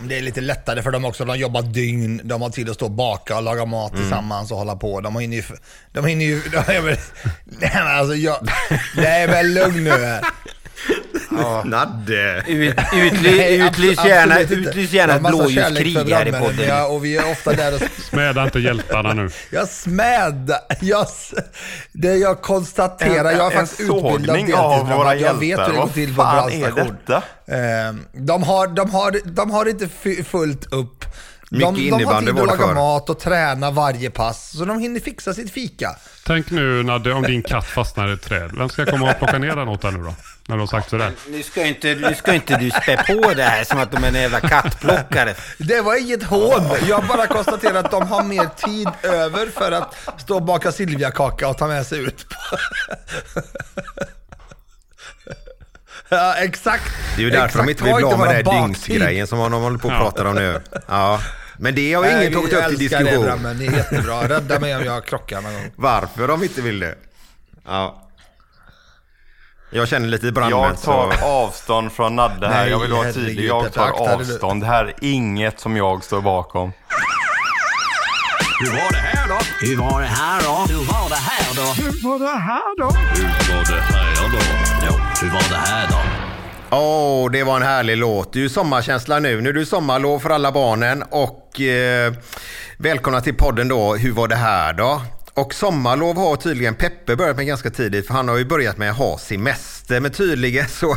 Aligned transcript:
Det 0.00 0.16
är 0.18 0.22
lite 0.22 0.40
lättare 0.40 0.82
för 0.82 0.90
dem 0.90 1.04
också. 1.04 1.24
De 1.24 1.36
jobbar 1.38 1.62
dygn, 1.62 2.20
de 2.24 2.42
har 2.42 2.50
tid 2.50 2.68
att 2.70 2.74
stå 2.74 2.84
och 2.84 2.90
baka 2.90 3.36
och 3.36 3.42
laga 3.42 3.64
mat 3.64 3.92
Mm. 3.92 4.02
tillsammans 4.02 4.50
och 4.50 4.58
hålla 4.58 4.76
på. 4.76 5.00
De 5.00 5.16
hinner 5.16 5.36
ju... 5.36 5.42
De 5.92 6.06
hinner 6.06 6.24
ju... 6.24 6.40
De, 6.52 6.56
nej 7.44 7.70
men 7.74 7.86
alltså 7.98 8.14
jag... 8.14 8.48
Nej 8.96 9.28
men 9.28 9.54
lugn 9.54 9.84
nu 9.84 9.90
här. 9.90 10.24
Nadde. 11.64 12.44
Ut, 12.48 12.76
Nej, 12.92 13.06
utly, 13.06 13.66
utlys 13.66 14.04
gärna, 14.04 14.34
absolut 14.34 14.66
utlys 14.68 14.92
gärna 14.92 15.12
har 15.12 15.20
ett 15.20 15.26
blåljuskrig 15.26 15.96
här 16.14 16.28
i 16.28 16.32
podden. 16.32 16.68
ja, 16.68 16.86
Och 16.86 17.04
vi 17.04 17.16
är 17.16 17.30
ofta 17.32 17.52
där 17.52 17.74
och... 17.74 17.80
Smäda 18.10 18.44
inte 18.44 18.58
hjältarna 18.58 19.12
nu. 19.12 19.30
Jag 19.50 19.68
smäd... 19.68 20.52
Jag, 20.80 21.06
det 21.92 22.16
jag 22.16 22.42
konstaterar, 22.42 23.30
En- 23.32 23.38
jag 23.38 23.52
en 23.52 23.58
faktiskt 23.66 23.80
våra 23.90 25.14
deltidsbrandman. 25.14 25.18
Jag 25.20 25.34
vet 25.34 25.58
hur 25.58 25.64
det 25.66 25.70
går 25.72 25.76
Vad 25.80 25.92
till 25.94 26.14
på 26.14 26.22
fan 26.22 26.52
är 26.52 26.58
brandstation. 26.60 26.96
detta? 27.06 27.22
Eh, 27.46 27.94
De 28.12 28.42
har, 28.42 28.66
de, 28.66 28.90
har, 28.90 29.20
de 29.24 29.50
har 29.50 29.66
inte 29.68 29.88
fullt 30.24 30.72
upp. 30.72 31.04
De, 31.60 31.74
Mycket 31.74 31.90
de 31.90 31.90
har 31.90 32.00
innebandy 32.00 32.32
tid 32.32 32.40
att 32.40 32.58
laga 32.58 32.74
mat 32.74 33.10
och 33.10 33.18
träna 33.20 33.70
varje 33.70 34.10
pass, 34.10 34.50
så 34.58 34.64
de 34.64 34.78
hinner 34.80 35.00
fixa 35.00 35.34
sitt 35.34 35.52
fika. 35.52 35.96
Tänk 36.26 36.50
nu 36.50 36.82
Nadde 36.82 37.12
om 37.12 37.22
din 37.22 37.42
katt 37.42 37.66
fastnar 37.66 38.08
i 38.08 38.12
ett 38.12 38.22
träd. 38.22 38.50
Vem 38.58 38.68
ska 38.68 38.86
komma 38.86 39.10
och 39.10 39.18
plocka 39.18 39.38
ner 39.38 39.56
den 39.56 39.68
åt 39.68 39.82
dig 39.82 39.92
nu 39.92 39.98
då? 39.98 40.14
När 40.48 40.56
du 40.56 40.60
har 40.62 40.66
sagt 40.66 40.90
sådär. 40.90 41.12
Nu 41.28 41.42
ska 41.42 41.64
inte, 41.66 41.94
nu 41.94 42.14
ska 42.14 42.34
inte 42.34 42.56
du 42.58 42.70
spä 42.70 42.96
på 43.06 43.34
det 43.34 43.42
här 43.42 43.64
som 43.64 43.78
att 43.78 43.92
de 43.92 44.04
är 44.04 44.08
en 44.08 44.14
jävla 44.14 44.40
kattplockare. 44.40 45.34
Det 45.58 45.80
var 45.80 46.00
inget 46.00 46.22
hån. 46.22 46.62
Jag 46.88 47.06
bara 47.06 47.26
konstaterar 47.26 47.74
att 47.84 47.90
de 47.90 48.08
har 48.08 48.22
mer 48.22 48.48
tid 48.66 48.88
över 49.02 49.46
för 49.46 49.72
att 49.72 49.94
stå 50.20 50.34
och 50.34 50.42
baka 50.42 50.72
Silviakaka 50.72 51.48
och 51.48 51.58
ta 51.58 51.66
med 51.66 51.86
sig 51.86 51.98
ut. 52.00 52.26
Ja, 56.08 56.34
exakt. 56.34 56.84
Det 57.16 57.22
är 57.22 57.24
ju 57.24 57.30
därför 57.30 57.44
exakt. 57.46 57.64
de 57.66 57.70
inte 57.70 57.84
vill 57.84 57.94
bli 57.94 58.04
av 58.04 58.18
med 58.18 58.28
den 58.44 58.46
här 58.46 58.62
dygnsgrejen 58.66 59.26
som 59.26 59.38
de 59.38 59.62
håller 59.62 59.78
på 59.78 59.88
och 59.88 59.94
Ja. 59.94 59.98
pratar 59.98 60.24
om 60.24 60.34
nu. 60.34 60.60
Ja. 60.88 61.20
Men 61.58 61.74
det 61.74 61.94
har 61.94 62.04
ju 62.04 62.10
ingen 62.10 62.32
tagit 62.32 62.52
jag 62.52 62.62
upp 62.64 62.76
till 62.76 62.82
älskar 62.82 62.98
Det, 62.98 63.04
diskussion. 63.04 63.24
Brammen. 63.24 63.58
det 63.58 63.66
är 63.66 63.72
jättebra. 63.72 64.28
Rädda 64.28 64.60
mig 64.60 64.76
om 64.76 64.84
jag 64.84 65.04
krockar 65.06 65.40
någon 65.42 65.52
gång. 65.54 65.70
Varför 65.76 66.28
de 66.28 66.42
inte 66.42 66.60
vill 66.62 66.80
det. 66.80 66.94
Ja. 67.66 68.00
Jag 69.70 69.88
känner 69.88 70.08
lite 70.08 70.32
brandmän 70.32 70.60
Jag 70.60 70.82
tar 70.82 71.12
så... 71.12 71.24
avstånd 71.24 71.92
från 71.92 72.16
Nadde 72.16 72.48
här. 72.48 72.60
Nej, 72.62 72.70
jag 72.70 72.78
vill 72.78 72.92
vara 72.92 73.12
tydlig. 73.12 73.44
Jag 73.48 73.72
tar 73.72 73.90
avstånd. 73.90 74.62
Det 74.62 74.66
här 74.66 74.84
är 74.84 74.94
inget 75.00 75.60
som 75.60 75.76
jag 75.76 76.04
står 76.04 76.20
bakom. 76.20 76.72
Hur 78.60 78.70
var 78.70 78.90
det 78.92 78.96
här 78.98 79.28
då? 79.28 79.66
Hur 79.66 79.76
var 79.76 80.00
det 80.00 80.06
här 80.06 80.42
då? 80.42 80.72
Hur 80.74 80.84
var 80.92 81.08
det 81.08 81.14
här 81.16 81.54
då? 81.56 81.62
Hur 81.82 82.08
var 82.08 82.18
det 82.18 82.38
här 82.38 82.76
då? 82.78 82.84
Hur 82.86 83.54
var 83.54 83.64
det 83.64 83.80
här 83.80 84.14
då? 84.16 84.98
Hur 85.20 85.30
var 85.30 85.48
det 85.50 85.56
här 85.56 85.88
då? 85.90 86.23
Åh, 86.76 87.30
det 87.30 87.44
var 87.44 87.56
en 87.56 87.62
härlig 87.62 87.96
låt. 87.96 88.32
Det 88.32 88.38
är 88.38 88.42
ju 88.42 88.48
sommarkänsla 88.48 89.18
nu. 89.18 89.40
Nu 89.40 89.48
är 89.48 89.52
det 89.52 89.66
sommarlov 89.66 90.18
för 90.18 90.30
alla 90.30 90.52
barnen 90.52 91.02
och 91.10 91.60
eh, 91.60 92.12
välkomna 92.78 93.20
till 93.20 93.34
podden 93.34 93.68
då. 93.68 93.94
Hur 93.94 94.12
var 94.12 94.28
det 94.28 94.36
här 94.36 94.72
då? 94.72 95.02
Och 95.34 95.54
sommarlov 95.54 96.16
har 96.16 96.36
tydligen 96.36 96.74
Peppe 96.74 97.16
börjat 97.16 97.36
med 97.36 97.46
ganska 97.46 97.70
tidigt 97.70 98.06
för 98.06 98.14
han 98.14 98.28
har 98.28 98.36
ju 98.36 98.44
börjat 98.44 98.78
med 98.78 98.90
att 98.90 98.96
ha 98.96 99.18
semester. 99.18 100.00
Men 100.00 100.10
tydligen 100.10 100.68
så, 100.68 100.96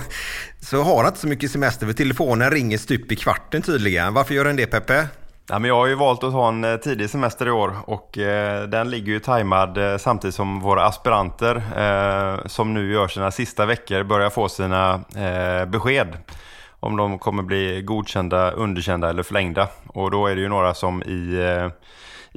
så 0.62 0.84
har 0.84 0.98
han 0.98 1.08
inte 1.08 1.20
så 1.20 1.28
mycket 1.28 1.52
semester 1.52 1.86
för 1.86 1.94
telefonen 1.94 2.52
ringer 2.52 2.78
stup 2.78 3.12
i 3.12 3.16
kvarten 3.16 3.62
tydligen. 3.62 4.14
Varför 4.14 4.34
gör 4.34 4.46
den 4.46 4.56
det 4.56 4.66
Peppe? 4.66 5.08
Ja, 5.50 5.60
men 5.60 5.68
jag 5.68 5.76
har 5.76 5.88
ju 5.88 5.96
valt 5.96 6.24
att 6.24 6.32
ta 6.32 6.48
en 6.48 6.64
eh, 6.64 6.78
tidig 6.78 7.10
semester 7.10 7.48
i 7.48 7.52
år 7.52 7.76
och 7.86 8.18
eh, 8.18 8.64
den 8.64 8.90
ligger 8.90 9.12
ju 9.12 9.20
tajmad 9.20 9.78
eh, 9.78 9.98
samtidigt 9.98 10.36
som 10.36 10.60
våra 10.60 10.86
aspiranter 10.86 11.56
eh, 11.56 12.48
som 12.48 12.74
nu 12.74 12.92
gör 12.92 13.08
sina 13.08 13.32
sista 13.32 13.66
veckor 13.66 14.04
börjar 14.04 14.30
få 14.30 14.50
sina 14.50 14.94
eh, 14.94 15.66
besked 15.66 16.18
om 16.80 16.98
de 16.98 17.20
kommer 17.20 17.44
bli 17.44 17.82
godkända, 17.82 18.52
underkända 18.52 19.10
eller 19.10 19.24
förlängda. 19.24 19.68
Och 19.88 20.12
då 20.12 20.28
är 20.28 20.36
det 20.36 20.42
ju 20.42 20.50
några 20.50 20.74
som 20.74 21.04
i, 21.04 21.36
eh, 21.40 21.72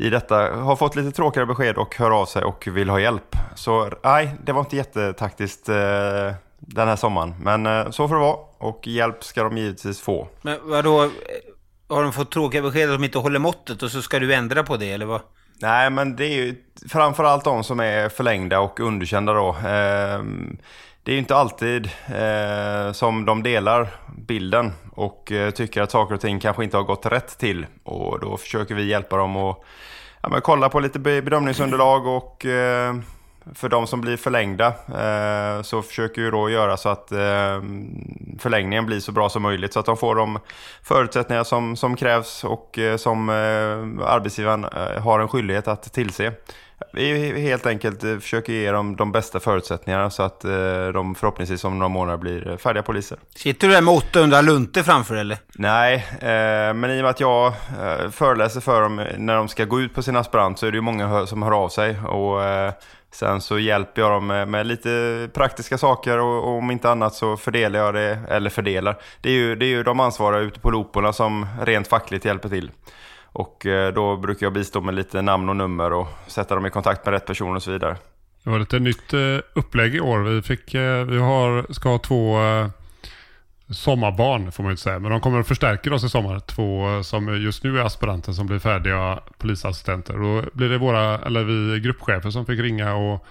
i 0.04 0.10
detta 0.10 0.36
har 0.54 0.76
fått 0.76 0.96
lite 0.96 1.10
tråkigare 1.10 1.46
besked 1.46 1.76
och 1.76 1.96
hör 1.96 2.10
av 2.10 2.26
sig 2.26 2.44
och 2.44 2.66
vill 2.66 2.90
ha 2.90 3.00
hjälp. 3.00 3.36
Så 3.54 3.90
nej, 4.04 4.34
det 4.44 4.52
var 4.52 4.60
inte 4.60 4.76
jättetaktiskt 4.76 5.68
eh, 5.68 6.32
den 6.58 6.88
här 6.88 6.96
sommaren. 6.96 7.34
Men 7.40 7.66
eh, 7.66 7.90
så 7.90 8.08
får 8.08 8.14
det 8.14 8.20
vara 8.20 8.36
och 8.58 8.86
hjälp 8.86 9.24
ska 9.24 9.42
de 9.42 9.58
givetvis 9.58 10.00
få. 10.00 10.28
Men 10.42 10.58
vadå? 10.62 11.10
Har 11.90 12.02
de 12.02 12.12
fått 12.12 12.30
tråkiga 12.30 12.62
besked 12.62 12.90
att 12.90 12.98
de 12.98 13.04
inte 13.04 13.18
håller 13.18 13.38
måttet 13.38 13.82
och 13.82 13.90
så 13.90 14.02
ska 14.02 14.18
du 14.18 14.34
ändra 14.34 14.62
på 14.62 14.76
det 14.76 14.92
eller 14.92 15.06
vad? 15.06 15.20
Nej, 15.62 15.90
men 15.90 16.16
det 16.16 16.24
är 16.24 16.34
ju 16.34 16.54
framförallt 16.88 17.44
de 17.44 17.64
som 17.64 17.80
är 17.80 18.08
förlängda 18.08 18.60
och 18.60 18.80
underkända 18.80 19.32
då. 19.32 19.56
Ehm, 19.66 20.58
det 21.02 21.10
är 21.10 21.12
ju 21.12 21.18
inte 21.18 21.36
alltid 21.36 21.90
eh, 22.06 22.92
som 22.92 23.24
de 23.24 23.42
delar 23.42 23.88
bilden 24.26 24.72
och 24.92 25.32
eh, 25.32 25.50
tycker 25.50 25.82
att 25.82 25.90
saker 25.90 26.14
och 26.14 26.20
ting 26.20 26.40
kanske 26.40 26.64
inte 26.64 26.76
har 26.76 26.84
gått 26.84 27.06
rätt 27.06 27.38
till. 27.38 27.66
Och 27.82 28.20
då 28.20 28.36
försöker 28.36 28.74
vi 28.74 28.86
hjälpa 28.86 29.16
dem 29.16 29.36
att 29.36 29.58
ja, 30.22 30.28
men 30.28 30.40
kolla 30.40 30.68
på 30.68 30.80
lite 30.80 30.98
bedömningsunderlag 30.98 32.06
och 32.06 32.46
eh, 32.46 32.94
för 33.54 33.68
de 33.68 33.86
som 33.86 34.00
blir 34.00 34.16
förlängda 34.16 34.66
eh, 34.66 35.62
så 35.62 35.82
försöker 35.82 36.22
vi 36.22 36.30
då 36.30 36.50
göra 36.50 36.76
så 36.76 36.88
att 36.88 37.12
eh, 37.12 37.62
förlängningen 38.38 38.86
blir 38.86 39.00
så 39.00 39.12
bra 39.12 39.28
som 39.28 39.42
möjligt 39.42 39.72
så 39.72 39.80
att 39.80 39.86
de 39.86 39.96
får 39.96 40.14
de 40.14 40.38
förutsättningar 40.82 41.44
som, 41.44 41.76
som 41.76 41.96
krävs 41.96 42.44
och 42.44 42.78
eh, 42.78 42.96
som 42.96 43.28
eh, 43.28 44.06
arbetsgivaren 44.06 44.64
eh, 44.64 45.02
har 45.02 45.20
en 45.20 45.28
skyldighet 45.28 45.68
att 45.68 45.92
tillse. 45.92 46.32
Vi 46.92 47.40
helt 47.40 47.66
enkelt 47.66 48.04
eh, 48.04 48.18
försöker 48.18 48.52
ge 48.52 48.72
dem 48.72 48.96
de 48.96 49.12
bästa 49.12 49.40
förutsättningarna 49.40 50.10
så 50.10 50.22
att 50.22 50.40
de 50.92 51.14
förhoppningsvis 51.14 51.64
om 51.64 51.78
några 51.78 51.88
månader 51.88 52.18
blir 52.18 52.56
färdiga 52.56 52.82
poliser. 52.82 53.18
Sitter 53.34 53.68
du 53.68 53.74
där 53.74 53.82
med 53.82 53.94
800 53.94 54.40
lunter 54.40 54.82
framför 54.82 55.14
eller? 55.14 55.38
Nej, 55.52 56.06
men 56.74 56.90
i 56.90 56.98
och 56.98 57.02
med 57.02 57.10
att 57.10 57.20
jag 57.20 57.52
föreläser 58.12 58.60
för 58.60 58.82
dem 58.82 59.06
när 59.16 59.36
de 59.36 59.48
ska 59.48 59.64
gå 59.64 59.80
ut 59.80 59.94
på 59.94 60.02
sin 60.02 60.16
aspirant 60.16 60.58
så 60.58 60.66
är 60.66 60.70
det 60.70 60.76
ju 60.76 60.82
många 60.82 61.26
som 61.26 61.42
hör 61.42 61.52
av 61.64 61.68
sig. 61.68 62.00
Och 62.00 62.40
sen 63.10 63.40
så 63.40 63.58
hjälper 63.58 64.02
jag 64.02 64.10
dem 64.10 64.26
med, 64.26 64.48
med 64.48 64.66
lite 64.66 65.28
praktiska 65.34 65.78
saker 65.78 66.18
och, 66.18 66.44
och 66.44 66.58
om 66.58 66.70
inte 66.70 66.90
annat 66.90 67.14
så 67.14 67.36
fördelar 67.36 67.78
jag 67.78 67.94
det, 67.94 68.18
eller 68.28 68.50
fördelar. 68.50 68.98
Det 69.20 69.28
är 69.28 69.34
ju, 69.34 69.56
det 69.56 69.64
är 69.64 69.68
ju 69.70 69.82
de 69.82 70.00
ansvariga 70.00 70.40
ute 70.40 70.60
på 70.60 70.70
looporna 70.70 71.12
som 71.12 71.46
rent 71.62 71.88
fackligt 71.88 72.24
hjälper 72.24 72.48
till. 72.48 72.70
Och 73.32 73.66
eh, 73.66 73.92
då 73.92 74.16
brukar 74.16 74.46
jag 74.46 74.52
bistå 74.52 74.80
med 74.80 74.94
lite 74.94 75.22
namn 75.22 75.48
och 75.48 75.56
nummer 75.56 75.92
och 75.92 76.08
sätta 76.26 76.54
dem 76.54 76.66
i 76.66 76.70
kontakt 76.70 77.04
med 77.04 77.12
rätt 77.12 77.26
person 77.26 77.56
och 77.56 77.62
så 77.62 77.70
vidare. 77.70 77.96
Det 78.44 78.50
var 78.50 78.58
lite 78.58 78.78
nytt 78.78 79.12
eh, 79.12 79.38
upplägg 79.54 79.94
i 79.94 80.00
år. 80.00 80.18
Vi, 80.18 80.42
fick, 80.42 80.74
eh, 80.74 81.04
vi 81.04 81.18
har, 81.18 81.72
ska 81.72 81.88
ha 81.88 81.98
två 81.98 82.38
sommarbarn 83.70 84.52
får 84.52 84.62
man 84.62 84.70
ju 84.70 84.72
inte 84.72 84.82
säga. 84.82 84.98
Men 84.98 85.10
de 85.10 85.20
kommer 85.20 85.40
att 85.40 85.48
förstärka 85.48 85.94
oss 85.94 86.04
i 86.04 86.08
sommar. 86.08 86.40
Två 86.40 87.02
som 87.02 87.42
just 87.42 87.64
nu 87.64 87.78
är 87.78 87.84
aspiranter 87.84 88.32
som 88.32 88.46
blir 88.46 88.58
färdiga 88.58 89.20
polisassistenter. 89.38 90.14
Då 90.18 90.44
blir 90.52 90.68
det 90.68 90.78
våra, 90.78 91.18
eller 91.18 91.44
vi 91.44 91.80
gruppchefer 91.80 92.30
som 92.30 92.46
fick 92.46 92.60
ringa 92.60 92.94
och 92.94 93.26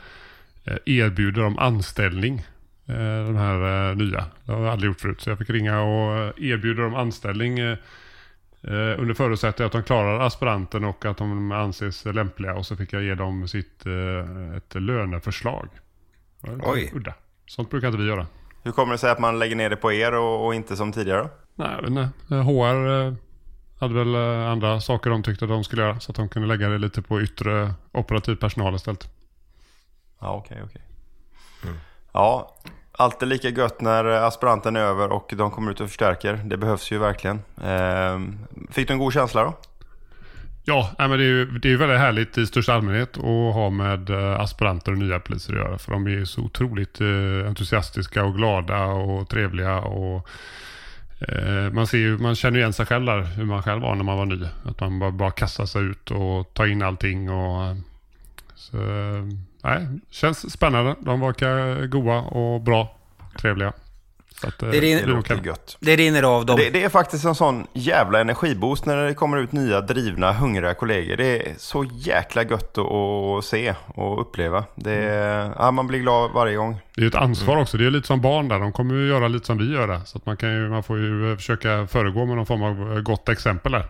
eh, 0.63 0.77
erbjuda 0.85 1.41
dem 1.41 1.59
anställning. 1.59 2.37
eh, 2.85 3.25
De 3.25 3.35
här 3.35 3.89
eh, 3.89 3.95
nya. 3.95 4.25
Det 4.45 4.51
har 4.51 4.59
jag 4.59 4.71
aldrig 4.71 4.89
gjort 4.89 4.99
förut. 5.01 5.21
Så 5.21 5.29
jag 5.29 5.37
fick 5.37 5.49
ringa 5.49 5.81
och 5.81 6.39
erbjuda 6.39 6.81
dem 6.81 6.95
anställning 6.95 7.59
under 8.97 9.13
förutsättning 9.13 9.65
att 9.65 9.71
de 9.71 9.83
klarar 9.83 10.19
aspiranten 10.19 10.83
och 10.83 11.05
att 11.05 11.17
de 11.17 11.51
anses 11.51 12.05
lämpliga. 12.05 12.53
Och 12.55 12.65
så 12.65 12.75
fick 12.75 12.93
jag 12.93 13.03
ge 13.03 13.15
dem 13.15 13.47
sitt, 13.47 13.85
ett 14.57 14.75
löneförslag. 14.81 15.67
Oj. 16.61 16.91
Udda. 16.95 17.13
Sånt 17.45 17.69
brukar 17.69 17.87
inte 17.87 17.99
vi 17.99 18.07
göra. 18.07 18.27
Hur 18.63 18.71
kommer 18.71 18.91
det 18.91 18.97
sig 18.97 19.11
att 19.11 19.19
man 19.19 19.39
lägger 19.39 19.55
ner 19.55 19.69
det 19.69 19.75
på 19.75 19.93
er 19.93 20.13
och, 20.13 20.45
och 20.45 20.55
inte 20.55 20.75
som 20.75 20.91
tidigare? 20.91 21.29
Nej, 21.55 21.69
jag 21.71 21.81
vet 21.81 21.89
inte. 21.89 22.09
Eh, 22.31 22.41
HR 22.41 23.05
eh, 23.07 23.13
hade 23.79 23.93
väl 23.93 24.15
eh, 24.15 24.51
andra 24.51 24.81
saker 24.81 25.09
de 25.09 25.23
tyckte 25.23 25.45
att 25.45 25.49
de 25.51 25.63
skulle 25.63 25.81
göra. 25.81 25.99
Så 25.99 26.11
att 26.11 26.15
de 26.15 26.29
kunde 26.29 26.47
lägga 26.47 26.69
det 26.69 26.77
lite 26.77 27.01
på 27.01 27.21
yttre 27.21 27.73
operativ 27.91 28.35
personal 28.35 28.75
istället. 28.75 29.09
Ja, 30.19 30.33
okej, 30.33 30.61
okej. 30.65 30.81
Ja, 32.11 32.55
alltid 32.91 33.27
lika 33.27 33.49
gött 33.49 33.81
när 33.81 34.05
aspiranten 34.05 34.75
är 34.75 34.79
över 34.79 35.11
och 35.11 35.33
de 35.37 35.51
kommer 35.51 35.71
ut 35.71 35.81
och 35.81 35.87
förstärker. 35.87 36.33
Det 36.33 36.57
behövs 36.57 36.91
ju 36.91 36.97
verkligen. 36.97 37.41
Ehm, 37.63 38.37
Fick 38.71 38.87
du 38.87 38.93
en 38.93 38.99
god 38.99 39.13
känsla 39.13 39.43
då? 39.43 39.53
Ja, 40.69 40.89
nej, 40.99 41.07
men 41.07 41.17
det 41.17 41.23
är 41.23 41.27
ju 41.27 41.45
det 41.45 41.71
är 41.71 41.77
väldigt 41.77 41.99
härligt 41.99 42.37
i 42.37 42.45
största 42.45 42.73
allmänhet 42.73 43.17
att 43.17 43.53
ha 43.53 43.69
med 43.69 44.09
eh, 44.09 44.39
aspiranter 44.39 44.91
och 44.91 44.97
nya 44.97 45.19
poliser 45.19 45.53
att 45.53 45.59
göra. 45.59 45.77
För 45.77 45.91
de 45.91 46.05
är 46.05 46.09
ju 46.09 46.25
så 46.25 46.41
otroligt 46.41 47.01
eh, 47.01 47.47
entusiastiska 47.47 48.23
och 48.23 48.35
glada 48.35 48.85
och 48.85 49.29
trevliga. 49.29 49.79
Och, 49.79 50.29
eh, 51.19 51.71
man, 51.71 51.87
ser 51.87 51.97
ju, 51.97 52.17
man 52.17 52.35
känner 52.35 52.57
ju 52.57 52.61
igen 52.61 52.73
sig 52.73 52.85
själv 52.85 53.05
där, 53.05 53.21
hur 53.21 53.45
man 53.45 53.63
själv 53.63 53.81
var 53.81 53.95
när 53.95 54.03
man 54.03 54.17
var 54.17 54.25
ny. 54.25 54.45
Att 54.63 54.79
man 54.79 54.99
bara, 54.99 55.11
bara 55.11 55.31
kastar 55.31 55.65
sig 55.65 55.81
ut 55.81 56.11
och 56.11 56.53
tar 56.53 56.65
in 56.65 56.81
allting. 56.81 57.29
Och, 57.29 57.75
så, 58.55 58.77
nej, 59.63 59.87
känns 60.09 60.51
spännande. 60.51 60.95
De 60.99 61.19
verkar 61.19 61.85
goa 61.85 62.21
och 62.21 62.61
bra. 62.61 62.97
Trevliga. 63.39 63.73
Att, 64.43 64.63
eh, 64.63 64.69
Det 64.69 64.79
rinner- 64.79 65.07
nog 65.07 65.15
låter 65.15 65.41
gött. 65.45 65.77
Det 65.79 65.95
rinner 65.95 66.23
av 66.23 66.45
dem. 66.45 66.57
Det, 66.57 66.69
det 66.69 66.83
är 66.83 66.89
faktiskt 66.89 67.25
en 67.25 67.35
sån 67.35 67.67
jävla 67.73 68.19
energiboost 68.19 68.85
när 68.85 69.05
det 69.05 69.13
kommer 69.13 69.37
ut 69.37 69.51
nya 69.51 69.81
drivna, 69.81 70.33
hungriga 70.33 70.73
kollegor. 70.73 71.17
Det 71.17 71.25
är 71.47 71.53
så 71.57 71.85
jäkla 71.93 72.43
gött 72.43 72.77
att, 72.77 72.85
att 72.85 73.45
se 73.45 73.75
och 73.87 74.21
uppleva. 74.21 74.63
Det 74.75 74.91
är, 74.93 75.51
ja, 75.59 75.71
man 75.71 75.87
blir 75.87 75.99
glad 75.99 76.31
varje 76.31 76.55
gång. 76.55 76.79
Det 76.95 77.01
är 77.01 77.03
ju 77.03 77.07
ett 77.07 77.15
ansvar 77.15 77.57
också. 77.57 77.77
Det 77.77 77.85
är 77.85 77.91
lite 77.91 78.07
som 78.07 78.21
barn 78.21 78.47
där. 78.47 78.59
De 78.59 78.71
kommer 78.71 78.95
ju 78.95 79.07
göra 79.07 79.27
lite 79.27 79.45
som 79.45 79.57
vi 79.57 79.73
gör 79.73 79.87
där. 79.87 79.99
Så 80.05 80.17
att 80.17 80.25
man, 80.25 80.37
kan 80.37 80.49
ju, 80.53 80.69
man 80.69 80.83
får 80.83 80.97
ju 80.97 81.35
försöka 81.37 81.87
föregå 81.87 82.25
med 82.25 82.35
någon 82.35 82.45
form 82.45 82.63
av 82.63 82.93
eh, 82.97 83.01
gott 83.01 83.29
exempel 83.29 83.71
där. 83.71 83.85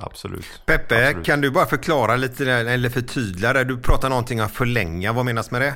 Absolut. 0.00 0.46
Peppe, 0.66 1.06
Absolut. 1.08 1.26
kan 1.26 1.40
du 1.40 1.50
bara 1.50 1.66
förklara 1.66 2.16
lite 2.16 2.52
eller 2.52 2.88
förtydliga 2.90 3.52
det? 3.52 3.64
Du 3.64 3.78
pratar 3.78 4.08
någonting 4.08 4.42
om 4.42 4.48
förlänga. 4.48 5.12
Vad 5.12 5.24
menas 5.24 5.50
med 5.50 5.60
det? 5.60 5.74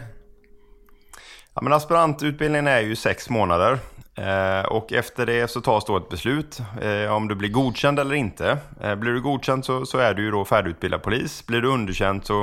Ja, 1.54 1.62
men 1.62 1.72
aspirantutbildningen 1.72 2.66
är 2.66 2.80
ju 2.80 2.96
sex 2.96 3.30
månader. 3.30 3.78
Eh, 4.14 4.66
och 4.66 4.92
efter 4.92 5.26
det 5.26 5.50
så 5.50 5.60
tas 5.60 5.84
då 5.84 5.96
ett 5.96 6.08
beslut 6.08 6.60
eh, 6.82 7.12
om 7.12 7.28
du 7.28 7.34
blir 7.34 7.48
godkänd 7.48 7.98
eller 7.98 8.14
inte. 8.14 8.58
Eh, 8.80 8.94
blir 8.94 9.12
du 9.12 9.20
godkänd 9.20 9.64
så, 9.64 9.86
så 9.86 9.98
är 9.98 10.14
du 10.14 10.22
ju 10.22 10.30
då 10.30 10.44
färdigutbildad 10.44 11.02
polis. 11.02 11.46
Blir 11.46 11.60
du 11.60 11.68
underkänd 11.68 12.26
så, 12.26 12.42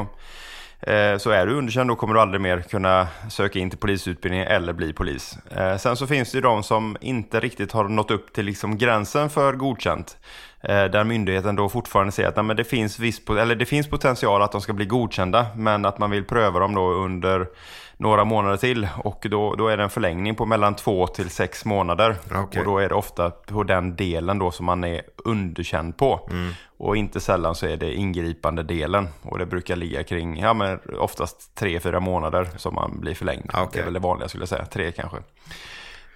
eh, 0.79 1.17
så 1.17 1.29
är 1.29 1.45
du 1.45 1.53
underkänd. 1.53 1.89
Då 1.89 1.95
kommer 1.95 2.13
du 2.13 2.19
aldrig 2.19 2.41
mer 2.41 2.61
kunna 2.61 3.07
söka 3.29 3.59
in 3.59 3.69
till 3.69 3.79
polisutbildningen 3.79 4.47
eller 4.47 4.73
bli 4.73 4.93
polis. 4.93 5.37
Eh, 5.51 5.77
sen 5.77 5.95
så 5.95 6.07
finns 6.07 6.31
det 6.31 6.37
ju 6.37 6.41
de 6.41 6.63
som 6.63 6.97
inte 7.01 7.39
riktigt 7.39 7.71
har 7.71 7.83
nått 7.83 8.11
upp 8.11 8.33
till 8.33 8.45
liksom 8.45 8.77
gränsen 8.77 9.29
för 9.29 9.53
godkänt. 9.53 10.17
Eh, 10.61 10.85
där 10.85 11.03
myndigheten 11.03 11.55
då 11.55 11.69
fortfarande 11.69 12.11
säger 12.11 12.29
att 12.29 12.35
nej, 12.35 12.45
men 12.45 12.57
det, 12.57 12.63
finns 12.63 12.99
viss, 12.99 13.21
eller 13.29 13.55
det 13.55 13.65
finns 13.65 13.89
potential 13.89 14.41
att 14.41 14.51
de 14.51 14.61
ska 14.61 14.73
bli 14.73 14.85
godkända. 14.85 15.45
Men 15.55 15.85
att 15.85 15.97
man 15.97 16.11
vill 16.11 16.23
pröva 16.23 16.59
dem 16.59 16.75
då 16.75 16.91
under 16.91 17.47
några 17.97 18.23
månader 18.23 18.57
till 18.57 18.87
och 19.03 19.27
då, 19.29 19.55
då 19.55 19.67
är 19.67 19.77
det 19.77 19.83
en 19.83 19.89
förlängning 19.89 20.35
på 20.35 20.45
mellan 20.45 20.75
två 20.75 21.07
till 21.07 21.29
sex 21.29 21.65
månader. 21.65 22.15
Okej. 22.35 22.59
Och 22.59 22.65
då 22.65 22.77
är 22.77 22.89
det 22.89 22.95
ofta 22.95 23.29
på 23.29 23.63
den 23.63 23.95
delen 23.95 24.39
då 24.39 24.51
som 24.51 24.65
man 24.65 24.83
är 24.83 25.01
underkänd 25.25 25.97
på. 25.97 26.29
Och 26.77 26.97
inte 26.97 27.19
sällan 27.19 27.55
så 27.55 27.65
är 27.65 27.77
det 27.77 27.93
ingripande 27.93 28.63
delen 28.63 29.07
och 29.21 29.37
det 29.37 29.45
brukar 29.45 29.75
ligga 29.75 30.03
kring, 30.03 30.39
ja 30.39 30.53
men 30.53 30.79
oftast 30.99 31.55
tre, 31.55 31.79
fyra 31.79 31.99
månader 31.99 32.49
som 32.57 32.75
man 32.75 32.99
blir 32.99 33.15
förlängd. 33.15 33.51
Okej. 33.53 33.67
Det 33.73 33.79
är 33.79 33.83
väl 33.83 33.93
det 33.93 33.99
vanliga 33.99 34.27
skulle 34.27 34.41
jag 34.41 34.49
säga, 34.49 34.65
tre 34.65 34.91
kanske. 34.91 35.17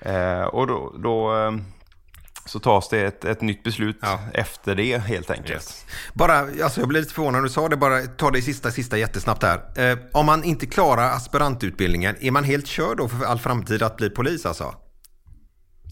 Eh, 0.01 0.43
och 0.43 0.67
då, 0.67 0.93
då 0.97 1.37
eh, 1.37 1.51
så 2.45 2.59
tas 2.59 2.89
det 2.89 3.01
ett, 3.01 3.25
ett 3.25 3.41
nytt 3.41 3.63
beslut 3.63 3.97
Ja. 4.01 4.19
efter 4.33 4.75
det 4.75 4.97
helt 4.97 5.31
enkelt. 5.31 5.85
Bara, 6.13 6.37
alltså 6.39 6.79
jag 6.81 6.87
blev 6.87 7.01
lite 7.01 7.13
förvånad 7.13 7.33
när 7.41 7.47
du 7.47 7.49
sa 7.53 7.69
det, 7.69 7.77
bara 7.77 8.01
ta 8.01 8.31
det 8.31 8.41
sista, 8.41 8.71
sista 8.71 8.97
jättesnabbt 8.97 9.43
här. 9.43 9.89
Eh, 9.91 9.97
om 10.11 10.25
man 10.25 10.43
inte 10.43 10.65
klarar 10.65 11.09
aspirantutbildningen, 11.11 12.15
är 12.21 12.31
man 12.31 12.43
helt 12.43 12.67
körd 12.67 12.97
då 12.97 13.07
för 13.07 13.25
all 13.25 13.39
framtid 13.39 13.83
att 13.83 13.97
bli 13.97 14.09
polis 14.09 14.45
alltså? 14.45 14.75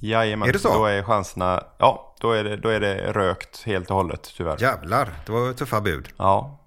Jajamän, 0.01 0.49
Är 0.49 0.53
det 0.53 0.59
så? 0.59 0.73
då 0.73 0.85
är 0.85 1.03
chanserna, 1.03 1.63
ja, 1.79 2.15
då 2.21 2.31
är 2.31 2.43
det, 2.43 2.57
då 2.57 2.69
är 2.69 2.79
det 2.79 3.11
rökt 3.13 3.63
helt 3.63 3.89
och 3.89 3.95
hållet 3.95 4.33
tyvärr. 4.37 4.57
Jävlar, 4.61 5.13
det 5.25 5.31
var 5.31 5.53
tuffa 5.53 5.81
bud. 5.81 6.09
Ja. 6.17 6.58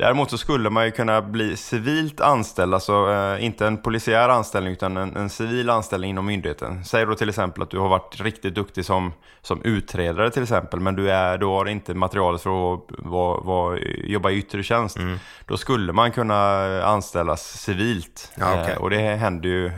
Däremot 0.00 0.30
så 0.30 0.38
skulle 0.38 0.70
man 0.70 0.84
ju 0.84 0.90
kunna 0.90 1.22
bli 1.22 1.56
civilt 1.56 2.20
anställd, 2.20 2.74
alltså 2.74 3.12
eh, 3.12 3.44
inte 3.44 3.66
en 3.66 3.76
polisiär 3.82 4.28
anställning 4.28 4.72
utan 4.72 4.96
en, 4.96 5.16
en 5.16 5.30
civil 5.30 5.70
anställning 5.70 6.10
inom 6.10 6.26
myndigheten. 6.26 6.84
Säg 6.84 7.06
då 7.06 7.14
till 7.14 7.28
exempel 7.28 7.62
att 7.62 7.70
du 7.70 7.78
har 7.78 7.88
varit 7.88 8.20
riktigt 8.20 8.54
duktig 8.54 8.84
som, 8.84 9.12
som 9.42 9.62
utredare 9.62 10.30
till 10.30 10.42
exempel, 10.42 10.80
men 10.80 10.96
du, 10.96 11.10
är, 11.10 11.38
du 11.38 11.46
har 11.46 11.68
inte 11.68 11.94
materialet 11.94 12.42
för 12.42 12.74
att 12.74 12.80
vara, 12.88 13.40
vara, 13.40 13.78
jobba 14.04 14.30
i 14.30 14.38
yttre 14.38 14.62
tjänst. 14.62 14.98
Då 15.46 15.56
skulle 15.56 15.92
man 15.92 16.12
kunna 16.12 16.82
anställas 16.84 17.60
civilt. 17.60 18.32
Ja, 18.34 18.60
okej. 18.60 18.74
Eh, 18.74 18.82
och 18.82 18.90
det 18.90 19.00
händer 19.00 19.48
ju 19.48 19.70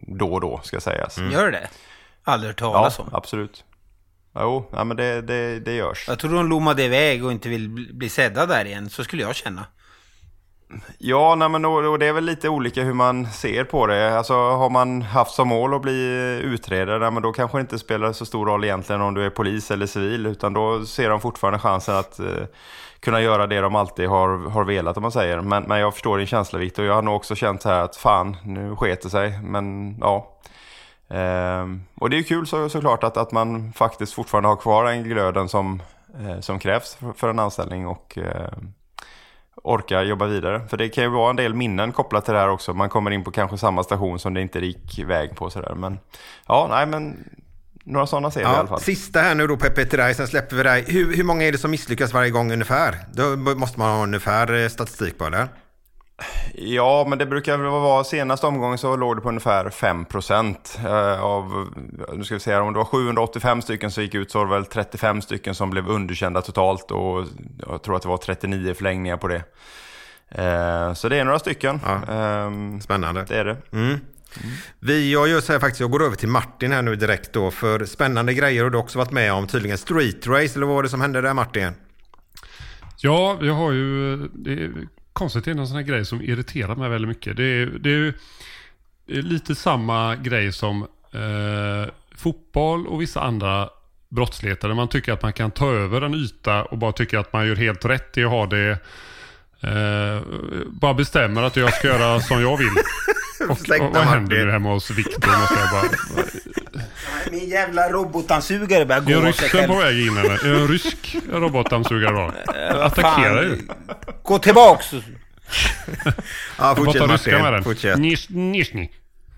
då 0.00 0.34
och 0.34 0.40
då, 0.40 0.60
ska 0.62 0.80
sägas. 0.80 1.18
Gör 1.18 1.50
det? 1.50 1.68
Aldrig 2.24 2.48
hört 2.48 2.60
Ja, 2.60 2.72
talas 2.72 2.98
om. 2.98 3.08
absolut. 3.12 3.64
Jo, 4.34 4.68
ja, 4.72 4.84
men 4.84 4.96
det, 4.96 5.22
det, 5.22 5.60
det 5.60 5.72
görs. 5.74 6.04
Jag 6.08 6.18
tror 6.18 6.34
de 6.34 6.48
lommade 6.48 6.82
iväg 6.84 7.24
och 7.24 7.32
inte 7.32 7.48
vill 7.48 7.68
bli- 7.94 8.08
sedda 8.08 8.46
där 8.46 8.64
igen. 8.64 8.90
Så 8.90 9.04
skulle 9.04 9.22
jag 9.22 9.34
känna. 9.34 9.64
Ja, 10.98 11.34
nej, 11.34 11.48
men 11.48 11.62
då, 11.62 11.96
det 11.96 12.06
är 12.06 12.12
väl 12.12 12.24
lite 12.24 12.48
olika 12.48 12.82
hur 12.82 12.92
man 12.94 13.26
ser 13.26 13.64
på 13.64 13.86
det. 13.86 14.18
Alltså, 14.18 14.34
har 14.34 14.70
man 14.70 15.02
haft 15.02 15.34
som 15.34 15.48
mål 15.48 15.74
att 15.74 15.82
bli 15.82 16.40
utredare, 16.44 17.10
men 17.10 17.22
då 17.22 17.32
kanske 17.32 17.58
det 17.58 17.60
inte 17.60 17.78
spelar 17.78 18.12
så 18.12 18.26
stor 18.26 18.46
roll 18.46 18.64
egentligen 18.64 19.00
om 19.02 19.14
du 19.14 19.24
är 19.26 19.30
polis 19.30 19.70
eller 19.70 19.86
civil. 19.86 20.26
Utan 20.26 20.52
då 20.52 20.84
ser 20.86 21.10
de 21.10 21.20
fortfarande 21.20 21.58
chansen 21.58 21.96
att 21.96 22.18
eh, 22.20 22.26
kunna 23.00 23.20
göra 23.20 23.46
det 23.46 23.60
de 23.60 23.74
alltid 23.74 24.08
har, 24.08 24.50
har 24.50 24.64
velat, 24.64 24.96
om 24.96 25.02
man 25.02 25.12
säger. 25.12 25.40
Men, 25.40 25.62
men 25.62 25.80
jag 25.80 25.92
förstår 25.92 26.18
din 26.18 26.26
känsla, 26.26 26.58
Victor. 26.58 26.84
Jag 26.84 26.94
har 26.94 27.02
nog 27.02 27.16
också 27.16 27.34
känt 27.34 27.62
så 27.62 27.68
här 27.68 27.82
att 27.84 27.96
fan, 27.96 28.36
nu 28.44 28.76
sket 28.76 29.02
det 29.02 29.10
sig. 29.10 29.40
Men 29.42 29.96
ja. 30.00 30.34
Ehm, 31.10 31.82
och 31.94 32.10
det 32.10 32.16
är 32.16 32.18
ju 32.18 32.24
kul 32.24 32.46
så, 32.46 32.68
såklart 32.68 33.04
att, 33.04 33.16
att 33.16 33.32
man 33.32 33.72
faktiskt 33.72 34.12
fortfarande 34.12 34.48
har 34.48 34.56
kvar 34.56 34.84
den 34.84 35.02
glöden 35.04 35.48
som, 35.48 35.82
eh, 36.20 36.40
som 36.40 36.58
krävs 36.58 36.94
för, 36.94 37.12
för 37.12 37.28
en 37.28 37.38
anställning. 37.38 37.86
och... 37.86 38.18
Eh, 38.18 38.52
orkar 39.62 40.02
jobba 40.02 40.26
vidare. 40.26 40.62
För 40.68 40.76
det 40.76 40.88
kan 40.88 41.04
ju 41.04 41.10
vara 41.10 41.30
en 41.30 41.36
del 41.36 41.54
minnen 41.54 41.92
kopplat 41.92 42.24
till 42.24 42.34
det 42.34 42.40
här 42.40 42.48
också. 42.48 42.74
Man 42.74 42.88
kommer 42.88 43.10
in 43.10 43.24
på 43.24 43.30
kanske 43.30 43.58
samma 43.58 43.82
station 43.84 44.18
som 44.18 44.34
det 44.34 44.40
inte 44.40 44.58
gick 44.58 44.98
väg 44.98 45.36
på 45.36 45.50
sådär. 45.50 45.74
Men 45.74 45.98
ja, 46.46 46.66
nej 46.70 46.86
men 46.86 47.28
några 47.84 48.06
sådana 48.06 48.30
ser 48.30 48.40
vi 48.40 48.46
i 48.46 48.48
alla 48.48 48.58
Ja, 48.58 48.66
fall. 48.66 48.80
sista 48.80 49.20
här 49.20 49.34
nu 49.34 49.46
då 49.46 49.56
Peppe 49.56 49.84
till 49.84 49.98
dig, 49.98 50.14
sen 50.14 50.26
släpper 50.26 50.56
vi 50.56 50.62
dig. 50.62 50.84
Hur, 50.88 51.16
hur 51.16 51.24
många 51.24 51.44
är 51.44 51.52
det 51.52 51.58
som 51.58 51.70
misslyckas 51.70 52.12
varje 52.14 52.30
gång 52.30 52.52
ungefär? 52.52 52.96
Då 53.12 53.36
måste 53.36 53.78
man 53.78 53.96
ha 53.96 54.02
ungefär 54.02 54.62
eh, 54.62 54.68
statistik 54.68 55.18
på 55.18 55.24
eller? 55.26 55.48
Ja, 56.54 57.06
men 57.08 57.18
det 57.18 57.26
brukar 57.26 57.58
väl 57.58 57.66
vara 57.70 58.04
senaste 58.04 58.46
omgången 58.46 58.78
så 58.78 58.96
låg 58.96 59.16
det 59.16 59.20
på 59.20 59.28
ungefär 59.28 59.64
5% 59.70 60.56
eh, 61.14 61.22
av, 61.24 61.68
nu 62.14 62.24
ska 62.24 62.34
vi 62.38 62.50
här, 62.52 62.60
om 62.60 62.72
det 62.72 62.78
var 62.78 62.84
785 62.84 63.62
stycken 63.62 63.90
som 63.90 64.02
gick 64.02 64.14
ut 64.14 64.30
så 64.30 64.38
var 64.38 64.46
det 64.46 64.52
väl 64.52 64.64
35 64.64 65.22
stycken 65.22 65.54
som 65.54 65.70
blev 65.70 65.88
underkända 65.88 66.42
totalt 66.42 66.90
och 66.90 67.24
jag 67.68 67.82
tror 67.82 67.96
att 67.96 68.02
det 68.02 68.08
var 68.08 68.16
39 68.16 68.74
förlängningar 68.74 69.16
på 69.16 69.28
det. 69.28 69.42
Eh, 70.30 70.94
Så 70.94 71.08
det 71.08 71.16
är 71.16 71.24
några 71.24 71.38
stycken. 71.38 71.80
Ja. 71.84 72.14
Ehm, 72.14 72.80
Spännande. 72.80 73.24
Det 73.28 73.36
är 73.36 73.44
det. 73.44 73.56
Mm. 73.72 74.00
Vi, 74.78 75.12
jag 75.12 75.28
gör 75.28 75.40
så 75.40 75.52
här 75.52 75.60
faktiskt, 75.60 75.80
jag 75.80 75.90
går 75.90 76.02
över 76.04 76.16
till 76.16 76.28
Martin 76.28 76.72
här 76.72 76.82
nu 76.82 76.96
direkt 76.96 77.32
då. 77.32 77.50
För 77.50 77.84
spännande 77.84 78.34
grejer 78.34 78.62
har 78.62 78.70
du 78.70 78.78
också 78.78 78.98
varit 78.98 79.10
med 79.10 79.32
om. 79.32 79.46
Tydligen 79.46 79.78
street 79.78 80.26
race, 80.26 80.54
eller 80.58 80.66
vad 80.66 80.74
var 80.76 80.82
det 80.82 80.88
som 80.88 81.00
hände 81.00 81.20
där 81.20 81.34
Martin? 81.34 81.72
Ja, 82.96 83.38
jag 83.40 83.54
har 83.54 83.72
ju... 83.72 84.28
Det 85.18 85.20
är 85.20 85.24
konstigt, 85.24 85.44
det 85.44 85.50
är 85.50 85.54
någon 85.54 85.66
sån 85.66 85.76
här 85.76 85.82
grej 85.82 86.04
som 86.04 86.22
irriterar 86.22 86.76
mig 86.76 86.88
väldigt 86.88 87.08
mycket. 87.08 87.36
Det 87.36 87.42
är, 87.42 87.66
det 87.66 87.90
är, 87.90 88.14
det 89.06 89.18
är 89.18 89.22
lite 89.22 89.54
samma 89.54 90.16
grej 90.16 90.52
som 90.52 90.82
eh, 91.12 91.92
fotboll 92.16 92.86
och 92.86 93.00
vissa 93.02 93.20
andra 93.20 93.68
brottsligheter. 94.08 94.68
Där 94.68 94.74
man 94.74 94.88
tycker 94.88 95.12
att 95.12 95.22
man 95.22 95.32
kan 95.32 95.50
ta 95.50 95.72
över 95.72 96.02
en 96.02 96.14
yta 96.14 96.64
och 96.64 96.78
bara 96.78 96.92
tycker 96.92 97.18
att 97.18 97.32
man 97.32 97.46
gör 97.46 97.56
helt 97.56 97.84
rätt 97.84 98.18
i 98.18 98.24
att 98.24 98.30
ha 98.30 98.46
det... 98.46 98.70
Eh, 99.60 100.22
bara 100.66 100.94
bestämmer 100.94 101.42
att 101.42 101.56
jag 101.56 101.74
ska 101.74 101.88
göra 101.88 102.20
som 102.20 102.40
jag 102.40 102.56
vill. 102.56 102.74
Och, 103.48 103.50
och 103.50 103.94
vad 103.94 104.04
händer 104.04 104.44
nu 104.44 104.50
hemma 104.50 104.72
hos 104.72 104.90
Viktor? 104.90 105.38
Måste 105.40 105.54
jag 105.54 105.70
bara, 105.70 106.24
Min 107.30 107.48
jävla 107.48 107.88
robotdammsugare 107.88 108.86
börjar 108.86 109.00
gå 109.00 109.10
Är 109.10 109.22
ryssen 109.22 109.68
på 109.68 109.78
väg 109.78 110.06
in 110.06 110.16
eller? 110.16 110.46
Är 110.46 110.54
en 110.54 110.68
rysk 110.68 111.16
robotdammsugare 111.32 112.12
då? 112.46 112.52
Attackerar 112.80 113.42
ju. 113.42 113.58
Gå 114.22 114.38
tillbaks! 114.38 114.92
Ja, 116.58 116.76
fortsätt 116.76 117.08
Martin. 117.08 117.62
Fortsätt. 117.64 117.98
Nischni. 118.30 118.90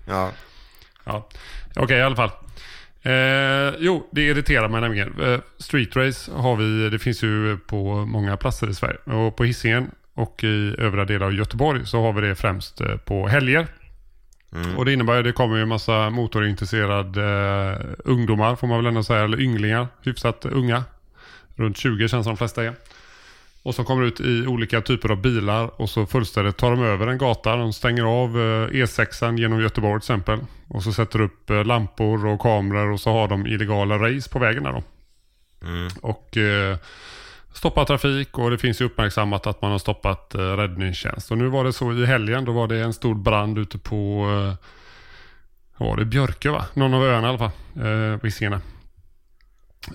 Ja. 0.07 0.31
Ja. 1.03 1.29
Okej, 1.75 1.97
i 1.97 2.01
alla 2.01 2.15
fall. 2.15 2.31
Eh, 3.03 3.73
jo, 3.79 4.09
det 4.11 4.21
irriterar 4.21 4.69
mig 4.69 4.81
nämligen. 4.81 5.21
Eh, 5.21 5.39
street 5.57 5.95
race 5.95 6.31
har 6.31 6.55
vi, 6.55 6.89
det 6.89 6.99
finns 6.99 7.23
ju 7.23 7.57
på 7.57 8.05
många 8.05 8.37
platser 8.37 8.69
i 8.69 8.73
Sverige. 8.73 8.97
Och 9.05 9.35
på 9.35 9.43
Hisingen 9.43 9.91
och 10.13 10.43
i 10.43 10.75
övriga 10.77 11.05
delar 11.05 11.25
av 11.25 11.33
Göteborg 11.33 11.85
så 11.85 12.01
har 12.01 12.13
vi 12.13 12.21
det 12.27 12.35
främst 12.35 12.81
eh, 12.81 12.95
på 12.95 13.27
helger. 13.27 13.67
Och 14.77 14.85
det 14.85 14.93
innebär 14.93 15.15
ju, 15.15 15.23
det 15.23 15.31
kommer 15.31 15.55
ju 15.55 15.61
en 15.61 15.67
massa 15.67 16.09
motorintresserade 16.09 17.23
eh, 17.79 18.11
ungdomar 18.11 18.55
får 18.55 18.67
man 18.67 18.77
väl 18.77 18.85
ändå 18.85 19.03
säga, 19.03 19.23
eller 19.23 19.41
ynglingar, 19.41 19.87
hyfsat 20.01 20.45
unga. 20.45 20.83
Runt 21.55 21.77
20 21.77 22.07
känns 22.07 22.23
som 22.23 22.33
de 22.33 22.37
flesta 22.37 22.63
är. 22.63 22.73
Och 23.63 23.75
så 23.75 23.83
kommer 23.83 24.03
ut 24.03 24.19
i 24.19 24.47
olika 24.47 24.81
typer 24.81 25.11
av 25.11 25.21
bilar 25.21 25.81
och 25.81 25.89
så 25.89 26.05
fullständigt 26.05 26.57
tar 26.57 26.71
de 26.71 26.83
över 26.83 27.07
en 27.07 27.17
gata. 27.17 27.55
De 27.55 27.73
stänger 27.73 28.03
av 28.03 28.29
eh, 28.29 28.67
E6 28.67 29.37
genom 29.37 29.61
Göteborg 29.61 30.01
till 30.01 30.13
exempel. 30.13 30.39
Och 30.67 30.83
så 30.83 30.93
sätter 30.93 31.21
upp 31.21 31.49
eh, 31.49 31.63
lampor 31.65 32.25
och 32.25 32.39
kameror 32.39 32.91
och 32.91 33.01
så 33.01 33.11
har 33.11 33.27
de 33.27 33.47
illegala 33.47 33.97
race 33.97 34.29
på 34.29 34.39
vägen 34.39 34.63
där 34.63 34.71
då. 34.71 34.83
Och 36.01 36.37
Stoppa 37.53 37.85
trafik 37.85 38.37
och 38.37 38.51
det 38.51 38.57
finns 38.57 38.81
ju 38.81 38.85
uppmärksammat 38.85 39.47
att 39.47 39.61
man 39.61 39.71
har 39.71 39.77
stoppat 39.77 40.35
eh, 40.35 40.39
räddningstjänst. 40.39 41.31
Och 41.31 41.37
nu 41.37 41.47
var 41.47 41.63
det 41.63 41.73
så 41.73 41.93
i 41.93 42.05
helgen, 42.05 42.45
då 42.45 42.51
var 42.51 42.67
det 42.67 42.79
en 42.79 42.93
stor 42.93 43.15
brand 43.15 43.57
ute 43.57 43.77
på 43.77 44.27
eh, 44.29 44.67
vad 45.77 45.89
var 45.89 45.97
det 45.97 46.05
Björkö 46.05 46.49
va? 46.49 46.65
Någon 46.73 46.93
av 46.93 47.03
öarna 47.03 47.27
i 47.27 47.29
alla 47.29 47.37
fall. 47.37 47.51
Eh, 48.13 48.17
på 48.17 48.27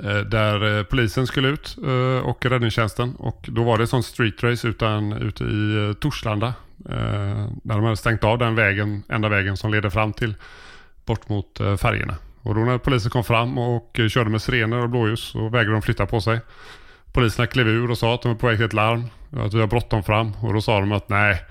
Eh, 0.04 0.18
Där 0.20 0.78
eh, 0.78 0.82
polisen 0.82 1.26
skulle 1.26 1.48
ut 1.48 1.76
eh, 1.86 2.26
och 2.26 2.46
räddningstjänsten. 2.46 3.14
Och 3.18 3.44
då 3.48 3.64
var 3.64 3.78
det 3.78 3.84
ett 3.84 3.90
sånt 3.90 4.06
street 4.06 4.42
race 4.42 4.68
utan, 4.68 5.12
ute 5.12 5.44
i 5.44 5.88
eh, 5.88 5.92
Torslanda. 5.92 6.46
eh, 6.88 7.48
Där 7.62 7.74
de 7.74 7.84
hade 7.84 7.96
stängt 7.96 8.24
av 8.24 8.38
den 8.38 8.54
vägen, 8.54 9.02
enda 9.08 9.28
vägen 9.28 9.56
som 9.56 9.70
leder 9.70 9.90
fram 9.90 10.12
till 10.12 10.34
bort 11.04 11.28
mot 11.28 11.60
eh, 11.60 11.76
färgerna. 11.76 12.14
Och 12.42 12.54
då 12.54 12.60
när 12.60 12.78
polisen 12.78 13.10
kom 13.10 13.24
fram 13.24 13.58
och 13.58 13.98
eh, 14.00 14.08
körde 14.08 14.30
med 14.30 14.42
sirener 14.42 14.82
och 14.82 14.90
blåljus 14.90 15.20
så 15.20 15.48
vägrade 15.48 15.72
de 15.72 15.82
flytta 15.82 16.06
på 16.06 16.20
sig. 16.20 16.40
Poliserna 17.16 17.46
klev 17.46 17.68
ur 17.68 17.90
och 17.90 17.98
sa 17.98 18.14
att 18.14 18.22
de 18.22 18.28
var 18.28 18.38
på 18.38 18.46
väg 18.46 18.56
till 18.56 18.66
ett 18.66 18.72
larm. 18.72 19.04
Att 19.36 19.54
vi 19.54 19.60
har 19.60 19.66
bråttom 19.66 20.02
fram. 20.02 20.32
Och 20.40 20.52
då 20.54 20.60
sa 20.60 20.80
de 20.80 20.92
att 20.92 21.08
nej, 21.08 21.42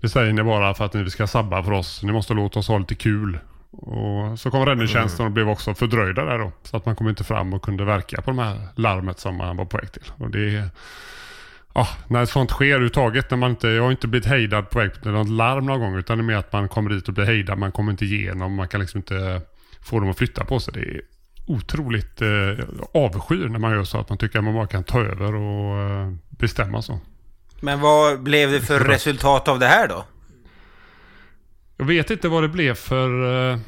det 0.00 0.08
säger 0.08 0.32
ni 0.32 0.42
bara 0.42 0.74
för 0.74 0.84
att 0.84 0.94
ni 0.94 1.10
ska 1.10 1.26
sabba 1.26 1.62
för 1.62 1.72
oss. 1.72 2.02
Ni 2.02 2.12
måste 2.12 2.34
låta 2.34 2.58
oss 2.58 2.68
ha 2.68 2.78
lite 2.78 2.94
kul. 2.94 3.38
Och 3.70 4.38
så 4.38 4.50
kom 4.50 4.66
räddningstjänsten 4.66 5.26
och 5.26 5.32
blev 5.32 5.48
också 5.48 5.74
fördröjda 5.74 6.24
där 6.24 6.38
då. 6.38 6.52
Så 6.62 6.76
att 6.76 6.86
man 6.86 6.96
kom 6.96 7.08
inte 7.08 7.24
fram 7.24 7.54
och 7.54 7.62
kunde 7.62 7.84
verka 7.84 8.22
på 8.22 8.30
de 8.30 8.38
här 8.38 8.58
larmet 8.76 9.18
som 9.18 9.36
man 9.36 9.56
var 9.56 9.64
på 9.64 9.76
väg 9.76 9.92
till. 9.92 10.12
Och 10.18 10.30
det 10.30 10.70
Ja, 11.74 11.88
när 12.08 12.24
sånt 12.24 12.50
sker 12.50 12.66
överhuvudtaget, 12.66 13.30
när 13.30 13.38
man 13.38 13.50
inte, 13.50 13.68
jag 13.68 13.82
har 13.82 13.90
inte 13.90 14.08
blivit 14.08 14.28
hejdad 14.28 14.70
på 14.70 14.78
väg 14.78 15.02
till 15.02 15.10
något 15.10 15.28
larm 15.28 15.66
någon 15.66 15.80
gång, 15.80 15.96
utan 15.96 16.18
det 16.18 16.22
är 16.22 16.26
mer 16.26 16.36
att 16.36 16.52
man 16.52 16.68
kommer 16.68 16.90
dit 16.90 17.08
och 17.08 17.14
blir 17.14 17.24
hejdad, 17.24 17.58
man 17.58 17.72
kommer 17.72 17.90
inte 17.90 18.04
igenom, 18.04 18.54
man 18.54 18.68
kan 18.68 18.80
liksom 18.80 18.98
inte 18.98 19.40
få 19.82 20.00
dem 20.00 20.10
att 20.10 20.18
flytta 20.18 20.44
på 20.44 20.60
sig. 20.60 20.74
Det 20.74 20.80
är 20.80 21.00
otroligt 21.46 22.22
eh, 22.22 22.28
avskyr 22.94 23.48
när 23.48 23.58
man 23.58 23.72
gör 23.72 23.84
så, 23.84 23.98
att 23.98 24.08
man 24.08 24.18
tycker 24.18 24.38
att 24.38 24.44
man 24.44 24.54
bara 24.54 24.66
kan 24.66 24.84
ta 24.84 25.00
över 25.00 25.34
och 25.34 25.78
eh, 25.78 26.12
bestämma 26.28 26.82
så. 26.82 27.00
Men 27.60 27.80
vad 27.80 28.22
blev 28.22 28.50
det 28.50 28.60
för 28.60 28.80
resultat 28.84 29.48
av 29.48 29.58
det 29.58 29.66
här 29.66 29.88
då? 29.88 30.04
Jag 31.76 31.84
vet 31.84 32.10
inte 32.10 32.28
vad 32.28 32.42
det 32.42 32.48
blev 32.48 32.74
för 32.74 33.50
eh, 33.52 33.58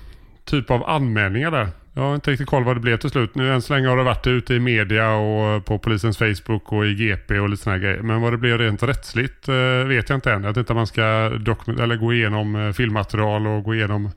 typ 0.45 0.71
av 0.71 0.85
anmälningar 0.85 1.51
där. 1.51 1.69
Jag 1.97 2.03
har 2.03 2.15
inte 2.15 2.31
riktigt 2.31 2.49
koll 2.49 2.65
vad 2.65 2.77
det 2.77 2.81
blev 2.81 2.97
till 2.97 3.11
slut. 3.11 3.35
Nu 3.35 3.53
än 3.53 3.63
så 3.63 3.75
länge 3.75 3.89
har 3.89 3.97
det 3.97 4.03
varit 4.03 4.27
ute 4.27 4.55
i 4.55 4.61
media 4.61 5.11
och 5.11 5.65
på 5.65 5.79
polisens 5.79 6.19
Facebook 6.19 6.73
och 6.73 6.87
i 6.87 6.95
GP 6.95 7.39
och 7.39 7.49
lite 7.49 7.63
sådana 7.63 7.79
grejer. 7.79 8.03
Men 8.03 8.21
vad 8.21 8.33
det 8.33 8.37
blev 8.37 8.59
rent 8.59 8.83
rättsligt 8.83 9.49
eh, 9.49 9.55
vet 9.87 10.09
jag 10.09 10.17
inte 10.17 10.33
än. 10.33 10.43
Jag 10.43 10.51
vet 10.51 10.57
inte 10.57 10.73
om 10.73 10.77
man 10.77 10.87
ska 10.87 11.03
eller 11.03 11.97
gå 11.97 12.13
igenom 12.13 12.57
eh, 12.57 12.73
filmmaterial 12.73 13.47
och 13.47 13.65
gå 13.65 13.75
igenom 13.75 14.11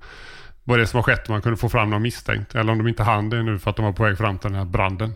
vad 0.67 0.79
det 0.79 0.83
är 0.83 0.86
som 0.86 0.97
har 0.97 1.03
skett. 1.03 1.29
Om 1.29 1.33
man 1.33 1.41
kunde 1.41 1.57
få 1.57 1.69
fram 1.69 1.89
någon 1.89 2.01
misstänkt. 2.01 2.55
Eller 2.55 2.71
om 2.71 2.77
de 2.77 2.88
inte 2.88 3.03
hann 3.03 3.29
det 3.29 3.43
nu 3.43 3.59
för 3.59 3.69
att 3.69 3.75
de 3.75 3.86
var 3.86 3.91
på 3.91 4.03
väg 4.03 4.17
fram 4.17 4.38
till 4.38 4.50
den 4.50 4.59
här 4.59 4.65
branden. 4.65 5.15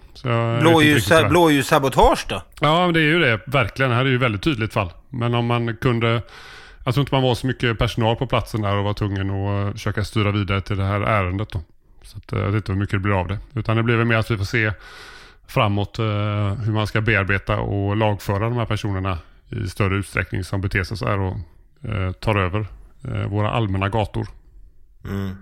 Blåljus, 0.62 1.10
blåljussabotage 1.30 2.26
då? 2.30 2.42
Ja, 2.60 2.92
det 2.94 3.00
är 3.00 3.04
ju 3.04 3.20
det. 3.20 3.40
Verkligen. 3.46 3.92
Det 3.92 3.98
här 3.98 4.06
är 4.06 4.10
ju 4.10 4.16
ett 4.16 4.22
väldigt 4.22 4.42
tydligt 4.42 4.74
fall. 4.74 4.94
Men 5.10 5.34
om 5.34 5.46
man 5.46 5.76
kunde... 5.76 6.22
Jag 6.86 6.94
tror 6.94 7.02
inte 7.02 7.16
man 7.16 7.24
var 7.24 7.36
så 7.36 7.48
mycket 7.48 7.80
personal 7.80 8.16
på 8.16 8.28
platsen 8.28 8.62
där 8.62 8.76
och 8.76 8.84
var 8.84 8.94
tvungen 8.94 9.30
att 9.30 9.68
eh, 9.68 9.74
försöka 9.74 10.04
styra 10.04 10.32
vidare 10.32 10.62
till 10.62 10.78
det 10.78 10.84
här 10.84 11.02
ärendet 11.02 11.50
då. 11.50 11.62
Så 12.04 12.18
att, 12.18 12.34
eh, 12.34 12.40
jag 12.40 12.46
vet 12.46 12.56
inte 12.56 12.72
hur 12.72 12.80
mycket 12.80 12.96
det 12.96 13.00
blir 13.00 13.20
av 13.20 13.28
det. 13.28 13.38
Utan 13.54 13.78
det 13.78 13.84
blir 13.84 13.96
väl 13.96 14.06
mer 14.06 14.18
att 14.18 14.32
vi 14.32 14.38
får 14.38 14.46
se 14.46 14.72
framåt 15.48 16.00
eh, 16.00 16.06
hur 16.54 16.72
man 16.72 16.88
ska 16.88 17.02
bearbeta 17.02 17.60
och 17.60 17.96
lagföra 17.96 18.40
de 18.40 18.58
här 18.58 18.66
personerna 18.66 19.18
i 19.50 19.68
större 19.68 19.96
utsträckning 19.96 20.44
som 20.44 20.62
beter 20.62 20.84
sig 20.84 20.98
så 20.98 21.08
här 21.08 21.20
och 21.20 21.36
eh, 21.90 22.12
tar 22.12 22.36
över 22.36 22.66
eh, 23.04 23.28
våra 23.28 23.52
allmänna 23.52 23.90
gator. 23.90 24.28
Mm. 25.06 25.36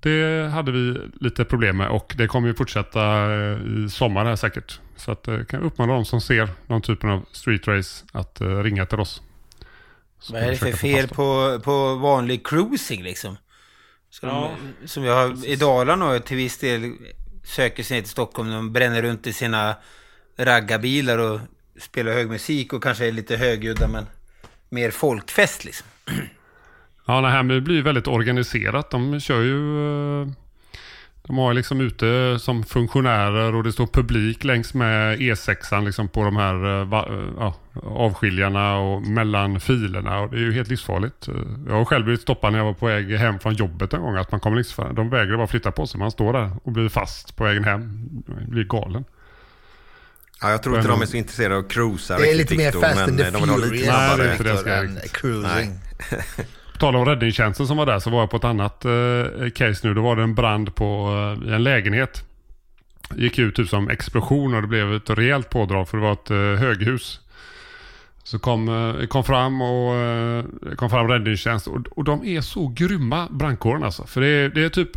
Det 0.00 0.48
hade 0.48 0.72
vi 0.72 1.10
lite 1.20 1.44
problem 1.44 1.76
med 1.76 1.88
och 1.88 2.14
det 2.18 2.26
kommer 2.26 2.48
ju 2.48 2.54
fortsätta 2.54 3.32
eh, 3.34 3.58
i 3.66 3.88
sommar 3.90 4.24
här 4.24 4.36
säkert. 4.36 4.80
Så 4.96 5.12
att 5.12 5.28
eh, 5.28 5.44
kan 5.44 5.60
jag 5.60 5.66
uppmana 5.66 5.92
de 5.92 6.04
som 6.04 6.20
ser 6.20 6.48
någon 6.66 6.82
typen 6.82 7.10
av 7.10 7.24
street 7.32 7.68
race 7.68 8.04
att 8.12 8.40
eh, 8.40 8.62
ringa 8.62 8.86
till 8.86 9.00
oss. 9.00 9.22
Så 10.20 10.32
Vad 10.32 10.42
är 10.42 10.46
det 10.46 10.52
vi 10.52 10.58
för 10.58 10.72
fel 10.72 11.08
på, 11.08 11.60
på 11.64 11.94
vanlig 11.94 12.46
cruising 12.46 13.02
liksom? 13.02 13.36
Som, 14.10 14.28
Ja, 14.28 14.50
som 14.84 15.04
jag 15.04 15.14
har 15.14 15.46
i 15.46 15.56
Dalarna 15.56 16.06
och 16.06 16.24
till 16.24 16.36
viss 16.36 16.58
del 16.58 16.92
söker 17.44 17.82
sig 17.82 17.96
ner 17.96 18.02
till 18.02 18.10
Stockholm. 18.10 18.50
De 18.50 18.72
bränner 18.72 19.02
runt 19.02 19.26
i 19.26 19.32
sina 19.32 19.76
raggarbilar 20.36 21.18
och 21.18 21.40
spelar 21.80 22.12
hög 22.12 22.28
musik 22.28 22.72
och 22.72 22.82
kanske 22.82 23.06
är 23.06 23.12
lite 23.12 23.36
högljudda 23.36 23.88
men 23.88 24.06
mer 24.68 24.90
folkfest 24.90 25.64
liksom. 25.64 25.86
Ja, 27.06 27.20
men 27.20 27.48
det 27.48 27.60
blir 27.60 27.74
ju 27.74 27.82
väldigt 27.82 28.06
organiserat. 28.08 28.90
De 28.90 29.20
kör 29.20 29.40
ju... 29.42 29.80
eh, 30.22 30.28
De 31.22 31.38
har 31.38 31.54
liksom 31.54 31.80
ute 31.80 32.38
som 32.40 32.64
funktionärer 32.64 33.54
och 33.54 33.62
det 33.64 33.72
står 33.72 33.86
publik 33.86 34.44
längs 34.44 34.74
med 34.74 35.18
E6 35.18 35.84
liksom 35.84 36.08
på 36.08 36.24
de 36.24 36.36
här 36.36 36.64
eh, 36.64 36.98
eh, 36.98 37.28
ja, 37.38 37.54
avskiljarna 37.82 38.76
och 38.78 39.02
mellan 39.02 39.60
filerna. 39.60 40.18
Och 40.20 40.30
det 40.30 40.36
är 40.36 40.40
ju 40.40 40.52
helt 40.52 40.68
livsfarligt. 40.68 41.28
Jag 41.68 41.74
har 41.74 41.84
själv 41.84 42.04
blivit 42.04 42.20
stoppad 42.20 42.52
när 42.52 42.58
jag 42.58 42.66
var 42.66 42.72
på 42.74 42.86
väg 42.86 43.10
hem 43.10 43.38
från 43.38 43.54
jobbet 43.54 43.92
en 43.94 44.00
gång. 44.02 44.16
Att 44.16 44.30
man 44.32 44.40
kommer 44.40 44.56
liksom, 44.56 44.94
de 44.94 45.10
vägrar 45.10 45.36
bara 45.36 45.46
flytta 45.46 45.70
på 45.70 45.86
sig. 45.86 45.98
Man 46.00 46.10
står 46.10 46.32
där 46.32 46.50
och 46.62 46.72
blir 46.72 46.88
fast 46.88 47.36
på 47.36 47.44
vägen 47.44 47.64
hem. 47.64 47.80
Man 48.26 48.44
blir 48.50 48.64
galen. 48.64 49.04
Ja, 50.42 50.50
jag 50.50 50.62
tror 50.62 50.76
inte 50.76 50.88
de 50.88 51.02
är 51.02 51.06
så 51.06 51.16
intresserade 51.16 51.54
av 51.56 51.60
att 51.64 51.70
cruisa 51.70 52.18
Det 52.18 52.30
är 52.30 52.34
lite 52.36 52.56
mer 52.56 52.72
fast 52.72 52.96
men 52.96 53.08
and 53.08 53.18
the 53.18 53.24
furious 53.24 53.86
Nej, 53.86 54.16
det 54.18 54.24
är 54.24 54.32
inte 54.32 54.42
det 54.42 54.50
jag 54.50 54.58
ska 54.58 55.08
cruising. 55.20 55.78
På 56.76 56.80
tal 56.80 56.96
om 56.96 57.04
räddningstjänsten 57.04 57.66
som 57.66 57.76
var 57.76 57.86
där 57.86 57.98
så 57.98 58.10
var 58.10 58.20
jag 58.20 58.30
på 58.30 58.36
ett 58.36 58.44
annat 58.44 58.84
eh, 58.84 59.50
case 59.54 59.88
nu. 59.88 59.94
Då 59.94 60.02
var 60.02 60.16
det 60.16 60.22
en 60.22 60.34
brand 60.34 60.74
på 60.74 61.08
eh, 61.46 61.54
en 61.54 61.62
lägenhet. 61.62 62.24
Gick 63.14 63.38
ut 63.38 63.54
typ 63.54 63.68
som 63.68 63.88
explosion 63.88 64.54
och 64.54 64.62
det 64.62 64.68
blev 64.68 64.94
ett 64.94 65.10
rejält 65.10 65.50
pådrag 65.50 65.88
för 65.88 65.96
det 65.96 66.02
var 66.02 66.12
ett 66.12 66.30
eh, 66.30 66.36
höghus. 66.36 67.20
Så 68.24 68.38
kom, 68.38 68.68
eh, 68.68 69.06
kom 69.06 69.24
fram 69.24 69.62
och 69.62 69.94
eh, 69.94 70.44
kom 70.76 70.90
fram 70.90 71.08
räddningstjänst 71.08 71.66
och, 71.66 71.86
och 71.90 72.04
de 72.04 72.24
är 72.24 72.40
så 72.40 72.68
grymma 72.68 73.28
brandkåren 73.30 73.82
alltså. 73.82 74.06
För 74.06 74.20
det 74.20 74.28
är, 74.28 74.48
det 74.48 74.64
är 74.64 74.68
typ 74.68 74.90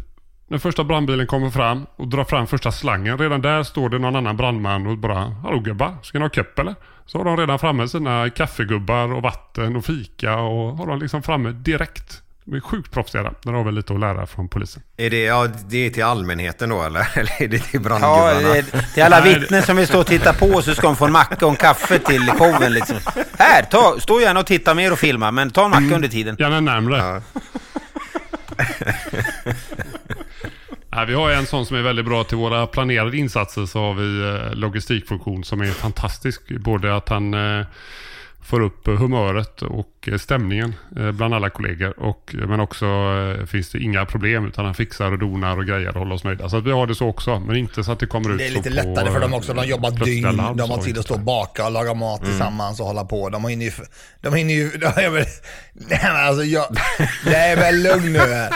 när 0.49 0.57
första 0.57 0.83
brandbilen 0.83 1.27
kommer 1.27 1.49
fram 1.49 1.85
och 1.95 2.07
drar 2.07 2.23
fram 2.23 2.47
första 2.47 2.71
slangen. 2.71 3.17
Redan 3.17 3.41
där 3.41 3.63
står 3.63 3.89
det 3.89 3.99
någon 3.99 4.15
annan 4.15 4.37
brandman 4.37 4.87
och 4.87 4.97
bara 4.97 5.19
Hallå 5.43 5.59
gubbar, 5.59 5.95
ska 6.03 6.17
ni 6.19 6.25
ha 6.25 6.29
köpp 6.29 6.59
eller? 6.59 6.75
Så 7.05 7.17
har 7.17 7.25
de 7.25 7.37
redan 7.37 7.59
framme 7.59 7.87
sina 7.87 8.29
kaffegubbar 8.29 9.13
och 9.13 9.21
vatten 9.21 9.75
och 9.75 9.85
fika 9.85 10.35
och 10.37 10.77
har 10.77 10.87
de 10.87 10.99
liksom 10.99 11.23
framme 11.23 11.51
direkt. 11.51 12.21
De 12.45 12.55
är 12.55 12.59
sjukt 12.59 12.91
proffsiga 12.93 13.23
där. 13.43 13.51
Har 13.53 13.63
vi 13.63 13.71
lite 13.71 13.93
att 13.93 13.99
lära 13.99 14.25
från 14.25 14.47
polisen. 14.49 14.83
Är 14.97 15.09
det, 15.09 15.23
ja, 15.23 15.47
det 15.69 15.77
är 15.85 15.89
till 15.89 16.03
allmänheten 16.03 16.69
då 16.69 16.83
eller? 16.83 17.07
Eller 17.17 17.41
är 17.41 17.47
det 17.47 17.59
till 17.59 17.69
Ja, 17.73 17.79
brandgubbarna? 17.79 18.53
det, 18.53 18.93
till 18.93 19.03
alla 19.03 19.21
vittnen 19.23 19.63
som 19.63 19.77
vill 19.77 19.87
stå 19.87 19.99
och 19.99 20.07
titta 20.07 20.33
på 20.33 20.61
så 20.61 20.75
ska 20.75 20.87
de 20.87 20.95
få 20.95 21.05
en 21.05 21.11
macka 21.11 21.45
och 21.45 21.51
en 21.51 21.57
kaffe 21.57 21.99
till 21.99 22.21
showen 22.31 22.73
liksom. 22.73 22.95
Här, 23.39 23.63
ta, 23.63 23.95
stå 23.99 24.21
gärna 24.21 24.39
och 24.39 24.45
titta 24.45 24.73
mer 24.73 24.91
och 24.91 24.99
filma, 24.99 25.31
men 25.31 25.49
ta 25.51 25.65
en 25.65 25.71
macka 25.71 25.95
under 25.95 26.07
tiden. 26.07 26.35
Gärna 26.39 26.59
närmre. 26.59 26.97
Ja. 26.97 27.21
Nej, 30.99 31.07
vi 31.07 31.13
har 31.13 31.31
en 31.31 31.45
sån 31.45 31.65
som 31.65 31.77
är 31.77 31.81
väldigt 31.81 32.05
bra 32.05 32.23
till 32.23 32.37
våra 32.37 32.67
planerade 32.67 33.17
insatser 33.17 33.65
så 33.65 33.79
har 33.79 33.93
vi 33.93 34.21
eh, 34.21 34.55
logistikfunktion 34.55 35.43
som 35.43 35.61
är 35.61 35.65
fantastisk. 35.65 36.41
Både 36.59 36.95
att 36.95 37.09
han 37.09 37.33
eh, 37.33 37.65
får 38.41 38.61
upp 38.61 38.87
humöret 38.87 39.61
och 39.61 40.07
eh, 40.11 40.17
stämningen 40.17 40.75
bland 41.13 41.33
alla 41.33 41.49
kollegor. 41.49 41.99
Och, 41.99 42.35
men 42.47 42.59
också 42.59 42.85
finns 43.47 43.69
det 43.69 43.79
inga 43.79 44.05
problem 44.05 44.47
utan 44.47 44.65
han 44.65 44.73
fixar 44.73 45.11
och 45.11 45.19
donar 45.19 45.57
och 45.57 45.65
grejer 45.65 45.87
och 45.89 45.99
håller 45.99 46.15
oss 46.15 46.23
nöjda. 46.23 46.49
Så 46.49 46.57
att 46.57 46.63
vi 46.63 46.71
har 46.71 46.87
det 46.87 46.95
så 46.95 47.07
också. 47.07 47.39
Men 47.39 47.55
inte 47.55 47.83
så 47.83 47.91
att 47.91 47.99
det 47.99 48.07
kommer 48.07 48.31
ut 48.31 48.37
Det 48.37 48.47
är 48.47 48.51
lite 48.51 48.69
lättare 48.69 49.11
för 49.11 49.19
dem 49.19 49.33
också. 49.33 49.53
De 49.53 49.65
jobbar 49.67 49.91
dygn, 49.91 50.37
de 50.55 50.69
har 50.71 50.77
tid 50.77 50.97
att 50.97 51.05
stå 51.05 51.13
och 51.13 51.19
baka 51.19 51.65
och 51.65 51.71
laga 51.71 51.93
mat 51.93 52.19
Mm. 52.19 52.31
tillsammans 52.31 52.79
och 52.79 52.85
hålla 52.85 53.05
på. 53.05 53.29
De 53.29 53.45
hinner 53.45 53.65
ju... 53.65 53.71
De 54.21 54.33
hinner 54.33 54.53
ju... 54.53 54.69
De, 54.77 55.01
jag 55.03 55.13
nej 55.73 55.99
men 56.03 56.27
alltså 56.27 56.43
jag... 56.43 56.65
Det 57.25 57.35
är 57.35 57.55
väl 57.55 57.83
lugn 57.83 58.13
nu 58.13 58.19
här. 58.19 58.49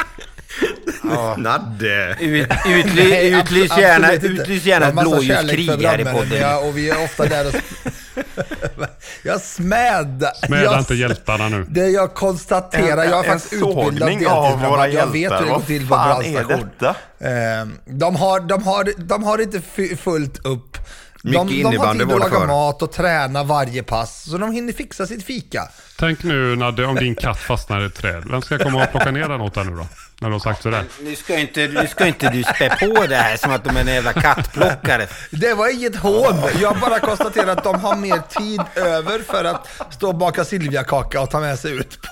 Nadde. 1.38 2.17
Ut, 2.19 2.48
utly, 2.67 3.10
Nej, 3.10 3.39
utlys 3.39 3.77
gärna, 3.77 4.07
absolut 4.07 4.31
inte. 4.31 4.41
utlys 4.43 4.65
gärna 4.65 4.86
Jag 4.86 4.93
har 4.93 5.01
ett 5.01 5.10
blåljuskrig 5.10 5.86
här 5.88 6.00
i 6.01 6.05
podden. 6.05 6.39
Ja, 6.41 6.57
och 6.57 6.77
vi 6.77 6.89
är 6.89 7.03
ofta 7.03 7.25
där 7.25 7.48
och... 7.48 7.53
jag 9.24 9.41
smädar. 9.41 10.45
Smäda 10.48 10.63
jag, 10.63 10.79
inte 10.79 10.95
hjältarna 10.95 11.50
nu. 11.50 11.65
Det 11.69 11.88
jag 11.89 12.13
konstaterar, 12.13 13.03
En- 13.03 13.10
jag 13.10 13.25
är 13.25 13.29
faktiskt 13.29 13.53
utbildad 13.53 14.10
deltidsbrandman. 14.10 14.91
Jag 14.93 15.07
vet 15.07 15.31
hur 15.31 15.38
det 15.38 15.43
går 15.45 15.50
Vad 15.50 15.65
till 15.65 15.88
på 15.88 16.48
detta? 16.48 16.95
Ehm, 17.29 17.77
De 17.86 18.15
har, 18.15 18.39
de, 18.39 18.63
har, 18.63 18.93
de 18.98 19.24
har 19.24 19.41
inte 19.41 19.62
fullt 19.98 20.45
upp. 20.45 20.77
De, 21.22 21.29
Mycket 21.29 21.48
de 21.48 21.63
har 21.63 21.72
innebandy 21.74 22.05
tid 22.05 22.13
att 22.13 22.19
laga 22.31 22.48
mat 22.48 22.81
och 22.81 22.91
träna 22.91 23.43
varje 23.43 23.83
pass, 23.83 24.24
så 24.29 24.38
de 24.38 24.51
hinner 24.51 24.74
fixa 24.74 25.07
sitt 25.07 25.24
fika. 25.25 25.67
Tänk 26.00 26.24
nu 26.24 26.55
Nadde 26.55 26.86
om 26.86 26.95
din 26.95 27.15
katt 27.15 27.39
fastnar 27.39 27.81
i 27.81 27.86
ett 27.86 27.95
träd. 27.95 28.24
Vem 28.31 28.41
ska 28.41 28.57
komma 28.57 28.83
och 28.83 28.91
plocka 28.91 29.12
ner 29.12 29.27
den 29.29 29.41
åt 29.41 29.53
dig 29.53 29.65
nu 29.65 29.75
då? 29.75 29.88
När 30.23 30.29
har 30.29 30.39
sagt 30.39 30.63
sådär. 30.63 30.83
Nu 31.01 31.15
ska 31.15 31.37
inte, 31.39 31.67
nu 31.67 31.87
ska 31.87 32.05
inte 32.07 32.29
du 32.29 32.43
spä 32.43 32.69
på 32.79 33.05
det 33.07 33.15
här 33.15 33.37
som 33.37 33.51
att 33.51 33.63
de 33.63 33.77
är 33.77 33.81
en 33.81 33.87
jävla 33.87 34.13
kattplockare. 34.13 35.07
Det 35.31 35.53
var 35.53 35.73
inget 35.73 35.95
hån. 35.95 36.43
Jag 36.61 36.79
bara 36.79 36.99
konstaterar 36.99 37.47
att 37.47 37.63
de 37.63 37.79
har 37.81 37.95
mer 37.95 38.21
tid 38.39 38.61
över 38.75 39.19
för 39.19 39.43
att 39.43 39.67
stå 39.89 40.07
och 40.07 40.15
baka 40.15 40.45
Silviakaka 40.45 41.21
och 41.21 41.29
ta 41.29 41.39
med 41.39 41.59
sig 41.59 41.71
ut. 41.71 41.99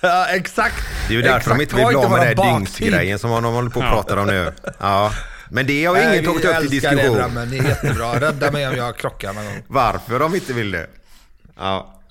ja, 0.00 0.26
exakt. 0.26 0.74
Det 1.08 1.14
är 1.14 1.16
ju 1.16 1.22
därför 1.22 1.50
de 1.50 1.60
inte 1.60 1.76
vill 1.76 1.86
bli 1.86 1.96
av 1.96 2.10
med 2.10 2.20
den 2.20 2.38
här 2.38 2.58
dyngsgrejen 2.58 3.18
som 3.18 3.30
de 3.30 3.44
håller 3.54 3.70
på 3.70 3.80
och 3.80 3.86
Ja. 3.86 3.90
pratar 3.90 4.16
om 4.16 4.26
nu. 4.26 4.52
Ja. 4.80 5.12
Men 5.50 5.66
det 5.66 5.84
har 5.84 5.96
ingen 5.96 6.08
Nej, 6.10 6.24
tagit 6.24 6.36
upp 6.36 6.40
till 6.40 6.50
älskar 6.50 6.90
det, 6.90 6.96
diskussion. 6.96 7.16
Brammen. 7.16 7.50
Det 7.50 7.58
är 7.58 7.64
jättebra. 7.64 8.20
Rädda 8.20 8.50
mig 8.50 8.68
om 8.68 8.76
jag 8.76 8.96
krockar 8.96 9.32
någon 9.32 9.44
gång. 9.44 9.62
Varför 9.66 10.18
de 10.18 10.34
inte 10.34 10.52
vill 10.52 10.70
det. 10.70 10.86
Ja. 11.58 12.01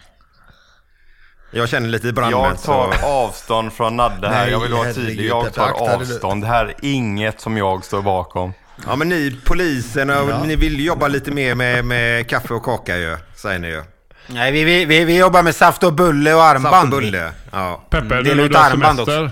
Jag 1.52 1.70
känner 1.70 1.90
lite 1.90 2.14
brandmän 2.14 2.42
Jag 2.44 2.62
tar 2.64 2.92
så... 2.94 3.06
avstånd 3.06 3.74
från 3.74 3.98
Nadde 3.98 4.30
här. 4.30 4.42
Nej, 4.44 4.52
jag 4.52 4.60
vill 4.60 4.72
vara 4.74 4.94
tydlig. 4.94 5.26
Jag 5.30 5.54
tar 5.54 5.70
avstånd. 5.94 6.44
Det 6.44 6.48
här 6.48 6.66
är 6.66 6.74
inget 6.82 7.42
som 7.42 7.58
jag 7.58 7.84
står 7.84 8.02
bakom. 8.02 8.54
Ja 8.86 8.96
men 8.96 9.10
ni 9.10 9.40
polisen, 9.46 10.10
och 10.10 10.48
ni 10.48 10.56
vill 10.56 10.86
jobba 10.86 11.08
lite 11.08 11.32
mer 11.32 11.56
med, 11.56 11.86
med 11.86 12.28
kaffe 12.30 12.54
och 12.54 12.64
kaka 12.64 12.98
ju, 12.98 13.18
säger 13.36 13.60
ni 13.60 13.68
ju. 13.68 13.84
Nej, 14.28 14.52
vi, 14.52 14.64
vi, 14.64 14.86
vi, 14.86 15.06
vi 15.06 15.18
jobbar 15.18 15.44
med 15.44 15.56
saft 15.56 15.84
och 15.84 15.94
bulle 15.94 16.34
och 16.34 16.40
Saft 16.42 16.56
armband. 16.56 16.94
och 16.94 17.00
bulle. 17.02 17.32
Ja. 17.52 17.82
Peppe, 17.90 18.06
Mm, 18.16 18.24
nu 18.24 18.36
när 18.36 18.50
du 18.50 18.58
har 18.58 18.70
semester. 18.70 19.32